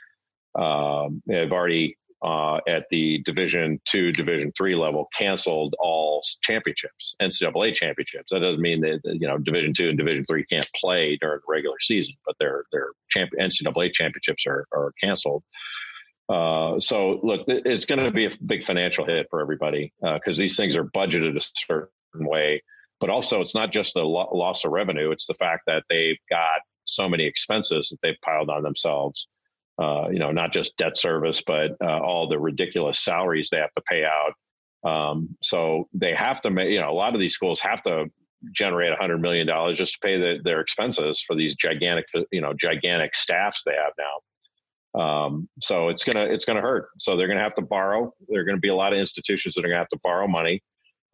Um, 0.55 1.21
they've 1.25 1.51
already 1.51 1.97
uh, 2.23 2.59
at 2.67 2.85
the 2.89 3.19
Division 3.23 3.81
two, 3.85 4.11
Division 4.11 4.51
three 4.55 4.75
level 4.75 5.07
canceled 5.17 5.75
all 5.79 6.23
championships, 6.41 7.15
NCAA 7.21 7.73
championships. 7.73 8.27
That 8.31 8.39
doesn't 8.39 8.61
mean 8.61 8.81
that 8.81 9.01
you 9.03 9.27
know 9.27 9.37
Division 9.37 9.73
two 9.73 9.89
and 9.89 9.97
Division 9.97 10.25
three 10.25 10.45
can't 10.45 10.69
play 10.75 11.17
during 11.19 11.39
the 11.39 11.51
regular 11.51 11.79
season, 11.79 12.15
but 12.25 12.35
their 12.39 12.65
their 12.71 12.89
champ- 13.09 13.31
NCAA 13.39 13.91
championships 13.93 14.45
are 14.45 14.65
are 14.73 14.93
canceled. 15.01 15.43
Uh, 16.29 16.79
so 16.79 17.19
look, 17.23 17.41
it's 17.47 17.85
going 17.85 18.03
to 18.03 18.11
be 18.11 18.25
a 18.25 18.31
big 18.45 18.63
financial 18.63 19.05
hit 19.05 19.27
for 19.29 19.41
everybody 19.41 19.91
because 20.01 20.37
uh, 20.37 20.41
these 20.41 20.55
things 20.55 20.77
are 20.77 20.85
budgeted 20.85 21.35
a 21.35 21.49
certain 21.55 21.89
way. 22.13 22.63
But 22.99 23.09
also, 23.09 23.41
it's 23.41 23.55
not 23.55 23.71
just 23.71 23.95
the 23.95 24.01
lo- 24.01 24.29
loss 24.31 24.63
of 24.63 24.71
revenue; 24.71 25.09
it's 25.09 25.25
the 25.25 25.33
fact 25.33 25.63
that 25.65 25.83
they've 25.89 26.19
got 26.29 26.61
so 26.85 27.09
many 27.09 27.25
expenses 27.25 27.89
that 27.89 27.97
they've 28.03 28.21
piled 28.21 28.49
on 28.49 28.61
themselves 28.61 29.27
uh, 29.79 30.09
you 30.11 30.19
know, 30.19 30.31
not 30.31 30.51
just 30.51 30.77
debt 30.77 30.97
service, 30.97 31.41
but 31.45 31.71
uh, 31.83 31.99
all 31.99 32.27
the 32.27 32.39
ridiculous 32.39 32.99
salaries 32.99 33.49
they 33.51 33.57
have 33.57 33.73
to 33.73 33.81
pay 33.89 34.05
out. 34.05 34.33
Um, 34.83 35.37
so 35.41 35.87
they 35.93 36.13
have 36.15 36.41
to 36.41 36.49
make, 36.49 36.71
you 36.71 36.79
know, 36.79 36.89
a 36.89 36.93
lot 36.93 37.13
of 37.13 37.19
these 37.19 37.33
schools 37.33 37.59
have 37.61 37.83
to 37.83 38.05
generate 38.55 38.91
a 38.91 38.95
hundred 38.95 39.21
million 39.21 39.45
dollars 39.45 39.77
just 39.77 39.93
to 39.93 39.99
pay 39.99 40.17
the, 40.17 40.39
their 40.43 40.59
expenses 40.59 41.23
for 41.25 41.35
these 41.35 41.55
gigantic, 41.55 42.05
you 42.31 42.41
know, 42.41 42.53
gigantic 42.53 43.13
staffs 43.13 43.63
they 43.63 43.73
have 43.73 43.93
now. 43.97 44.19
Um, 44.93 45.47
so 45.61 45.89
it's 45.89 46.03
gonna 46.03 46.25
it's 46.25 46.45
gonna 46.45 46.61
hurt. 46.61 46.89
So 46.99 47.15
they're 47.15 47.27
gonna 47.27 47.39
have 47.41 47.55
to 47.55 47.61
borrow. 47.61 48.13
There 48.27 48.41
are 48.41 48.43
gonna 48.43 48.57
be 48.59 48.69
a 48.69 48.75
lot 48.75 48.93
of 48.93 48.99
institutions 48.99 49.55
that 49.55 49.63
are 49.63 49.67
gonna 49.67 49.79
have 49.79 49.87
to 49.89 49.99
borrow 50.03 50.27
money, 50.27 50.61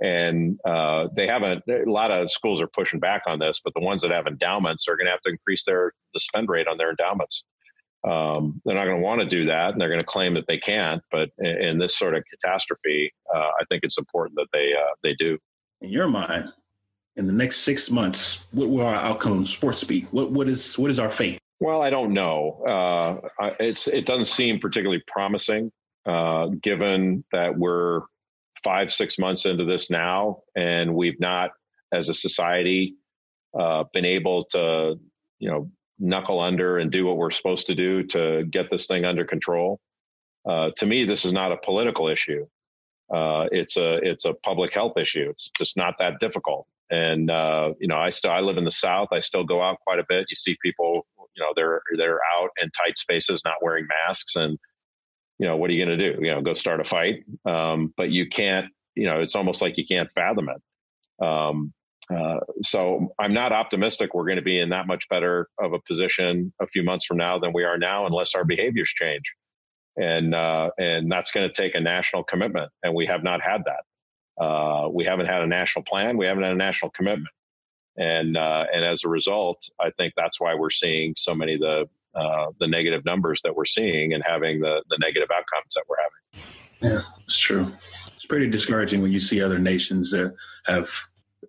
and 0.02 0.58
uh, 0.66 1.10
they 1.16 1.28
haven't. 1.28 1.64
A 1.70 1.84
lot 1.86 2.10
of 2.10 2.32
schools 2.32 2.62
are 2.62 2.68
pushing 2.68 3.00
back 3.00 3.24
on 3.28 3.38
this, 3.38 3.62
but 3.64 3.74
the 3.76 3.82
ones 3.82 4.02
that 4.02 4.12
have 4.12 4.26
endowments 4.26 4.88
are 4.88 4.96
gonna 4.96 5.12
have 5.12 5.22
to 5.22 5.32
increase 5.32 5.64
their 5.64 5.92
the 6.14 6.20
spend 6.20 6.50
rate 6.50 6.68
on 6.68 6.78
their 6.78 6.90
endowments. 6.90 7.44
Um, 8.04 8.62
they're 8.64 8.76
not 8.76 8.86
going 8.86 8.98
to 8.98 9.04
want 9.04 9.22
to 9.22 9.28
do 9.28 9.46
that, 9.46 9.72
and 9.72 9.82
they're 9.82 9.90
going 9.90 10.00
to 10.00 10.06
claim 10.06 10.34
that 10.36 10.46
they 10.48 10.58
can't. 10.58 11.02
But 11.12 11.30
in, 11.40 11.62
in 11.62 11.78
this 11.78 11.98
sort 11.98 12.16
of 12.16 12.24
catastrophe, 12.30 13.12
uh, 13.34 13.50
I 13.60 13.64
think 13.70 13.84
it's 13.84 13.98
important 13.98 14.36
that 14.36 14.48
they 14.54 14.74
uh, 14.74 14.94
they 15.04 15.14
do. 15.16 15.38
In 15.82 15.90
your 15.90 16.08
mind, 16.08 16.52
in 17.16 17.28
the 17.28 17.34
next 17.34 17.58
six 17.58 17.90
months, 17.90 18.46
what 18.52 18.70
will 18.70 18.86
our 18.86 18.96
outcome 18.96 19.46
sports 19.46 19.84
be? 19.84 20.02
What 20.12 20.32
what 20.32 20.48
is 20.48 20.78
what 20.78 20.92
is 20.92 21.00
our 21.00 21.10
fate? 21.10 21.40
Well, 21.60 21.82
I 21.82 21.90
don't 21.90 22.14
know. 22.14 22.62
Uh, 23.40 23.50
it's 23.60 23.88
it 23.88 24.06
doesn't 24.06 24.26
seem 24.26 24.60
particularly 24.60 25.04
promising, 25.08 25.72
uh, 26.06 26.48
given 26.62 27.24
that 27.32 27.58
we're 27.58 28.02
five 28.64 28.92
six 28.92 29.18
months 29.18 29.46
into 29.46 29.66
this 29.66 29.90
now, 29.90 30.44
and 30.56 30.94
we've 30.94 31.20
not, 31.20 31.52
as 31.92 32.10
a 32.10 32.14
society, 32.14 32.96
uh, 33.60 33.86
been 33.94 34.06
able 34.06 34.46
to 34.52 35.00
you 35.40 35.50
know 35.50 35.72
knuckle 36.00 36.40
under 36.40 36.78
and 36.78 36.92
do 36.92 37.06
what 37.06 37.18
we're 37.18 37.32
supposed 37.32 37.68
to 37.68 37.76
do 37.76 38.04
to 38.04 38.46
get 38.46 38.70
this 38.70 38.88
thing 38.88 39.06
under 39.06 39.26
control. 39.26 39.80
Uh, 40.48 40.72
to 40.78 40.86
me, 40.86 41.04
this 41.04 41.26
is 41.26 41.34
not 41.34 41.52
a 41.52 41.58
political 41.58 42.08
issue. 42.08 42.46
Uh, 43.14 43.48
it's 43.52 43.78
a 43.78 43.96
it's 43.98 44.26
a 44.26 44.34
public 44.34 44.74
health 44.74 44.98
issue. 44.98 45.30
It's 45.30 45.50
just 45.58 45.78
not 45.78 45.96
that 46.00 46.20
difficult. 46.20 46.68
And 46.90 47.30
uh, 47.32 47.74
you 47.80 47.88
know, 47.88 47.98
I 47.98 48.10
still 48.10 48.32
I 48.32 48.40
live 48.40 48.58
in 48.58 48.66
the 48.66 48.72
South. 48.72 49.10
I 49.12 49.20
still 49.20 49.44
go 49.44 49.62
out 49.62 49.80
quite 49.82 50.00
a 50.00 50.06
bit. 50.08 50.26
You 50.30 50.36
see 50.36 50.58
people, 50.62 51.06
you 51.36 51.44
know, 51.44 51.52
they're 51.56 51.82
they're 51.98 52.20
out 52.38 52.50
in 52.62 52.70
tight 52.72 52.98
spaces, 52.98 53.42
not 53.46 53.56
wearing 53.62 53.88
masks, 54.06 54.36
and 54.36 54.58
you 55.40 55.48
know, 55.48 55.56
what 55.56 55.70
are 55.70 55.74
you 55.74 55.86
going 55.86 55.98
to 55.98 56.14
do? 56.14 56.20
You 56.22 56.34
know, 56.34 56.42
go 56.42 56.54
start 56.54 56.80
a 56.80 56.84
fight. 56.84 57.24
Um, 57.46 57.94
but 57.98 58.10
you 58.10 58.28
can't. 58.28 58.68
You 58.96 59.06
know, 59.06 59.22
it's 59.22 59.36
almost 59.36 59.62
like 59.62 59.78
you 59.78 59.86
can't 59.86 60.10
fathom 60.12 60.50
it. 60.50 61.26
Um, 61.26 61.74
uh, 62.16 62.40
so 62.64 63.14
I'm 63.20 63.34
not 63.34 63.52
optimistic 63.52 64.14
we're 64.14 64.26
going 64.26 64.38
to 64.38 64.42
be 64.42 64.60
in 64.60 64.70
that 64.70 64.88
much 64.88 65.10
better 65.10 65.50
of 65.60 65.74
a 65.74 65.80
position 65.80 66.54
a 66.62 66.68
few 66.68 66.84
months 66.84 67.06
from 67.06 67.18
now 67.18 67.38
than 67.38 67.52
we 67.54 67.64
are 67.64 67.78
now, 67.78 68.06
unless 68.06 68.34
our 68.34 68.46
behaviors 68.46 68.90
change. 68.90 69.24
And 69.98 70.36
uh, 70.36 70.70
and 70.78 71.12
that's 71.12 71.32
going 71.32 71.50
to 71.50 71.54
take 71.54 71.74
a 71.74 71.80
national 71.80 72.24
commitment, 72.24 72.72
and 72.84 72.94
we 72.94 73.08
have 73.08 73.24
not 73.24 73.42
had 73.42 73.64
that. 73.66 74.44
Uh, 74.44 74.90
we 74.90 75.04
haven't 75.04 75.26
had 75.26 75.42
a 75.42 75.48
national 75.48 75.84
plan. 75.84 76.18
We 76.18 76.28
haven't 76.28 76.44
had 76.44 76.52
a 76.52 76.58
national 76.58 76.92
commitment, 76.92 77.34
and 77.98 78.38
uh, 78.38 78.66
and 78.72 78.86
as 78.86 79.04
a 79.04 79.10
result, 79.10 79.58
I 79.80 79.90
think 79.98 80.14
that's 80.16 80.40
why 80.40 80.54
we're 80.54 80.70
seeing 80.70 81.16
so 81.18 81.34
many 81.34 81.56
of 81.56 81.62
the 81.62 81.90
uh, 82.14 82.52
the 82.60 82.68
negative 82.68 83.06
numbers 83.06 83.42
that 83.44 83.56
we're 83.56 83.66
seeing 83.66 84.14
and 84.14 84.24
having 84.24 84.62
the 84.62 84.84
the 84.92 85.00
negative 85.02 85.30
outcomes 85.34 85.74
that 85.74 85.84
we're 85.90 85.98
having. 85.98 86.94
Yeah, 86.94 87.02
it's 87.26 87.40
true. 87.40 87.72
It's 88.16 88.28
pretty 88.28 88.50
discouraging 88.52 89.02
when 89.02 89.12
you 89.12 89.20
see 89.20 89.42
other 89.42 89.58
nations 89.58 90.12
that 90.12 90.36
have 90.68 90.92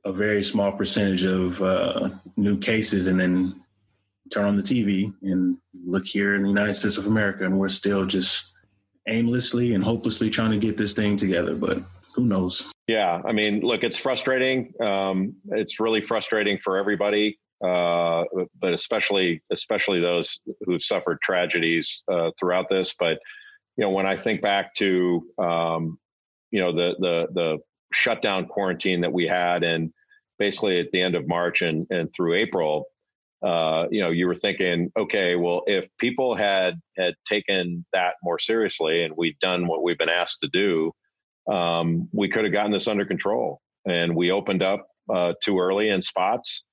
a 0.05 0.13
very 0.13 0.43
small 0.43 0.73
percentage 0.73 1.25
of 1.25 1.63
uh, 1.63 2.11
new 2.37 2.59
cases 2.59 3.07
and 3.07 3.19
then 3.19 3.61
turn 4.31 4.45
on 4.45 4.55
the 4.55 4.63
TV 4.63 5.13
and 5.23 5.57
look 5.85 6.07
here 6.07 6.35
in 6.35 6.43
the 6.43 6.49
United 6.49 6.75
States 6.75 6.97
of 6.97 7.07
America, 7.07 7.45
and 7.45 7.59
we're 7.59 7.69
still 7.69 8.07
just 8.07 8.53
aimlessly 9.09 9.75
and 9.75 9.83
hopelessly 9.83 10.31
trying 10.31 10.51
to 10.51 10.59
get 10.59 10.77
this 10.77 10.93
thing 10.93 11.17
together. 11.17 11.55
But 11.55 11.79
who 12.15 12.25
knows? 12.25 12.71
Yeah, 12.87 13.21
I 13.25 13.33
mean, 13.33 13.61
look, 13.61 13.85
it's 13.85 13.99
frustrating. 13.99 14.73
Um, 14.83 15.35
it's 15.51 15.81
really 15.81 16.03
frustrating 16.03 16.59
for 16.59 16.77
everybody, 16.77 17.39
uh, 17.65 18.25
but 18.61 18.73
especially 18.73 19.43
especially 19.53 20.01
those 20.01 20.39
who've 20.65 20.83
suffered 20.83 21.19
tragedies 21.23 22.03
uh, 22.11 22.31
throughout 22.39 22.69
this. 22.69 22.95
But 22.99 23.19
you 23.77 23.85
know, 23.85 23.91
when 23.91 24.07
I 24.07 24.17
think 24.17 24.43
back 24.43 24.75
to 24.77 25.27
um, 25.39 25.99
you 26.51 26.61
know 26.61 26.73
the 26.73 26.97
the 26.99 27.27
the 27.33 27.59
shutdown 27.93 28.47
quarantine 28.47 29.01
that 29.03 29.13
we 29.13 29.27
had, 29.27 29.63
and 29.63 29.93
basically 30.39 30.81
at 30.81 30.91
the 30.93 31.01
end 31.01 31.15
of 31.15 31.29
March 31.29 31.63
and 31.63 31.87
and 31.91 32.13
through 32.15 32.35
April, 32.35 32.87
uh, 33.43 33.87
you 33.91 34.01
know, 34.01 34.11
you 34.11 34.27
were 34.27 34.35
thinking, 34.35 34.91
okay, 34.97 35.37
well, 35.37 35.63
if 35.67 35.89
people 35.99 36.35
had 36.35 36.81
had 36.97 37.15
taken 37.27 37.85
that 37.93 38.15
more 38.23 38.39
seriously 38.39 39.05
and 39.05 39.15
we'd 39.17 39.39
done 39.41 39.67
what 39.67 39.83
we've 39.83 39.99
been 39.99 40.09
asked 40.09 40.41
to 40.41 40.49
do, 40.49 40.93
um, 41.53 42.09
we 42.13 42.29
could 42.29 42.45
have 42.45 42.53
gotten 42.53 42.73
this 42.73 42.89
under 42.89 43.05
control. 43.05 43.61
And 43.87 44.17
we 44.17 44.33
opened 44.33 44.63
up 44.63 44.87
uh, 45.13 45.35
too 45.43 45.59
early 45.59 45.89
in 45.89 46.03
spots. 46.03 46.65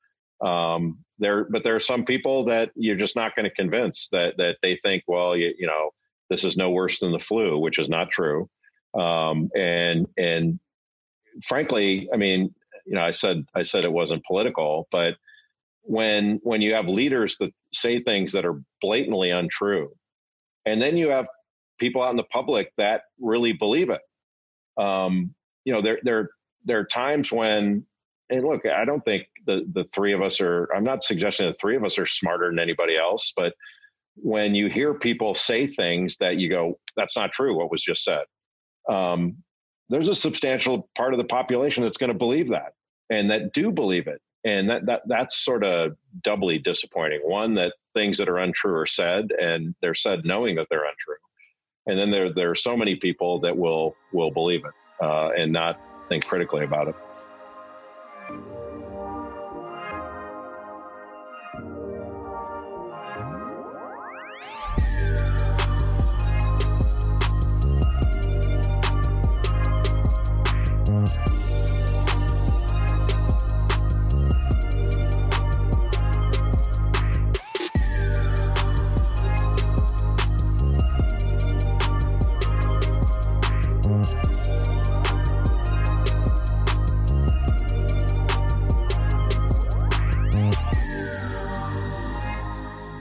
Um, 0.43 0.99
there, 1.19 1.45
but 1.45 1.63
there 1.63 1.75
are 1.75 1.79
some 1.79 2.03
people 2.03 2.43
that 2.45 2.71
you're 2.75 2.97
just 2.97 3.15
not 3.15 3.35
going 3.35 3.45
to 3.49 3.55
convince 3.55 4.09
that 4.11 4.35
that 4.37 4.57
they 4.61 4.75
think, 4.75 5.03
well, 5.07 5.37
you, 5.37 5.53
you 5.57 5.67
know, 5.67 5.91
this 6.29 6.43
is 6.43 6.57
no 6.57 6.71
worse 6.71 6.99
than 6.99 7.11
the 7.11 7.19
flu, 7.19 7.57
which 7.57 7.79
is 7.79 7.89
not 7.89 8.11
true. 8.11 8.49
Um, 8.99 9.49
and 9.55 10.07
and 10.17 10.59
frankly, 11.43 12.09
I 12.13 12.17
mean, 12.17 12.53
you 12.85 12.93
know, 12.95 13.01
I 13.01 13.11
said 13.11 13.45
I 13.55 13.63
said 13.63 13.85
it 13.85 13.91
wasn't 13.91 14.23
political, 14.25 14.87
but 14.91 15.15
when 15.85 16.39
when 16.43 16.61
you 16.61 16.73
have 16.73 16.89
leaders 16.89 17.37
that 17.37 17.53
say 17.73 18.01
things 18.01 18.31
that 18.31 18.45
are 18.45 18.59
blatantly 18.81 19.29
untrue 19.29 19.91
and 20.65 20.81
then 20.81 20.97
you 20.97 21.09
have 21.09 21.27
people 21.79 22.01
out 22.01 22.09
in 22.09 22.17
the 22.17 22.23
public 22.23 22.71
that 22.77 23.03
really 23.19 23.53
believe 23.53 23.91
it 23.91 24.01
um, 24.77 25.33
you 25.63 25.71
know 25.71 25.81
there 25.81 25.99
there 26.03 26.29
there 26.65 26.79
are 26.79 26.85
times 26.85 27.31
when 27.31 27.85
and 28.31 28.43
look 28.43 28.65
i 28.65 28.83
don't 28.83 29.05
think 29.05 29.27
the 29.45 29.63
the 29.73 29.83
three 29.95 30.11
of 30.11 30.23
us 30.23 30.41
are 30.41 30.67
i'm 30.75 30.83
not 30.83 31.03
suggesting 31.03 31.47
the 31.47 31.53
three 31.53 31.75
of 31.75 31.83
us 31.83 31.99
are 31.99 32.07
smarter 32.07 32.49
than 32.49 32.57
anybody 32.57 32.97
else 32.97 33.31
but 33.35 33.53
when 34.15 34.55
you 34.55 34.67
hear 34.69 34.95
people 34.95 35.35
say 35.35 35.67
things 35.67 36.17
that 36.17 36.37
you 36.37 36.49
go 36.49 36.79
that's 36.97 37.15
not 37.15 37.31
true 37.31 37.55
what 37.55 37.69
was 37.69 37.83
just 37.83 38.03
said 38.03 38.23
um, 38.89 39.35
there's 39.89 40.07
a 40.07 40.15
substantial 40.15 40.89
part 40.95 41.13
of 41.13 41.17
the 41.17 41.25
population 41.25 41.83
that's 41.83 41.97
going 41.97 42.11
to 42.11 42.17
believe 42.17 42.49
that 42.49 42.73
and 43.09 43.29
that 43.31 43.53
do 43.53 43.71
believe 43.71 44.07
it. 44.07 44.21
And 44.43 44.69
that, 44.69 44.85
that 44.85 45.01
that's 45.07 45.37
sort 45.37 45.63
of 45.63 45.95
doubly 46.21 46.59
disappointing. 46.59 47.21
One 47.23 47.55
that 47.55 47.73
things 47.95 48.17
that 48.19 48.29
are 48.29 48.37
untrue 48.37 48.75
are 48.75 48.85
said 48.85 49.31
and 49.41 49.73
they're 49.81 49.95
said 49.95 50.23
knowing 50.23 50.55
that 50.55 50.67
they're 50.69 50.85
untrue. 50.85 51.15
And 51.87 51.99
then 51.99 52.11
there 52.11 52.33
there 52.33 52.51
are 52.51 52.55
so 52.55 52.77
many 52.77 52.95
people 52.95 53.39
that 53.41 53.57
will 53.57 53.95
will 54.13 54.31
believe 54.31 54.63
it 54.65 54.73
uh, 55.03 55.29
and 55.37 55.51
not 55.51 55.79
think 56.09 56.25
critically 56.25 56.63
about 56.63 56.87
it 56.87 56.95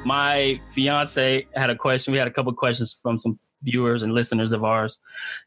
my 0.05 0.61
fiance 0.73 1.47
had 1.55 1.71
a 1.71 1.77
question. 1.77 2.13
We 2.13 2.19
had 2.19 2.29
a 2.29 2.33
couple 2.33 2.53
questions 2.53 2.97
from 3.01 3.19
some 3.19 3.39
viewers 3.65 4.03
and 4.03 4.13
listeners 4.13 4.53
of 4.53 4.63
ours. 4.63 5.01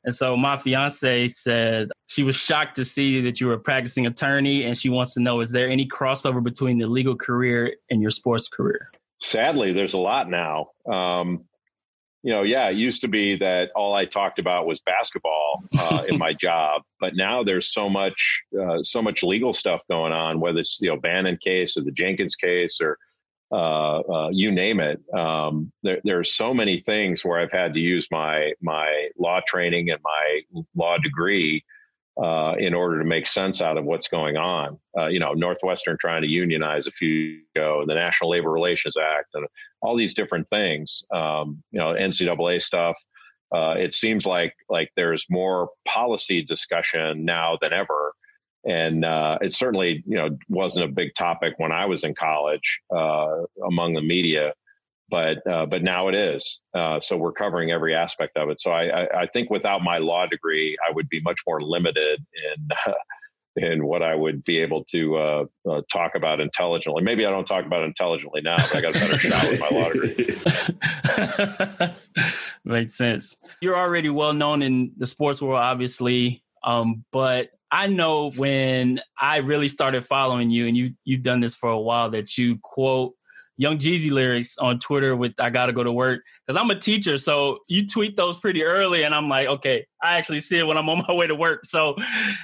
And 0.04 0.14
so 0.14 0.36
my 0.36 0.58
fiance 0.58 1.30
said 1.30 1.90
she 2.08 2.24
was 2.24 2.36
shocked 2.36 2.76
to 2.78 2.84
see 2.84 3.22
that 3.22 3.40
you 3.40 3.48
were 3.48 3.54
a 3.54 3.60
practicing 3.60 4.08
attorney 4.08 4.64
and 4.64 4.76
she 4.76 4.90
wants 4.90 5.14
to 5.14 5.22
know 5.22 5.40
is 5.40 5.52
there 5.52 5.70
any 5.70 5.88
crossover 5.88 6.44
between 6.44 6.80
the 6.80 6.88
legal 6.88 7.16
career 7.16 7.76
and 7.90 8.02
your 8.02 8.12
sports 8.12 8.48
career? 8.48 8.90
Sadly, 9.20 9.74
there's 9.74 9.94
a 9.94 10.00
lot 10.00 10.30
now. 10.30 10.72
Um, 10.92 11.46
you 12.24 12.34
know, 12.34 12.42
yeah, 12.44 12.68
it 12.68 12.76
used 12.76 13.02
to 13.02 13.08
be 13.08 13.38
that 13.38 13.70
all 13.76 13.94
I 13.94 14.06
talked 14.06 14.40
about 14.40 14.66
was 14.66 14.82
basketball 14.82 15.64
uh, 15.80 16.04
in 16.08 16.18
my 16.18 16.34
job, 16.42 16.82
but 17.00 17.16
now 17.16 17.44
there's 17.44 17.72
so 17.72 17.90
much, 17.90 18.44
uh, 18.60 18.82
so 18.82 19.02
much 19.02 19.24
legal 19.24 19.54
stuff 19.54 19.82
going 19.90 20.12
on, 20.12 20.40
whether 20.40 20.60
it's 20.60 20.78
the 20.80 20.90
O'Bannon 20.90 21.38
case 21.38 21.78
or 21.78 21.82
the 21.82 21.92
Jenkins 21.92 22.36
case 22.36 22.80
or 22.82 22.98
uh, 23.52 24.00
uh, 24.00 24.30
you 24.32 24.52
name 24.52 24.80
it. 24.80 25.02
Um, 25.14 25.72
there, 25.84 26.00
there, 26.04 26.20
are 26.20 26.24
so 26.24 26.54
many 26.54 26.80
things 26.80 27.24
where 27.24 27.40
I've 27.40 27.52
had 27.52 27.74
to 27.76 27.80
use 27.80 28.08
my 28.12 28.54
my 28.62 29.10
law 29.18 29.40
training 29.48 29.90
and 29.90 30.00
my 30.04 30.42
law 30.76 30.98
degree 30.98 31.64
uh, 32.22 32.56
in 32.58 32.74
order 32.74 33.00
to 33.00 33.06
make 33.06 33.28
sense 33.28 33.62
out 33.62 33.78
of 33.78 33.86
what's 33.86 34.10
going 34.10 34.36
on. 34.36 34.78
Uh, 34.98 35.08
you 35.08 35.20
know, 35.20 35.34
Northwestern 35.34 35.98
trying 36.00 36.24
to 36.24 36.28
unionize 36.28 36.88
a 36.88 36.92
few 36.92 37.40
ago, 37.56 37.84
the 37.88 37.94
National 37.94 38.32
Labor 38.32 38.52
Relations 38.52 38.98
Act, 38.98 39.30
and 39.36 39.48
all 39.82 39.96
these 39.96 40.14
different 40.14 40.50
things. 40.50 41.04
Um, 41.14 41.64
you 41.72 41.80
know, 41.80 41.94
NCAA 41.94 42.62
stuff. 42.62 42.98
Uh, 43.56 43.76
it 43.78 43.94
seems 43.94 44.26
like 44.26 44.54
like 44.68 44.92
there's 44.98 45.26
more 45.30 45.70
policy 45.86 46.44
discussion 46.44 47.24
now 47.24 47.58
than 47.62 47.72
ever 47.72 48.14
and 48.68 49.06
uh, 49.06 49.38
it 49.42 49.54
certainly 49.54 50.04
you 50.06 50.18
know 50.18 50.38
wasn't 50.50 50.86
a 50.86 50.90
big 50.90 51.16
topic 51.16 51.54
when 51.58 51.72
I 51.72 51.86
was 51.86 52.04
in 52.04 52.14
college 52.14 52.82
uh, 52.96 53.44
among 53.66 53.94
the 53.94 54.02
media, 54.02 54.54
but 55.10 55.38
uh, 55.48 55.66
but 55.66 55.84
now 55.84 56.10
it 56.10 56.16
is. 56.16 56.60
Uh, 56.74 57.00
so 57.00 57.18
we're 57.18 57.32
covering 57.32 57.72
every 57.72 57.96
aspect 57.96 58.38
of 58.38 58.50
it. 58.50 58.60
So 58.60 58.72
I, 58.72 59.04
I, 59.04 59.22
I, 59.22 59.28
think 59.28 59.50
without 59.50 59.82
my 59.82 59.98
law 60.00 60.26
degree, 60.28 60.78
I 60.88 60.92
would 60.92 61.08
be 61.10 61.22
much 61.22 61.40
more 61.48 61.62
limited 61.62 62.24
in. 62.58 62.94
in 63.58 63.88
what 63.88 64.04
I 64.04 64.14
would 64.14 64.44
be 64.44 64.60
able 64.60 64.84
to 64.92 65.18
uh, 65.18 65.46
uh, 65.68 65.82
talk 65.92 66.14
about 66.14 66.40
intelligently. 66.40 67.02
Maybe 67.02 67.26
I 67.26 67.32
don't 67.32 67.48
talk 67.48 67.66
about 67.66 67.82
intelligently 67.82 68.42
now, 68.42 68.58
but 68.58 68.76
I 68.76 68.82
got 68.82 68.96
a 68.96 69.00
better 69.00 69.18
shot 69.18 69.50
with 69.50 69.60
my 69.60 69.70
law 69.72 69.90
degree. 71.88 72.26
Makes 72.64 72.94
sense. 72.94 73.36
You're 73.60 73.76
already 73.76 74.12
well 74.12 74.34
known 74.34 74.62
in 74.62 74.92
the 74.98 75.08
sports 75.08 75.42
world, 75.42 75.60
obviously. 75.60 76.44
Um, 76.68 77.06
but 77.14 77.50
I 77.72 77.88
know 77.88 78.32
when 78.32 79.00
I 79.20 79.38
really 79.38 79.70
started 79.70 80.06
following 80.06 80.52
you, 80.52 80.68
and 80.68 80.76
you 80.76 80.94
you've 81.06 81.24
done 81.24 81.40
this 81.40 81.56
for 81.56 81.70
a 81.70 81.80
while, 81.80 82.10
that 82.12 82.38
you 82.38 82.60
quote 82.62 83.14
Young 83.56 83.78
Jeezy 83.78 84.12
lyrics 84.12 84.58
on 84.58 84.78
Twitter 84.78 85.16
with 85.16 85.34
"I 85.40 85.50
gotta 85.50 85.72
go 85.72 85.82
to 85.82 85.92
work" 85.92 86.22
because 86.46 86.60
I'm 86.62 86.70
a 86.70 86.80
teacher, 86.80 87.18
so 87.18 87.60
you 87.70 87.88
tweet 87.88 88.18
those 88.18 88.38
pretty 88.40 88.64
early, 88.64 89.04
and 89.04 89.16
I'm 89.16 89.30
like, 89.30 89.48
okay, 89.48 89.88
I 90.04 90.18
actually 90.18 90.42
see 90.42 90.60
it 90.60 90.68
when 90.68 90.78
I'm 90.78 90.90
on 90.90 91.04
my 91.08 91.14
way 91.16 91.28
to 91.28 91.36
work. 91.36 91.66
So, 91.66 91.96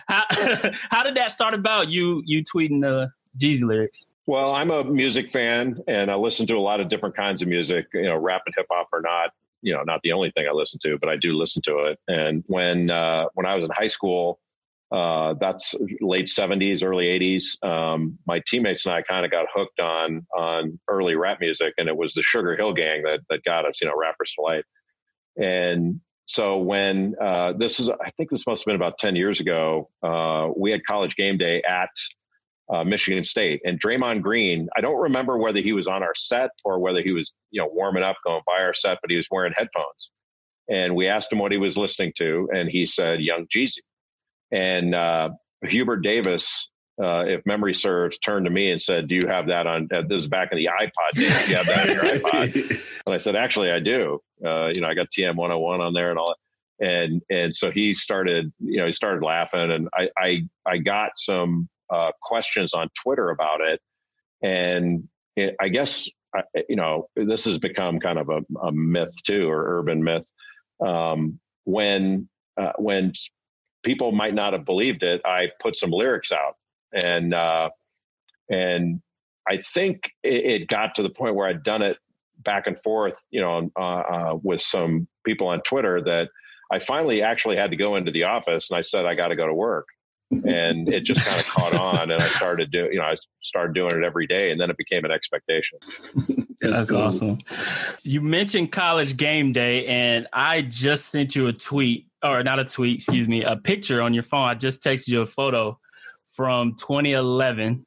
how 0.08 0.24
how 0.90 1.04
did 1.04 1.16
that 1.16 1.34
start 1.34 1.54
about? 1.54 1.90
You 1.90 2.24
you 2.26 2.44
tweeting 2.44 2.82
the 2.82 3.12
Jeezy 3.38 3.64
lyrics? 3.64 4.08
Well, 4.26 4.54
I'm 4.54 4.72
a 4.72 4.86
music 4.86 5.30
fan, 5.30 5.80
and 5.90 6.10
I 6.10 6.16
listen 6.16 6.48
to 6.48 6.56
a 6.56 6.62
lot 6.62 6.80
of 6.80 6.88
different 6.88 7.14
kinds 7.14 7.42
of 7.42 7.50
music. 7.50 7.88
You 7.94 8.04
know, 8.04 8.16
rap 8.16 8.44
and 8.46 8.56
hip 8.56 8.68
hop 8.72 8.88
or 8.94 9.02
not 9.02 9.32
you 9.64 9.74
know 9.74 9.82
not 9.84 10.02
the 10.04 10.12
only 10.12 10.32
thing 10.32 10.46
I 10.48 10.52
listen 10.52 10.80
to, 10.84 10.98
but 11.00 11.10
I 11.10 11.16
do 11.16 11.34
listen 11.34 11.62
to 11.64 11.80
it. 11.86 12.00
And 12.08 12.44
when 12.48 12.92
uh, 12.92 13.26
when 13.34 13.46
I 13.46 13.56
was 13.56 13.66
in 13.66 13.72
high 13.72 13.88
school, 13.88 14.40
uh, 14.92 15.34
that's 15.40 15.74
late 16.02 16.28
'70s, 16.28 16.84
early 16.84 17.06
'80s. 17.06 17.64
Um, 17.66 18.20
my 18.28 18.42
teammates 18.46 18.86
and 18.86 18.94
I 18.94 19.02
kind 19.02 19.26
of 19.26 19.32
got 19.32 19.48
hooked 19.54 19.80
on 19.80 20.28
on 20.38 20.80
early 20.88 21.16
rap 21.16 21.40
music, 21.40 21.74
and 21.78 21.88
it 21.88 21.98
was 21.98 22.14
the 22.14 22.22
Sugar 22.22 22.56
Hill 22.56 22.74
Gang 22.74 23.02
that 23.04 23.22
that 23.30 23.44
got 23.44 23.66
us, 23.66 23.82
you 23.82 23.88
know, 23.88 23.96
Rappers 23.98 24.34
Delight. 24.38 24.66
And 25.42 26.00
so 26.26 26.58
when 26.58 27.16
uh, 27.20 27.54
this 27.54 27.80
is, 27.80 27.90
I 27.90 28.12
think 28.18 28.30
this 28.30 28.46
must 28.46 28.62
have 28.62 28.66
been 28.68 28.76
about 28.76 28.98
ten 29.00 29.16
years 29.16 29.40
ago. 29.40 29.90
Uh, 30.04 30.50
we 30.56 30.72
had 30.72 30.86
college 30.86 31.16
game 31.16 31.38
day 31.38 31.64
at 31.68 31.90
uh, 32.72 32.84
Michigan 32.84 33.24
State. 33.24 33.62
And 33.66 33.80
Draymond 33.80 34.22
Green, 34.22 34.70
I 34.78 34.82
don't 34.82 35.02
remember 35.02 35.38
whether 35.38 35.62
he 35.62 35.74
was 35.74 35.88
on 35.88 36.04
our 36.04 36.16
set 36.16 36.52
or 36.64 36.80
whether 36.80 37.02
he 37.02 37.12
was, 37.12 37.34
you 37.52 37.62
know, 37.62 37.70
warming 37.72 38.04
up 38.04 38.18
going 38.26 38.42
by 38.46 38.62
our 38.62 38.74
set, 38.74 39.00
but 39.02 39.12
he 39.12 39.18
was 39.18 39.28
wearing 39.30 39.54
headphones. 39.56 40.12
And 40.70 40.96
we 40.96 41.08
asked 41.08 41.32
him 41.32 41.40
what 41.40 41.52
he 41.52 41.58
was 41.58 41.78
listening 41.78 42.14
to, 42.18 42.50
and 42.54 42.70
he 42.70 42.86
said 42.86 43.20
Young 43.20 43.48
Jeezy. 43.48 43.80
And 44.52 44.96
uh, 44.96 45.32
Hubert 45.64 46.02
Davis 46.02 46.70
uh, 47.02 47.26
if 47.28 47.46
memory 47.46 47.74
serves, 47.74 48.18
turned 48.20 48.46
to 48.46 48.52
me 48.52 48.70
and 48.70 48.80
said, 48.80 49.08
"Do 49.08 49.16
you 49.16 49.28
have 49.28 49.48
that 49.48 49.66
on?" 49.66 49.88
Uh, 49.92 50.04
this 50.08 50.20
is 50.20 50.28
back 50.28 50.52
in 50.52 50.58
the 50.58 50.70
iPod 50.80 51.16
days. 51.16 51.46
Do 51.46 51.52
you 51.52 51.58
have 51.58 51.66
that 51.66 51.90
on 51.90 51.96
your 51.96 52.04
iPod? 52.04 52.82
And 53.06 53.14
I 53.14 53.18
said, 53.18 53.36
"Actually, 53.36 53.72
I 53.72 53.80
do. 53.80 54.20
Uh, 54.46 54.72
you 54.74 54.80
know, 54.80 54.88
I 54.88 54.94
got 54.94 55.10
TM 55.10 55.36
101 55.36 55.82
on 55.82 55.94
there 55.94 56.10
and 56.10 56.20
all." 56.20 56.36
That. 56.80 56.88
And 56.88 57.22
and 57.30 57.56
so 57.56 57.72
he 57.72 57.94
started, 57.94 58.54
you 58.60 58.78
know, 58.78 58.86
he 58.86 58.92
started 58.92 59.26
laughing, 59.26 59.72
and 59.72 59.90
I 59.94 60.10
I, 60.18 60.44
I 60.66 60.78
got 60.78 61.18
some 61.18 61.68
uh, 61.94 62.12
questions 62.22 62.74
on 62.74 62.90
Twitter 63.02 63.30
about 63.30 63.62
it, 63.62 63.80
and 64.42 65.08
it, 65.36 65.56
I 65.62 65.70
guess 65.70 66.10
you 66.68 66.76
know 66.76 67.08
this 67.16 67.46
has 67.46 67.58
become 67.58 68.00
kind 68.00 68.18
of 68.20 68.30
a, 68.30 68.42
a 68.62 68.72
myth 68.72 69.16
too, 69.24 69.50
or 69.50 69.80
urban 69.80 70.04
myth. 70.04 70.30
Um, 70.86 71.40
when 71.66 72.28
uh, 72.58 72.74
when 72.78 73.14
people 73.84 74.12
might 74.12 74.34
not 74.34 74.54
have 74.54 74.66
believed 74.66 75.04
it, 75.04 75.22
I 75.26 75.50
put 75.62 75.76
some 75.76 75.92
lyrics 75.92 76.32
out, 76.32 76.56
and 76.94 77.34
uh, 77.34 77.70
and 78.50 79.02
I 79.48 79.58
think 79.58 80.12
it, 80.24 80.62
it, 80.62 80.68
got 80.68 80.96
to 80.96 81.04
the 81.04 81.10
point 81.10 81.36
where 81.36 81.48
I'd 81.48 81.64
done 81.64 81.82
it 81.82 81.98
back 82.40 82.68
and 82.68 82.78
forth, 82.78 83.22
you 83.30 83.42
know, 83.42 83.70
uh, 83.78 83.80
uh, 83.80 84.40
with 84.42 84.62
some 84.62 85.08
people 85.26 85.48
on 85.48 85.62
Twitter 85.62 86.02
that 86.04 86.30
I 86.72 86.80
finally 86.80 87.22
actually 87.22 87.58
had 87.58 87.72
to 87.72 87.78
go 87.78 87.96
into 87.96 88.12
the 88.12 88.24
office 88.24 88.70
and 88.70 88.78
I 88.78 88.82
said 88.82 89.06
I 89.06 89.16
got 89.16 89.30
to 89.30 89.36
go 89.36 89.48
to 89.48 89.54
work, 89.54 89.88
and 90.46 90.92
it 90.92 91.04
just 91.04 91.24
kind 91.26 91.40
of 91.40 91.46
caught 91.48 91.76
on, 91.76 92.12
and 92.12 92.22
I 92.22 92.28
started 92.28 92.72
doing, 92.72 92.94
you 92.94 93.00
know, 93.00 93.06
I 93.06 93.16
started 93.42 93.74
doing 93.74 93.96
it 93.96 94.04
every 94.04 94.28
day, 94.28 94.52
and 94.52 94.60
then 94.60 94.70
it 94.70 94.78
became 94.78 95.06
an 95.06 95.12
expectation. 95.12 95.80
That's, 96.16 96.78
That's 96.78 96.92
cool. 96.92 97.02
awesome. 97.02 97.40
You 98.04 98.22
mentioned 98.22 98.72
college 98.72 99.18
game 99.18 99.52
day, 99.52 99.86
and 99.86 100.28
I 100.34 100.62
just 100.62 101.10
sent 101.10 101.36
you 101.36 101.48
a 101.48 101.54
tweet 101.54 102.08
or 102.24 102.42
not 102.44 102.60
a 102.60 102.66
tweet, 102.66 102.96
excuse 102.96 103.28
me, 103.28 103.44
a 103.44 103.56
picture 103.56 104.02
on 104.02 104.14
your 104.14 104.24
phone. 104.24 104.48
I 104.48 104.56
just 104.56 104.82
texted 104.82 105.10
you 105.10 105.22
a 105.22 105.26
photo 105.26 105.78
from 106.28 106.76
2011 106.76 107.86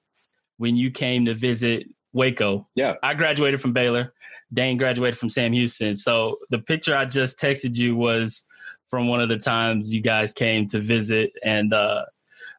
when 0.59 0.76
you 0.76 0.90
came 0.90 1.24
to 1.26 1.34
visit 1.34 1.86
Waco. 2.12 2.68
Yeah. 2.74 2.94
I 3.03 3.14
graduated 3.14 3.61
from 3.61 3.72
Baylor. 3.72 4.12
Dane 4.53 4.76
graduated 4.76 5.18
from 5.18 5.28
Sam 5.28 5.53
Houston. 5.53 5.97
So 5.97 6.38
the 6.51 6.59
picture 6.59 6.97
I 6.97 7.05
just 7.05 7.38
texted 7.38 7.76
you 7.76 7.97
was 7.97 8.44
from 8.88 9.09
one 9.09 9.20
of 9.20 9.28
the 9.28 9.38
times 9.38 9.92
you 9.92 10.01
guys 10.01 10.32
came 10.32 10.66
to 10.68 10.78
visit. 10.78 11.32
And 11.42 11.74
uh, 11.74 12.05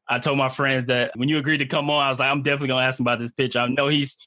I 0.09 0.19
told 0.19 0.37
my 0.37 0.49
friends 0.49 0.85
that 0.85 1.11
when 1.15 1.29
you 1.29 1.37
agreed 1.37 1.57
to 1.57 1.65
come 1.65 1.89
on, 1.89 2.03
I 2.03 2.09
was 2.09 2.19
like, 2.19 2.31
I'm 2.31 2.41
definitely 2.41 2.69
going 2.69 2.81
to 2.81 2.87
ask 2.87 2.99
him 2.99 3.03
about 3.03 3.19
this 3.19 3.31
picture. 3.31 3.59
I 3.59 3.67
know 3.67 3.87
he's 3.87 4.17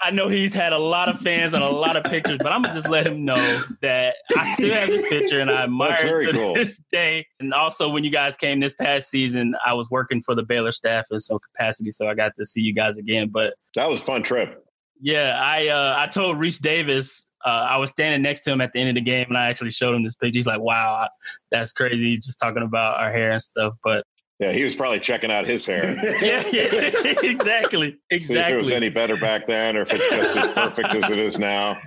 I 0.00 0.10
know 0.10 0.28
he's 0.28 0.52
had 0.52 0.72
a 0.72 0.78
lot 0.78 1.08
of 1.08 1.18
fans 1.20 1.54
and 1.54 1.64
a 1.64 1.70
lot 1.70 1.96
of 1.96 2.04
pictures, 2.04 2.38
but 2.38 2.52
I'm 2.52 2.60
gonna 2.60 2.74
just 2.74 2.88
let 2.88 3.06
him 3.06 3.24
know 3.24 3.62
that 3.80 4.16
I 4.36 4.52
still 4.52 4.74
have 4.74 4.88
this 4.88 5.02
picture 5.02 5.40
and 5.40 5.50
I 5.50 5.62
admire 5.62 6.18
it 6.18 6.26
to 6.26 6.32
cool. 6.32 6.54
this 6.54 6.82
day. 6.92 7.26
And 7.40 7.54
also, 7.54 7.88
when 7.88 8.04
you 8.04 8.10
guys 8.10 8.36
came 8.36 8.60
this 8.60 8.74
past 8.74 9.08
season, 9.08 9.54
I 9.64 9.72
was 9.72 9.88
working 9.90 10.20
for 10.20 10.34
the 10.34 10.42
Baylor 10.42 10.72
staff 10.72 11.06
in 11.10 11.18
some 11.18 11.38
capacity, 11.38 11.92
so 11.92 12.08
I 12.08 12.14
got 12.14 12.32
to 12.38 12.44
see 12.44 12.60
you 12.60 12.74
guys 12.74 12.98
again. 12.98 13.30
But 13.30 13.54
that 13.74 13.88
was 13.88 14.02
a 14.02 14.04
fun 14.04 14.22
trip. 14.22 14.62
Yeah, 15.00 15.40
I 15.42 15.68
uh, 15.68 15.94
I 15.96 16.08
told 16.08 16.36
Rece 16.36 16.60
Davis 16.60 17.26
uh, 17.44 17.66
I 17.70 17.78
was 17.78 17.90
standing 17.90 18.22
next 18.22 18.42
to 18.42 18.50
him 18.50 18.60
at 18.60 18.72
the 18.74 18.80
end 18.80 18.90
of 18.90 18.96
the 18.96 19.00
game, 19.00 19.26
and 19.28 19.38
I 19.38 19.48
actually 19.48 19.70
showed 19.70 19.94
him 19.94 20.04
this 20.04 20.14
picture. 20.14 20.36
He's 20.36 20.46
like, 20.46 20.60
"Wow, 20.60 21.08
that's 21.50 21.72
crazy!" 21.72 22.16
Just 22.16 22.38
talking 22.38 22.62
about 22.62 23.00
our 23.00 23.10
hair 23.10 23.32
and 23.32 23.40
stuff. 23.40 23.76
But 23.82 24.04
yeah, 24.38 24.52
he 24.52 24.64
was 24.64 24.76
probably 24.76 25.00
checking 25.00 25.30
out 25.30 25.46
his 25.46 25.64
hair. 25.64 25.96
yeah, 26.22 26.44
yeah, 26.52 26.62
exactly, 27.22 27.22
exactly. 27.22 27.98
See 28.18 28.34
if 28.34 28.50
it 28.50 28.60
was 28.60 28.72
any 28.72 28.90
better 28.90 29.16
back 29.16 29.46
then, 29.46 29.76
or 29.76 29.82
if 29.82 29.92
it's 29.92 30.10
just 30.10 30.36
as 30.36 30.48
perfect 30.48 30.94
as 30.94 31.10
it 31.10 31.18
is 31.18 31.38
now. 31.38 31.78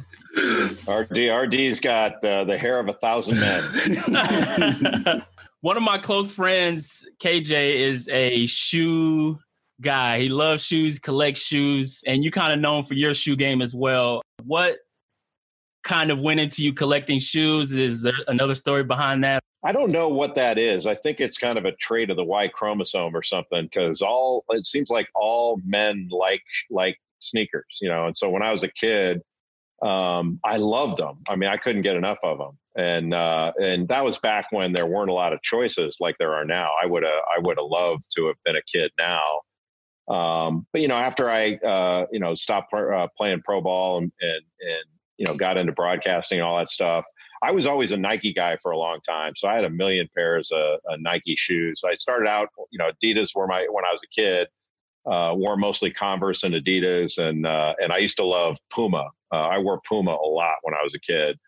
RD, 0.87 1.29
RD's 1.29 1.79
got 1.79 2.23
uh, 2.25 2.45
the 2.45 2.57
hair 2.57 2.79
of 2.79 2.87
a 2.87 2.93
thousand 2.93 3.39
men. 3.39 5.23
One 5.61 5.77
of 5.77 5.83
my 5.83 5.97
close 5.97 6.31
friends, 6.31 7.05
KJ, 7.19 7.75
is 7.75 8.07
a 8.07 8.47
shoe 8.47 9.37
guy. 9.81 10.19
He 10.19 10.29
loves 10.29 10.63
shoes, 10.63 10.97
collects 10.97 11.41
shoes, 11.41 12.01
and 12.07 12.23
you 12.23 12.31
kind 12.31 12.53
of 12.53 12.59
known 12.59 12.83
for 12.83 12.95
your 12.95 13.13
shoe 13.13 13.35
game 13.35 13.61
as 13.61 13.75
well. 13.75 14.21
What 14.43 14.77
kind 15.83 16.11
of 16.11 16.21
went 16.21 16.39
into 16.39 16.63
you 16.63 16.73
collecting 16.73 17.19
shoes? 17.19 17.73
Is 17.73 18.01
there 18.01 18.13
another 18.27 18.55
story 18.55 18.83
behind 18.83 19.23
that? 19.23 19.43
I 19.63 19.73
don't 19.73 19.91
know 19.91 20.07
what 20.07 20.35
that 20.35 20.57
is. 20.57 20.87
I 20.87 20.95
think 20.95 21.19
it's 21.19 21.37
kind 21.37 21.57
of 21.57 21.65
a 21.65 21.73
trait 21.73 22.09
of 22.09 22.15
the 22.15 22.23
Y 22.23 22.47
chromosome 22.47 23.15
or 23.15 23.23
something 23.23 23.65
because 23.65 24.01
all 24.01 24.45
it 24.49 24.65
seems 24.65 24.89
like 24.89 25.07
all 25.15 25.59
men 25.65 26.07
like 26.11 26.43
like 26.69 26.97
sneakers, 27.19 27.79
you 27.81 27.89
know. 27.89 28.05
And 28.05 28.15
so 28.15 28.29
when 28.29 28.41
I 28.41 28.51
was 28.51 28.63
a 28.63 28.69
kid, 28.69 29.21
um, 29.81 30.39
I 30.45 30.57
loved 30.57 30.97
them. 30.97 31.17
I 31.27 31.35
mean, 31.35 31.49
I 31.49 31.57
couldn't 31.57 31.81
get 31.81 31.97
enough 31.97 32.19
of 32.23 32.37
them, 32.37 32.57
and 32.77 33.13
uh, 33.13 33.51
and 33.61 33.87
that 33.89 34.05
was 34.05 34.17
back 34.17 34.47
when 34.51 34.71
there 34.71 34.87
weren't 34.87 35.09
a 35.09 35.13
lot 35.13 35.33
of 35.33 35.41
choices 35.41 35.97
like 35.99 36.17
there 36.19 36.35
are 36.35 36.45
now. 36.45 36.69
I 36.81 36.85
would 36.85 37.03
have 37.03 37.21
I 37.35 37.39
would 37.39 37.57
have 37.57 37.67
loved 37.67 38.03
to 38.15 38.27
have 38.27 38.37
been 38.45 38.55
a 38.55 38.61
kid 38.61 38.91
now. 38.97 39.41
Um, 40.09 40.67
but 40.71 40.81
you 40.81 40.87
know, 40.87 40.97
after 40.97 41.29
I 41.29 41.55
uh, 41.55 42.05
you 42.11 42.19
know 42.19 42.33
stopped 42.33 42.73
uh, 42.73 43.07
playing 43.17 43.41
pro 43.43 43.59
ball 43.61 43.97
and, 43.97 44.11
and 44.21 44.41
and 44.61 44.85
you 45.19 45.25
know 45.27 45.35
got 45.35 45.57
into 45.57 45.71
broadcasting 45.71 46.39
and 46.39 46.47
all 46.47 46.57
that 46.57 46.69
stuff 46.69 47.05
I 47.41 47.51
was 47.51 47.65
always 47.65 47.91
a 47.91 47.97
Nike 47.97 48.33
guy 48.33 48.57
for 48.57 48.71
a 48.71 48.77
long 48.77 48.99
time, 49.07 49.33
so 49.35 49.47
I 49.47 49.55
had 49.55 49.63
a 49.63 49.69
million 49.69 50.09
pairs 50.15 50.51
of, 50.51 50.79
of 50.87 50.99
Nike 50.99 51.35
shoes. 51.37 51.83
I 51.85 51.95
started 51.95 52.27
out, 52.27 52.49
you 52.71 52.77
know, 52.77 52.91
Adidas 52.91 53.29
were 53.35 53.47
my 53.47 53.65
when 53.71 53.85
I 53.85 53.91
was 53.91 54.01
a 54.03 54.07
kid. 54.07 54.47
Uh, 55.09 55.33
wore 55.33 55.55
mostly 55.55 55.89
Converse 55.89 56.43
and 56.43 56.53
Adidas, 56.53 57.17
and 57.17 57.45
uh, 57.45 57.73
and 57.81 57.93
I 57.93 57.97
used 57.97 58.17
to 58.17 58.25
love 58.25 58.57
Puma. 58.69 59.09
Uh, 59.31 59.35
I 59.35 59.57
wore 59.57 59.79
Puma 59.87 60.11
a 60.11 60.27
lot 60.27 60.55
when 60.61 60.73
I 60.73 60.83
was 60.83 60.93
a 60.93 60.99
kid, 60.99 61.39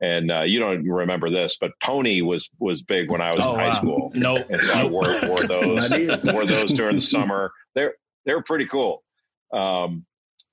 and 0.00 0.32
uh, 0.32 0.40
you 0.40 0.58
don't 0.58 0.88
remember 0.88 1.28
this, 1.28 1.58
but 1.60 1.72
Pony 1.80 2.22
was 2.22 2.48
was 2.58 2.82
big 2.82 3.10
when 3.10 3.20
I 3.20 3.32
was 3.32 3.42
oh, 3.44 3.52
in 3.52 3.60
high 3.60 3.66
wow. 3.66 3.72
school. 3.72 4.12
No, 4.14 4.34
nope. 4.36 4.46
and 4.48 4.60
so 4.60 4.72
I 4.72 4.84
wore, 4.86 5.02
wore 5.28 5.42
those 5.46 5.90
wore 6.24 6.46
those 6.46 6.72
during 6.72 6.96
the 6.96 7.02
summer. 7.16 7.52
They're 7.74 7.94
they're 8.24 8.42
pretty 8.42 8.66
cool. 8.66 9.04
Um, 9.52 10.06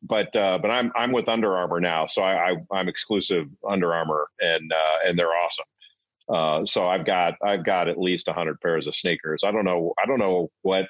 but 0.03 0.35
uh, 0.35 0.57
but 0.61 0.71
I'm 0.71 0.91
I'm 0.95 1.11
with 1.11 1.29
Under 1.29 1.55
Armour 1.55 1.79
now, 1.79 2.05
so 2.05 2.23
I, 2.23 2.55
I 2.71 2.79
am 2.79 2.87
exclusive 2.87 3.47
Under 3.67 3.93
Armour, 3.93 4.27
and 4.39 4.71
uh, 4.71 5.07
and 5.07 5.17
they're 5.17 5.33
awesome. 5.33 5.65
Uh, 6.27 6.65
so 6.65 6.87
I've 6.87 7.05
got 7.05 7.35
I've 7.43 7.65
got 7.65 7.87
at 7.87 7.99
least 7.99 8.27
hundred 8.27 8.59
pairs 8.61 8.87
of 8.87 8.95
sneakers. 8.95 9.43
I 9.45 9.51
don't 9.51 9.65
know 9.65 9.93
I 10.01 10.05
don't 10.05 10.19
know 10.19 10.49
what 10.63 10.87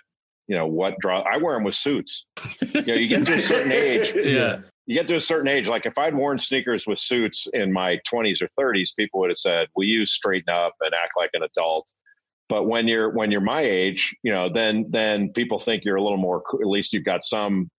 you 0.48 0.56
know 0.56 0.68
what 0.68 0.96
draw. 1.00 1.22
I 1.22 1.38
wear 1.38 1.56
them 1.56 1.64
with 1.64 1.76
suits. 1.76 2.26
You 2.74 2.82
know, 2.84 2.94
you 2.94 3.08
get 3.08 3.26
to 3.26 3.34
a 3.34 3.40
certain 3.40 3.72
age. 3.72 4.14
yeah. 4.26 4.60
You 4.88 4.96
get 4.96 5.08
to 5.10 5.16
a 5.16 5.22
certain 5.22 5.48
age, 5.48 5.68
like 5.68 5.86
if 5.86 5.98
I'd 5.98 6.16
worn 6.16 6.40
sneakers 6.40 6.88
with 6.88 7.00
suits 7.00 7.48
in 7.54 7.72
my 7.72 8.00
20s 8.12 8.42
or 8.42 8.48
30s, 8.60 8.96
people 8.96 9.20
would 9.22 9.30
have 9.30 9.38
said, 9.38 9.68
"Will 9.76 9.86
you 9.86 10.06
straighten 10.06 10.54
up 10.54 10.74
and 10.82 10.94
act 10.94 11.14
like 11.16 11.30
an 11.34 11.44
adult?" 11.44 11.92
But 12.50 12.68
when 12.68 12.88
you're 12.88 13.10
when 13.10 13.32
you're 13.32 13.42
my 13.42 13.62
age, 13.62 14.14
you 14.24 14.32
know, 14.32 14.50
then 14.50 14.88
then 14.90 15.32
people 15.34 15.60
think 15.60 15.86
you're 15.86 15.98
a 15.98 16.04
little 16.04 16.18
more. 16.18 16.44
At 16.62 16.68
least 16.68 16.94
you've 16.94 17.06
got 17.06 17.24
some 17.24 17.70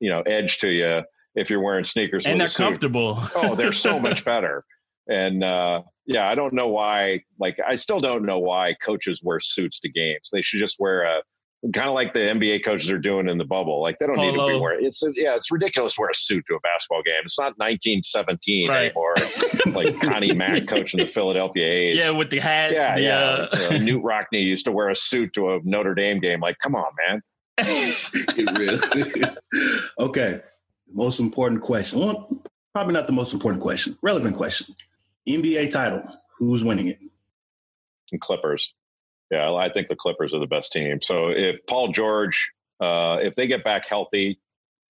you 0.00 0.10
know 0.10 0.22
edge 0.22 0.58
to 0.58 0.68
you 0.68 1.02
if 1.34 1.50
you're 1.50 1.62
wearing 1.62 1.84
sneakers 1.84 2.26
and 2.26 2.40
they're 2.40 2.48
comfortable. 2.48 3.22
oh, 3.36 3.54
they're 3.54 3.72
so 3.72 3.98
much 4.00 4.24
better. 4.24 4.64
And 5.08 5.42
uh, 5.42 5.82
yeah, 6.06 6.28
I 6.28 6.34
don't 6.34 6.52
know 6.52 6.68
why. 6.68 7.22
Like, 7.38 7.58
I 7.66 7.74
still 7.76 8.00
don't 8.00 8.24
know 8.24 8.38
why 8.38 8.74
coaches 8.74 9.22
wear 9.22 9.40
suits 9.40 9.80
to 9.80 9.88
games. 9.88 10.28
They 10.32 10.42
should 10.42 10.60
just 10.60 10.76
wear 10.78 11.02
a 11.02 11.22
kind 11.72 11.88
of 11.88 11.94
like 11.94 12.12
the 12.12 12.20
NBA 12.20 12.64
coaches 12.64 12.90
are 12.92 12.98
doing 12.98 13.28
in 13.28 13.36
the 13.36 13.44
bubble. 13.44 13.80
Like, 13.80 13.98
they 13.98 14.06
don't 14.06 14.16
Polo. 14.16 14.30
need 14.30 14.52
to 14.52 14.58
be 14.58 14.60
wearing. 14.60 14.86
It's 14.86 15.02
yeah, 15.14 15.34
it's 15.34 15.50
ridiculous 15.50 15.94
to 15.94 16.02
wear 16.02 16.10
a 16.10 16.14
suit 16.14 16.44
to 16.48 16.56
a 16.56 16.60
basketball 16.60 17.02
game. 17.02 17.22
It's 17.24 17.38
not 17.38 17.56
1917 17.56 18.68
right. 18.68 18.84
anymore. 18.84 19.14
like 19.74 19.98
Connie 20.00 20.34
Mack 20.34 20.66
coaching 20.68 21.00
the 21.00 21.06
Philadelphia 21.06 21.66
A's. 21.66 21.96
Yeah, 21.96 22.10
with 22.10 22.28
the 22.30 22.38
hats. 22.38 22.74
Yeah, 22.74 22.94
the, 22.94 23.00
yeah. 23.00 23.18
Uh... 23.18 23.48
uh, 23.52 23.70
Knute 23.78 24.02
Rockne 24.04 24.44
used 24.44 24.66
to 24.66 24.72
wear 24.72 24.90
a 24.90 24.94
suit 24.94 25.32
to 25.34 25.54
a 25.54 25.60
Notre 25.64 25.94
Dame 25.94 26.20
game. 26.20 26.40
Like, 26.40 26.58
come 26.62 26.74
on, 26.74 26.92
man 27.08 27.22
really. 27.58 28.78
Okay. 29.98 30.40
Most 30.92 31.20
important 31.20 31.62
question. 31.62 32.00
Well, 32.00 32.42
probably 32.72 32.94
not 32.94 33.06
the 33.06 33.12
most 33.12 33.32
important 33.32 33.62
question. 33.62 33.96
Relevant 34.02 34.36
question. 34.36 34.74
NBA 35.28 35.70
title. 35.70 36.02
Who's 36.38 36.64
winning 36.64 36.88
it? 36.88 36.98
And 38.12 38.20
Clippers. 38.20 38.72
Yeah, 39.30 39.52
I 39.52 39.68
think 39.68 39.88
the 39.88 39.96
Clippers 39.96 40.32
are 40.32 40.40
the 40.40 40.46
best 40.46 40.72
team. 40.72 41.02
So 41.02 41.28
if 41.28 41.56
Paul 41.66 41.88
George, 41.88 42.50
uh, 42.80 43.18
if 43.20 43.34
they 43.34 43.46
get 43.46 43.62
back 43.62 43.86
healthy, 43.86 44.38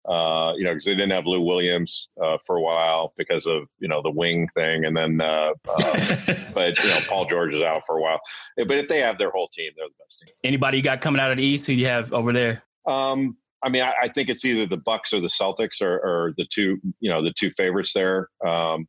uh, 0.09 0.53
you 0.57 0.65
know, 0.65 0.71
because 0.71 0.87
they 0.87 0.95
didn't 0.95 1.11
have 1.11 1.27
Lou 1.27 1.41
Williams 1.41 2.09
uh, 2.23 2.39
for 2.47 2.57
a 2.57 2.63
while 2.63 3.13
because 3.19 3.47
of 3.47 3.65
you 3.79 3.89
know 3.89 4.01
the 4.01 4.11
wing 4.11 4.49
thing, 4.55 4.85
and 4.85 4.97
then 4.97 5.21
uh, 5.21 5.51
uh 5.69 6.35
but 6.55 6.79
you 6.79 6.89
know 6.89 7.01
Paul 7.09 7.27
George 7.27 7.53
is 7.53 7.63
out 7.63 7.83
for 7.87 7.99
a 7.99 8.03
while. 8.03 8.21
But 8.57 8.79
if 8.79 8.89
they 8.89 9.01
have 9.01 9.19
their 9.19 9.31
whole 9.31 9.49
team, 9.49 9.73
they're 9.77 9.87
the 9.87 10.05
best 10.05 10.21
team. 10.21 10.35
Anybody 10.45 10.79
you 10.79 10.83
got 10.83 11.01
coming 11.01 11.21
out 11.21 11.31
of 11.31 11.37
the 11.37 11.45
East? 11.45 11.67
Who 11.67 11.75
do 11.75 11.81
you 11.81 11.87
have 11.89 12.13
over 12.13 12.33
there? 12.33 12.63
Um, 12.87 13.37
I 13.63 13.71
mean, 13.71 13.83
I, 13.83 13.93
I, 14.03 14.09
think 14.09 14.29
it's 14.29 14.45
either 14.45 14.67
the 14.67 14.77
Bucks 14.77 15.13
or 15.13 15.21
the 15.21 15.29
Celtics 15.29 15.83
are, 15.83 15.97
are, 15.97 16.35
the 16.37 16.47
two 16.53 16.79
you 17.01 17.11
know 17.11 17.23
the 17.23 17.33
two 17.33 17.51
favorites 17.51 17.93
there. 17.93 18.29
Um, 18.47 18.87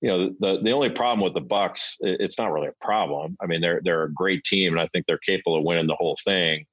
you 0.00 0.08
know, 0.08 0.30
the 0.40 0.60
the 0.62 0.72
only 0.72 0.90
problem 0.90 1.20
with 1.20 1.34
the 1.34 1.46
Bucks, 1.46 1.96
it's 2.00 2.36
not 2.36 2.52
really 2.52 2.68
a 2.68 2.84
problem. 2.84 3.36
I 3.40 3.46
mean, 3.46 3.60
they're 3.60 3.80
they're 3.84 4.02
a 4.02 4.12
great 4.12 4.42
team, 4.44 4.72
and 4.72 4.80
I 4.80 4.88
think 4.88 5.06
they're 5.06 5.18
capable 5.18 5.56
of 5.56 5.64
winning 5.64 5.86
the 5.86 5.94
whole 5.94 6.16
thing. 6.24 6.66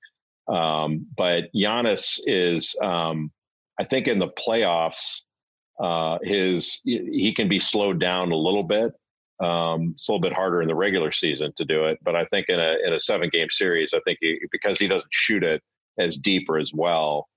Um, 0.48 1.06
but 1.16 1.46
Giannis 1.56 2.20
is 2.26 2.76
um, 2.82 3.32
I 3.80 3.86
think 3.86 4.08
in 4.08 4.18
the 4.18 4.30
playoffs, 4.30 5.22
uh, 5.80 6.18
his 6.24 6.82
he 6.84 7.34
can 7.36 7.48
be 7.48 7.60
slowed 7.60 8.00
down 8.00 8.32
a 8.32 8.36
little 8.36 8.64
bit. 8.64 8.94
Um, 9.40 9.94
it's 9.94 10.10
a 10.10 10.12
little 10.12 10.22
bit 10.22 10.34
harder 10.34 10.62
in 10.62 10.68
the 10.68 10.76
regular 10.76 11.12
season 11.12 11.54
to 11.58 11.66
do 11.66 11.86
it, 11.86 12.00
but 12.02 12.16
I 12.16 12.26
think 12.26 12.50
in 12.50 12.60
a 12.60 12.78
in 12.84 12.94
a 12.94 13.00
seven 13.00 13.30
game 13.32 13.50
series, 13.52 13.94
I 13.94 14.00
think 14.06 14.18
he, 14.22 14.40
because 14.52 14.80
he 14.80 14.88
doesn't 14.88 15.14
shoot 15.14 15.44
it 15.44 15.62
as 16.00 16.18
deep 16.18 16.50
or 16.50 16.58
as 16.58 16.74
well, 16.74 17.28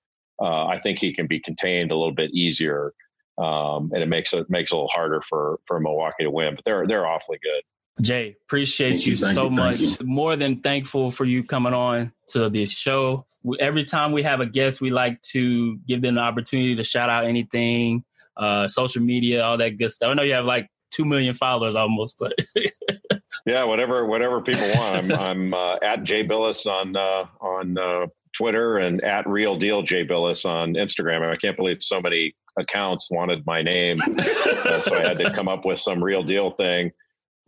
uh, 0.41 0.67
I 0.67 0.81
think 0.81 0.99
he 0.99 1.15
can 1.15 1.27
be 1.27 1.41
contained 1.41 1.91
a 1.91 1.97
little 1.97 2.15
bit 2.15 2.33
easier, 2.33 2.93
um, 3.39 3.91
and 3.93 4.03
it 4.03 4.09
makes 4.09 4.33
it 4.33 4.49
makes 4.49 4.73
it 4.73 4.75
a 4.75 4.77
little 4.77 4.89
harder 4.89 5.23
for 5.29 5.59
for 5.67 5.81
Milwaukee 5.81 6.25
to 6.25 6.31
win. 6.31 6.55
But 6.55 6.65
they're 6.65 6.87
they're 6.87 7.07
awfully 7.07 7.39
good. 7.43 7.63
Jay, 8.01 8.37
appreciate 8.47 9.05
you, 9.05 9.13
you 9.13 9.17
so 9.17 9.45
you, 9.45 9.51
much. 9.51 9.81
You. 9.81 9.97
More 10.03 10.35
than 10.35 10.61
thankful 10.61 11.11
for 11.11 11.25
you 11.25 11.45
coming 11.45 11.75
on 11.75 12.13
to 12.29 12.49
this 12.49 12.71
show. 12.71 13.27
Every 13.61 13.85
time 13.85 14.13
we 14.13 14.23
have 14.23 14.41
a 14.41 14.47
guest, 14.47 14.81
we 14.81 14.91
like 14.91 15.21
to 15.33 15.77
give 15.87 16.01
them 16.01 16.15
the 16.15 16.23
opportunity 16.23 16.75
to 16.77 16.85
shout 16.85 17.11
out 17.11 17.27
anything, 17.27 18.03
uh, 18.37 18.67
social 18.67 19.03
media, 19.03 19.45
all 19.45 19.59
that 19.59 19.77
good 19.79 19.93
stuff. 19.93 20.11
I 20.11 20.15
know 20.15 20.23
you 20.23 20.33
have 20.33 20.47
like 20.47 20.69
two 20.91 21.05
million 21.05 21.35
followers 21.35 21.75
almost, 21.75 22.17
but 22.19 22.35
yeah, 23.47 23.65
whatever, 23.65 24.07
whatever 24.07 24.41
people 24.41 24.69
want. 24.75 24.97
I'm, 24.97 25.13
I'm 25.13 25.55
uh, 25.55 25.77
at 25.83 26.03
Jay 26.05 26.27
Bilas 26.27 26.67
on 26.67 26.97
uh, 26.97 27.27
on 27.41 27.77
uh, 27.77 28.07
Twitter 28.37 28.79
and 28.79 29.03
at 29.05 29.27
Real 29.29 29.57
Deal 29.57 29.83
Jay 29.83 30.07
Bilas 30.07 30.45
on 30.45 30.75
Instagram. 30.75 31.29
I 31.29 31.37
can't 31.37 31.57
believe 31.57 31.83
so 31.83 32.01
many 32.01 32.35
accounts 32.59 33.11
wanted 33.11 33.45
my 33.47 33.63
name, 33.63 33.99
uh, 34.19 34.81
so 34.81 34.97
I 34.97 35.01
had 35.01 35.19
to 35.19 35.31
come 35.33 35.49
up 35.49 35.65
with 35.65 35.79
some 35.79 36.03
real 36.03 36.23
deal 36.23 36.51
thing 36.51 36.93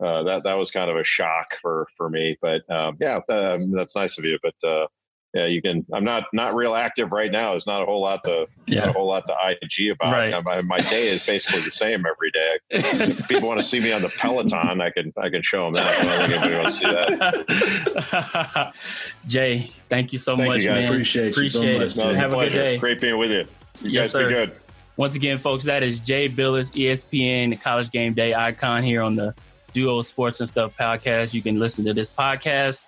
uh, 0.03 0.23
that 0.23 0.43
that 0.43 0.57
was 0.57 0.71
kind 0.71 0.89
of 0.89 0.97
a 0.97 1.03
shock 1.03 1.57
for 1.61 1.87
for 1.95 2.09
me. 2.09 2.37
But 2.41 2.69
um, 2.69 2.97
yeah, 2.99 3.19
um, 3.29 3.71
that's 3.71 3.95
nice 3.95 4.17
of 4.17 4.25
you. 4.25 4.37
But 4.43 4.67
uh, 4.67 4.87
yeah, 5.35 5.47
you 5.47 5.61
can. 5.61 5.85
I'm 5.91 6.05
not 6.05 6.23
not 6.31 6.55
real 6.55 6.75
active 6.75 7.11
right 7.11 7.29
now. 7.29 7.51
There's 7.51 7.67
not 7.67 7.81
a 7.81 7.85
whole 7.85 8.01
lot 8.01 8.23
to 8.23 8.47
yeah. 8.67 8.79
not 8.79 8.89
a 8.89 8.91
whole 8.93 9.07
lot 9.07 9.25
to 9.27 9.35
IG 9.49 9.91
about. 9.91 10.13
Right. 10.13 10.43
My, 10.45 10.61
my 10.61 10.79
day 10.79 11.09
is 11.09 11.25
basically 11.25 11.61
the 11.61 11.71
same 11.71 12.05
every 12.05 12.31
day. 12.31 12.57
if 12.69 13.27
people 13.27 13.49
want 13.49 13.59
to 13.59 13.65
see 13.65 13.81
me 13.81 13.91
on 13.91 14.01
the 14.01 14.07
Peloton, 14.07 14.79
I 14.79 14.89
can 14.91 15.11
I 15.17 15.29
can 15.29 15.41
show 15.43 15.65
them 15.65 15.73
that. 15.73 15.85
I 15.85 16.03
don't 16.05 16.29
think 16.29 16.41
anybody 16.41 16.61
wants 16.61 16.79
to 16.79 16.87
see 16.87 18.09
that. 18.13 18.73
Jay, 19.27 19.69
thank 19.89 20.13
you 20.13 20.19
so 20.19 20.37
thank 20.37 20.47
much, 20.47 20.63
you 20.63 20.69
man. 20.69 20.85
Appreciate, 20.85 21.31
Appreciate 21.31 21.81
you 21.81 21.89
so 21.89 22.05
much. 22.05 22.17
Have 22.17 22.33
a, 22.33 22.37
a 22.37 22.45
good 22.45 22.53
day. 22.53 22.77
Great 22.77 23.01
being 23.01 23.17
with 23.17 23.31
you. 23.31 23.43
You 23.81 23.89
yes, 23.89 24.05
guys 24.05 24.11
sir. 24.11 24.29
be 24.29 24.33
good. 24.35 24.55
Once 24.95 25.17
again, 25.17 25.37
folks, 25.37 25.65
that 25.65 25.83
is 25.83 25.99
Jay 25.99 26.29
Bilas, 26.29 26.71
ESPN 26.71 27.61
College 27.61 27.91
Game 27.91 28.13
Day 28.13 28.33
icon 28.33 28.83
here 28.83 29.01
on 29.01 29.17
the 29.17 29.35
Duo 29.73 30.01
Sports 30.01 30.39
and 30.39 30.47
Stuff 30.47 30.77
podcast. 30.77 31.33
You 31.33 31.41
can 31.41 31.59
listen 31.59 31.83
to 31.83 31.93
this 31.93 32.09
podcast 32.09 32.85